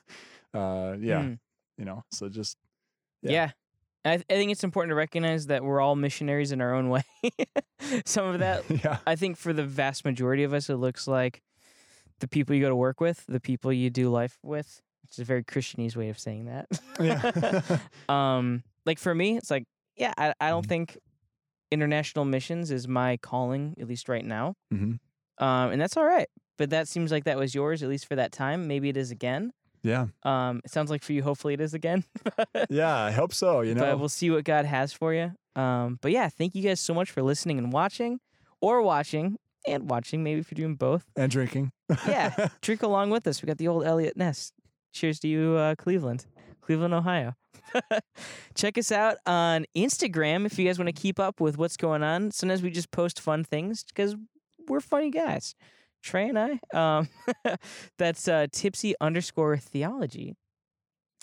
uh, 0.52 0.96
yeah, 0.98 1.22
Hmm. 1.22 1.34
You 1.82 1.86
know, 1.86 2.04
so 2.12 2.28
just 2.28 2.56
Yeah. 3.22 3.30
Yeah. 3.32 3.50
I, 4.04 4.16
th- 4.16 4.26
I 4.30 4.34
think 4.34 4.52
it's 4.52 4.62
important 4.64 4.90
to 4.92 4.94
recognize 4.96 5.46
that 5.48 5.64
we're 5.64 5.80
all 5.80 5.96
missionaries 5.96 6.52
in 6.52 6.60
our 6.60 6.74
own 6.74 6.88
way. 6.90 7.02
some 8.04 8.26
of 8.26 8.38
that 8.38 8.62
yeah, 8.84 8.98
I 9.04 9.16
think 9.16 9.36
for 9.36 9.52
the 9.52 9.64
vast 9.64 10.04
majority 10.04 10.44
of 10.44 10.54
us, 10.54 10.70
it 10.70 10.76
looks 10.76 11.08
like 11.08 11.42
the 12.20 12.28
people 12.28 12.54
you 12.54 12.62
go 12.62 12.68
to 12.68 12.76
work 12.76 13.00
with, 13.00 13.24
the 13.26 13.40
people 13.40 13.72
you 13.72 13.90
do 13.90 14.08
life 14.10 14.38
with. 14.44 14.80
It's 15.04 15.18
a 15.18 15.24
very 15.24 15.42
Christianese 15.42 15.96
way 15.96 16.08
of 16.08 16.18
saying 16.20 16.44
that. 16.46 16.66
Yeah. 17.00 17.78
um, 18.08 18.62
like 18.86 18.98
for 19.00 19.12
me, 19.14 19.36
it's 19.36 19.50
like, 19.50 19.64
yeah, 19.96 20.12
I, 20.16 20.34
I 20.40 20.50
don't 20.50 20.64
Mhm. 20.64 20.68
think 20.68 20.98
international 21.72 22.24
missions 22.24 22.70
is 22.70 22.86
my 22.88 23.16
calling, 23.18 23.74
at 23.80 23.88
least 23.88 24.08
right 24.08 24.24
now. 24.24 24.54
Mhm. 24.72 24.98
Um, 25.38 25.70
and 25.72 25.80
that's 25.80 25.96
all 25.96 26.04
right. 26.04 26.28
But 26.58 26.70
that 26.70 26.86
seems 26.88 27.10
like 27.10 27.24
that 27.24 27.38
was 27.38 27.54
yours, 27.54 27.82
at 27.82 27.88
least 27.88 28.06
for 28.06 28.14
that 28.16 28.30
time. 28.32 28.68
Maybe 28.68 28.88
it 28.88 28.96
is 28.96 29.10
again. 29.10 29.52
Yeah, 29.82 30.06
Um, 30.22 30.60
it 30.64 30.70
sounds 30.70 30.90
like 30.90 31.02
for 31.02 31.12
you, 31.12 31.22
hopefully 31.22 31.54
it 31.54 31.60
is 31.60 31.74
again. 31.74 32.04
yeah. 32.70 32.96
I 32.96 33.10
hope 33.10 33.34
so. 33.34 33.62
You 33.62 33.74
but 33.74 33.80
know, 33.80 33.96
we'll 33.96 34.08
see 34.08 34.30
what 34.30 34.44
God 34.44 34.64
has 34.64 34.92
for 34.92 35.12
you. 35.12 35.32
Um, 35.56 35.98
but 36.00 36.12
yeah, 36.12 36.28
thank 36.28 36.54
you 36.54 36.62
guys 36.62 36.80
so 36.80 36.94
much 36.94 37.10
for 37.10 37.20
listening 37.22 37.58
and 37.58 37.72
watching, 37.72 38.20
or 38.60 38.80
watching 38.82 39.38
and 39.66 39.90
watching. 39.90 40.22
Maybe 40.22 40.40
if 40.40 40.50
you're 40.52 40.56
doing 40.64 40.76
both, 40.76 41.04
and 41.16 41.30
drinking. 41.30 41.72
Yeah. 42.06 42.48
drink 42.62 42.82
along 42.82 43.10
with 43.10 43.26
us. 43.26 43.42
We 43.42 43.46
got 43.46 43.58
the 43.58 43.68
old 43.68 43.84
Eliot 43.84 44.16
Ness. 44.16 44.52
Cheers 44.92 45.18
to 45.20 45.28
you, 45.28 45.56
uh, 45.56 45.74
Cleveland, 45.74 46.26
Cleveland, 46.60 46.94
Ohio. 46.94 47.34
Check 48.54 48.78
us 48.78 48.92
out 48.92 49.16
on 49.26 49.64
Instagram 49.76 50.46
if 50.46 50.58
you 50.58 50.66
guys 50.66 50.78
want 50.78 50.88
to 50.88 50.92
keep 50.92 51.18
up 51.18 51.40
with 51.40 51.58
what's 51.58 51.76
going 51.76 52.02
on. 52.02 52.30
Sometimes 52.30 52.62
we 52.62 52.70
just 52.70 52.90
post 52.90 53.20
fun 53.20 53.42
things 53.44 53.84
because 53.84 54.14
we're 54.68 54.80
funny 54.80 55.10
guys. 55.10 55.54
Trey 56.02 56.28
and 56.28 56.38
I. 56.38 56.58
Um, 56.74 57.08
that's 57.98 58.28
uh, 58.28 58.46
tipsy 58.52 58.94
underscore 59.00 59.56
theology. 59.56 60.34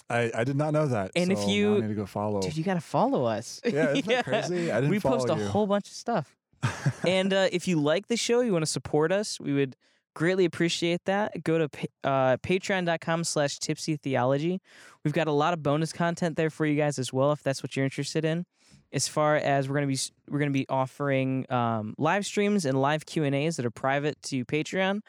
I, 0.09 0.32
I 0.34 0.43
did 0.43 0.55
not 0.55 0.73
know 0.73 0.88
that. 0.88 1.11
And 1.15 1.32
if 1.32 1.38
so 1.39 1.45
now 1.45 1.51
you- 1.51 1.77
I 1.77 1.80
need 1.82 1.88
to 1.89 1.93
go 1.93 2.05
follow. 2.05 2.41
Dude, 2.41 2.57
you 2.57 2.63
got 2.63 2.73
to 2.75 2.82
follow 2.82 3.25
us. 3.25 3.61
yeah, 3.65 3.91
isn't 3.91 4.07
that 4.07 4.25
crazy? 4.25 4.71
I 4.71 4.75
didn't 4.82 4.89
we 4.89 4.99
post 4.99 5.30
a 5.30 5.36
you. 5.36 5.45
whole 5.45 5.67
bunch 5.67 5.88
of 5.88 5.93
stuff. 5.93 6.36
and 7.07 7.32
uh, 7.32 7.47
if 7.51 7.67
you 7.67 7.80
like 7.80 8.07
the 8.07 8.17
show, 8.17 8.41
you 8.41 8.51
want 8.51 8.63
to 8.63 8.71
support 8.71 9.11
us, 9.11 9.39
we 9.39 9.53
would 9.53 9.75
greatly 10.15 10.45
appreciate 10.45 11.05
that. 11.05 11.43
Go 11.43 11.59
to 11.59 11.69
pa- 11.69 11.86
uh, 12.03 12.38
patreon.com 12.38 13.23
slash 13.23 13.59
tipsy 13.59 13.95
theology. 13.97 14.59
We've 15.05 15.13
got 15.13 15.27
a 15.27 15.32
lot 15.32 15.53
of 15.53 15.61
bonus 15.63 15.93
content 15.93 16.36
there 16.36 16.49
for 16.49 16.65
you 16.65 16.75
guys 16.75 16.97
as 16.99 17.13
well, 17.13 17.32
if 17.32 17.43
that's 17.43 17.61
what 17.63 17.75
you're 17.75 17.86
interested 17.86 18.25
in. 18.25 18.45
As 18.91 19.07
far 19.07 19.35
as 19.35 19.69
we're 19.69 19.75
gonna 19.75 19.87
be, 19.87 19.99
we're 20.29 20.39
gonna 20.39 20.51
be 20.51 20.67
offering 20.67 21.45
um, 21.51 21.93
live 21.97 22.25
streams 22.25 22.65
and 22.65 22.81
live 22.81 23.05
Q 23.05 23.23
and 23.23 23.35
A's 23.35 23.57
that 23.57 23.65
are 23.65 23.71
private 23.71 24.21
to 24.23 24.43
Patreon, 24.45 25.01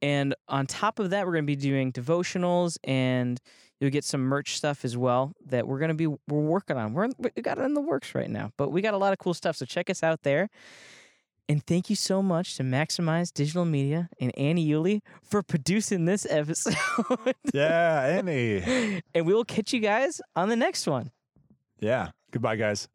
and 0.00 0.34
on 0.48 0.66
top 0.66 0.98
of 0.98 1.10
that, 1.10 1.26
we're 1.26 1.32
gonna 1.34 1.42
be 1.42 1.56
doing 1.56 1.92
devotionals, 1.92 2.78
and 2.84 3.40
you'll 3.80 3.90
get 3.90 4.04
some 4.04 4.22
merch 4.22 4.56
stuff 4.56 4.84
as 4.84 4.96
well 4.96 5.32
that 5.46 5.68
we're 5.68 5.78
gonna 5.78 5.94
be 5.94 6.06
we're 6.06 6.18
working 6.28 6.76
on. 6.76 6.94
We're 6.94 7.04
in, 7.04 7.12
we 7.18 7.42
got 7.42 7.58
it 7.58 7.62
in 7.64 7.74
the 7.74 7.80
works 7.82 8.14
right 8.14 8.30
now, 8.30 8.52
but 8.56 8.70
we 8.70 8.80
got 8.80 8.94
a 8.94 8.98
lot 8.98 9.12
of 9.12 9.18
cool 9.18 9.34
stuff. 9.34 9.56
So 9.56 9.66
check 9.66 9.90
us 9.90 10.02
out 10.02 10.22
there. 10.22 10.48
And 11.50 11.64
thank 11.66 11.88
you 11.88 11.96
so 11.96 12.22
much 12.22 12.56
to 12.56 12.62
Maximize 12.62 13.32
Digital 13.32 13.64
Media 13.64 14.10
and 14.20 14.36
Annie 14.36 14.68
Yuli 14.68 15.00
for 15.22 15.42
producing 15.42 16.04
this 16.04 16.26
episode. 16.28 16.76
yeah, 17.54 18.02
Annie. 18.02 19.02
and 19.14 19.24
we 19.24 19.32
will 19.32 19.46
catch 19.46 19.72
you 19.72 19.80
guys 19.80 20.20
on 20.36 20.50
the 20.50 20.56
next 20.56 20.86
one. 20.86 21.10
Yeah. 21.80 22.10
Goodbye, 22.32 22.56
guys. 22.56 22.88